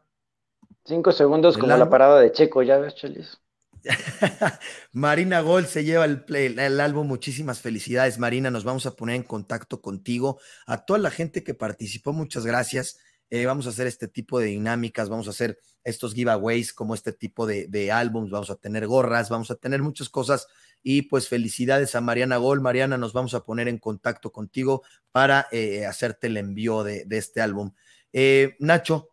Cinco 0.85 1.11
segundos 1.11 1.59
como 1.59 1.77
la 1.77 1.91
parada 1.91 2.21
de 2.21 2.31
Checo, 2.31 2.63
¿ya 2.63 2.79
ves, 2.79 2.95
Chelis? 2.95 3.41
Marina 4.93 5.41
Gold 5.41 5.67
se 5.67 5.83
lleva 5.83 6.05
el, 6.05 6.25
el, 6.29 6.81
álbum. 6.81 7.09
Muchísimas 7.09 7.61
felicidades, 7.61 8.21
Marina. 8.21 8.53
Nos 8.53 8.63
vamos 8.63 8.87
a 8.87 8.95
poner 8.95 9.17
en 9.17 9.25
contacto 9.25 9.83
contigo. 9.83 10.39
A 10.65 10.85
toda 10.85 11.01
la 11.01 11.11
gente 11.11 11.43
que 11.43 11.55
participó, 11.55 12.13
muchas 12.13 12.47
gracias. 12.47 13.01
Eh, 13.31 13.47
vamos 13.47 13.67
a 13.67 13.71
hacer 13.71 13.89
este 13.89 14.07
tipo 14.07 14.39
de 14.39 14.47
dinámicas, 14.47 15.09
vamos 15.09 15.27
a 15.27 15.31
hacer 15.31 15.59
estos 15.83 16.15
giveaways 16.15 16.73
como 16.73 16.95
este 16.95 17.13
tipo 17.13 17.49
de, 17.49 17.67
de 17.67 17.91
álbums, 17.91 18.31
vamos 18.31 18.51
a 18.51 18.55
tener 18.55 18.87
gorras, 18.87 19.29
vamos 19.29 19.51
a 19.51 19.57
tener 19.57 19.83
muchas 19.83 20.09
cosas 20.09 20.47
y 20.83 21.03
pues 21.03 21.29
felicidades 21.29 21.95
a 21.95 22.01
Mariana 22.01 22.37
Gol. 22.37 22.61
Mariana, 22.61 22.97
nos 22.97 23.13
vamos 23.13 23.35
a 23.35 23.45
poner 23.45 23.69
en 23.69 23.79
contacto 23.79 24.31
contigo 24.31 24.83
para 25.11 25.49
eh, 25.51 25.87
hacerte 25.87 26.29
el 26.29 26.37
envío 26.37 26.85
de, 26.85 27.07
este 27.11 27.41
álbum. 27.41 27.73
Eh, 28.13 28.57
Nacho, 28.61 29.11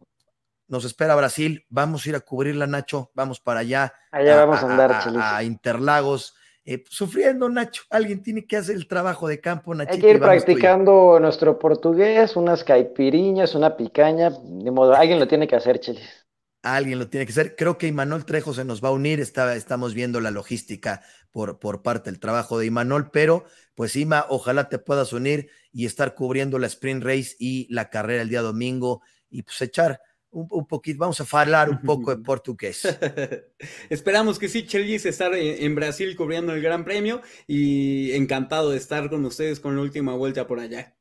nos 0.68 0.86
espera 0.86 1.16
Brasil. 1.16 1.66
Vamos 1.70 2.05
a 2.05 2.09
ir 2.09 2.16
a 2.16 2.20
cubrirla, 2.20 2.68
Nacho. 2.68 3.11
Vamos 3.14 3.39
para 3.39 3.61
allá. 3.61 3.93
Allá 4.11 4.45
vamos 4.45 4.64
a 4.64 4.72
andar, 4.72 4.91
a, 4.91 5.38
a 5.38 5.43
Interlagos. 5.43 6.36
Eh, 6.66 6.84
sufriendo, 6.89 7.49
Nacho. 7.49 7.84
Alguien 7.89 8.24
tiene 8.24 8.45
que 8.45 8.55
hacer 8.55 8.76
el 8.76 8.88
trabajo 8.88 9.28
de 9.28 9.41
campo, 9.41 9.76
Nacho. 9.76 9.93
Hay 9.93 9.99
que 9.99 10.11
ir 10.11 10.20
practicando 10.20 11.20
nuestro 11.20 11.59
portugués, 11.59 12.36
unas 12.36 12.64
caipiriñas, 12.64 13.53
una 13.55 13.76
picaña. 13.76 14.30
De 14.30 14.72
modo, 14.72 14.95
alguien 14.95 15.20
lo 15.20 15.28
tiene 15.28 15.47
que 15.47 15.55
hacer, 15.55 15.80
Chelis. 15.80 16.26
Alguien 16.61 16.99
lo 16.99 17.09
tiene 17.09 17.26
que 17.26 17.34
hacer. 17.34 17.57
Creo 17.57 17.78
que 17.78 17.88
Imanol 17.88 18.26
Trejo 18.26 18.53
se 18.53 18.64
nos 18.64 18.82
va 18.82 18.88
a 18.88 18.93
unir. 18.93 19.20
Está, 19.20 19.55
estamos 19.55 19.93
viendo 19.93 20.22
la 20.22 20.32
logística 20.32 21.01
por, 21.34 21.59
por 21.59 21.81
parte 21.81 22.09
del 22.09 22.21
trabajo 22.21 22.57
de 22.57 22.67
Imanol, 22.67 23.11
pero 23.11 23.43
pues 23.75 23.97
Ima, 23.97 24.25
ojalá 24.29 24.69
te 24.69 24.79
puedas 24.79 25.11
unir 25.11 25.49
y 25.73 25.86
estar 25.86 26.15
cubriendo 26.15 26.59
la 26.59 26.67
sprint 26.67 27.03
race 27.03 27.36
y 27.39 27.67
la 27.73 27.89
carrera 27.89 28.21
el 28.21 28.29
día 28.29 28.41
domingo 28.41 29.01
y 29.29 29.41
pues 29.41 29.61
echar 29.61 29.99
un, 30.34 30.65
poquito, 30.65 30.99
vamos 30.99 31.21
a 31.21 31.41
hablar 31.41 31.69
un 31.69 31.81
poco 31.81 32.15
de 32.15 32.21
portugués. 32.23 32.84
Esperamos 33.89 34.39
que 34.39 34.49
sí, 34.49 34.65
Chelis, 34.65 35.05
estar 35.05 35.34
en, 35.36 35.75
Brasil 35.75 36.15
cubriendo 36.15 36.53
el 36.53 36.61
Gran 36.61 36.84
Premio 36.86 37.21
y 37.47 38.11
encantado 38.13 38.71
de 38.71 38.77
estar 38.77 39.09
con 39.09 39.25
ustedes 39.25 39.59
con 39.59 39.75
la 39.75 39.81
última 39.81 40.15
vuelta 40.15 40.47
por 40.47 40.59
allá. 40.59 40.95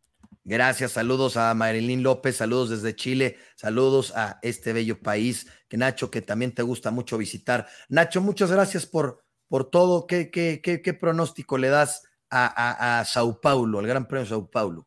Gracias, 0.45 0.93
saludos 0.93 1.37
a 1.37 1.55
Marilyn 1.55 2.03
López, 2.03 2.37
saludos 2.37 2.71
desde 2.71 2.97
Chile, 2.97 3.37
saludos 3.55 4.13
a 4.17 4.41
este 4.43 4.73
bello 4.73 4.99
país, 4.99 5.47
que 5.69 5.77
Nacho, 5.77 6.11
que 6.11 6.21
también 6.21 6.53
te 6.53 6.63
gusta 6.63 6.91
mucho 6.91 7.17
visitar. 7.17 7.69
Nacho, 7.89 8.21
muchas 8.21 8.51
gracias 8.51 8.85
por, 8.85 9.25
por 9.53 9.69
todo. 9.69 10.07
¿Qué, 10.07 10.31
qué, 10.31 10.63
qué, 10.63 10.81
qué 10.81 10.95
pronóstico 10.95 11.59
le 11.59 11.69
das 11.69 12.05
a, 12.31 13.01
a, 13.01 13.05
Sao 13.05 13.39
Paulo, 13.39 13.81
al 13.81 13.87
Gran 13.87 14.09
Premio 14.09 14.25
Sao 14.25 14.51
Paulo? 14.51 14.87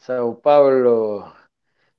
Sao 0.00 0.40
Paulo. 0.40 1.32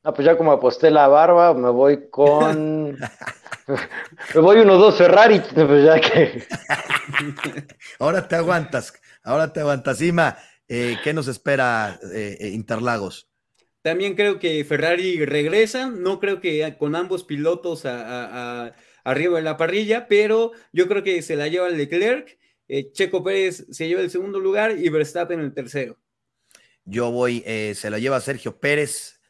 No, 0.03 0.13
pues 0.13 0.25
ya 0.25 0.37
como 0.37 0.51
aposté 0.51 0.91
la 0.91 1.07
barba, 1.07 1.53
me 1.53 1.69
voy 1.69 2.09
con. 2.09 2.97
me 4.35 4.41
voy 4.41 4.57
unos 4.57 4.77
dos 4.77 4.97
Ferrari, 4.97 5.41
pues 5.53 5.85
ya 5.85 6.01
que. 6.01 6.43
ahora 7.99 8.27
te 8.27 8.35
aguantas, 8.35 8.93
ahora 9.23 9.53
te 9.53 9.61
aguantas. 9.61 10.01
Ima, 10.01 10.37
eh, 10.67 10.97
¿Qué 11.01 11.13
nos 11.13 11.29
espera 11.29 11.97
eh, 12.13 12.35
eh, 12.41 12.49
Interlagos? 12.49 13.29
También 13.81 14.15
creo 14.15 14.37
que 14.37 14.65
Ferrari 14.65 15.23
regresa, 15.23 15.87
no 15.87 16.19
creo 16.19 16.41
que 16.41 16.75
con 16.77 16.93
ambos 16.93 17.23
pilotos 17.23 17.85
arriba 19.05 19.37
de 19.37 19.43
la 19.43 19.55
parrilla, 19.55 20.07
pero 20.09 20.51
yo 20.73 20.89
creo 20.89 21.01
que 21.01 21.21
se 21.21 21.37
la 21.37 21.47
lleva 21.47 21.69
Leclerc, 21.69 22.37
Checo 22.91 23.23
Pérez 23.23 23.65
se 23.71 23.87
lleva 23.87 24.01
el 24.01 24.09
segundo 24.09 24.39
lugar 24.39 24.77
y 24.77 24.89
Verstappen 24.89 25.39
el 25.39 25.53
tercero. 25.53 25.97
Yo 26.83 27.11
voy, 27.11 27.41
se 27.41 27.89
la 27.89 27.99
lleva 27.99 28.19
Sergio 28.19 28.59
Pérez, 28.59 29.21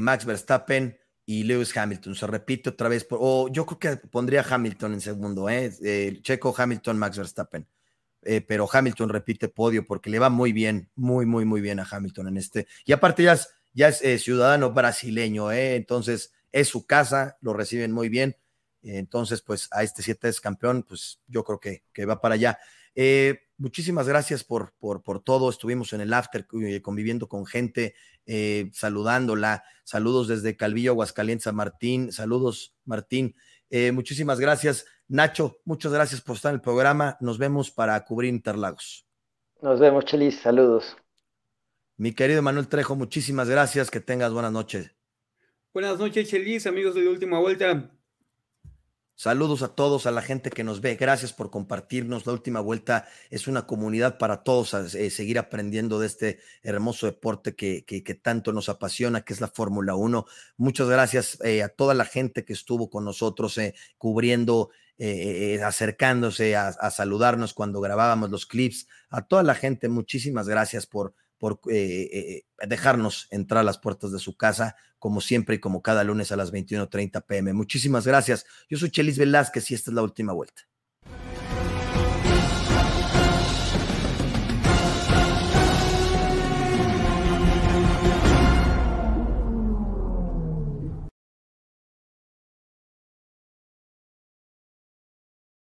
Max 0.00 0.24
Verstappen 0.24 0.96
y 1.26 1.42
Lewis 1.42 1.76
Hamilton. 1.76 2.14
Se 2.14 2.26
repite 2.26 2.70
otra 2.70 2.88
vez, 2.88 3.06
o 3.10 3.48
yo 3.50 3.66
creo 3.66 3.78
que 3.78 4.08
pondría 4.08 4.46
Hamilton 4.48 4.94
en 4.94 5.00
segundo, 5.00 5.48
Checo, 6.22 6.54
Hamilton, 6.56 6.96
Max 6.96 7.18
Verstappen. 7.18 7.66
Eh, 8.26 8.40
pero 8.40 8.68
Hamilton 8.70 9.08
repite 9.08 9.48
podio 9.48 9.86
porque 9.86 10.10
le 10.10 10.18
va 10.18 10.30
muy 10.30 10.52
bien, 10.52 10.90
muy, 10.96 11.26
muy, 11.26 11.44
muy 11.44 11.60
bien 11.60 11.78
a 11.78 11.86
Hamilton 11.88 12.28
en 12.28 12.36
este. 12.38 12.66
Y 12.84 12.92
aparte 12.92 13.22
ya 13.22 13.34
es, 13.34 13.48
ya 13.72 13.88
es 13.88 14.02
eh, 14.02 14.18
ciudadano 14.18 14.72
brasileño, 14.72 15.52
¿eh? 15.52 15.76
entonces 15.76 16.32
es 16.50 16.66
su 16.66 16.86
casa, 16.86 17.38
lo 17.40 17.52
reciben 17.52 17.92
muy 17.92 18.08
bien. 18.08 18.36
Entonces, 18.94 19.42
pues 19.42 19.68
a 19.72 19.82
este 19.82 20.02
siete 20.02 20.28
es 20.28 20.40
campeón, 20.40 20.82
pues 20.82 21.20
yo 21.26 21.44
creo 21.44 21.60
que, 21.60 21.82
que 21.92 22.06
va 22.06 22.20
para 22.20 22.34
allá. 22.34 22.58
muchísimas 23.58 24.08
gracias 24.08 24.44
por, 24.44 24.72
por, 24.78 25.02
por, 25.02 25.20
todo. 25.20 25.50
Estuvimos 25.50 25.92
en 25.92 26.00
el 26.00 26.12
after 26.12 26.46
conviviendo 26.82 27.28
con 27.28 27.46
gente, 27.46 27.94
saludándola. 28.72 29.64
Saludos 29.84 30.28
desde 30.28 30.56
Calvillo, 30.56 30.92
Aguascalientes 30.92 31.46
a 31.46 31.52
Martín. 31.52 32.12
Saludos, 32.12 32.74
Martín. 32.84 33.34
muchísimas 33.92 34.40
gracias. 34.40 34.86
Nacho, 35.08 35.58
muchas 35.64 35.92
gracias 35.92 36.20
por 36.20 36.36
estar 36.36 36.50
en 36.50 36.56
el 36.56 36.60
programa. 36.60 37.16
Nos 37.20 37.38
vemos 37.38 37.70
para 37.70 38.02
cubrir 38.04 38.32
Interlagos. 38.32 39.06
Nos 39.60 39.78
vemos, 39.80 40.04
Chelis. 40.04 40.40
Saludos. 40.40 40.96
Mi 41.96 42.12
querido 42.12 42.42
Manuel 42.42 42.68
Trejo, 42.68 42.94
muchísimas 42.94 43.48
gracias. 43.48 43.90
Que 43.90 44.00
tengas 44.00 44.32
buenas 44.32 44.52
noches. 44.52 44.90
Buenas 45.72 45.98
noches, 45.98 46.28
Chelis, 46.28 46.66
amigos 46.66 46.94
de 46.94 47.02
la 47.02 47.10
última 47.10 47.38
vuelta. 47.38 47.90
Saludos 49.18 49.62
a 49.62 49.68
todos, 49.68 50.04
a 50.04 50.10
la 50.10 50.20
gente 50.20 50.50
que 50.50 50.62
nos 50.62 50.82
ve. 50.82 50.94
Gracias 50.96 51.32
por 51.32 51.50
compartirnos. 51.50 52.26
La 52.26 52.34
última 52.34 52.60
vuelta 52.60 53.08
es 53.30 53.48
una 53.48 53.66
comunidad 53.66 54.18
para 54.18 54.42
todos 54.42 54.74
a 54.74 54.84
eh, 54.84 55.08
seguir 55.08 55.38
aprendiendo 55.38 55.98
de 55.98 56.06
este 56.06 56.38
hermoso 56.62 57.06
deporte 57.06 57.56
que, 57.56 58.20
tanto 58.22 58.52
nos 58.52 58.68
apasiona, 58.68 59.22
que 59.22 59.32
es 59.32 59.40
la 59.40 59.48
Fórmula 59.48 59.94
1. 59.94 60.26
Muchas 60.58 60.90
gracias 60.90 61.38
eh, 61.42 61.62
a 61.62 61.70
toda 61.70 61.94
la 61.94 62.04
gente 62.04 62.44
que 62.44 62.52
estuvo 62.52 62.90
con 62.90 63.06
nosotros 63.06 63.56
eh, 63.56 63.74
cubriendo, 63.96 64.68
acercándose 65.64 66.54
a, 66.54 66.90
saludarnos 66.90 67.54
cuando 67.54 67.80
grabábamos 67.80 68.28
los 68.28 68.44
clips. 68.44 68.86
A 69.08 69.26
toda 69.26 69.42
la 69.42 69.54
gente, 69.54 69.88
muchísimas 69.88 70.46
gracias 70.46 70.86
por 70.86 71.14
por 71.38 71.60
dejarnos 72.66 73.28
entrar 73.30 73.60
a 73.60 73.64
las 73.64 73.76
puertas 73.76 74.10
de 74.10 74.18
su 74.18 74.38
casa, 74.38 74.74
como 75.06 75.20
siempre 75.20 75.54
y 75.54 75.58
como 75.60 75.82
cada 75.82 76.02
lunes 76.02 76.32
a 76.32 76.36
las 76.36 76.52
21.30 76.52 77.24
pm. 77.26 77.52
Muchísimas 77.52 78.08
gracias. 78.08 78.44
Yo 78.68 78.76
soy 78.76 78.90
Chelis 78.90 79.16
Velázquez 79.16 79.70
y 79.70 79.74
esta 79.74 79.92
es 79.92 79.94
la 79.94 80.02
última 80.02 80.32
vuelta. 80.32 80.62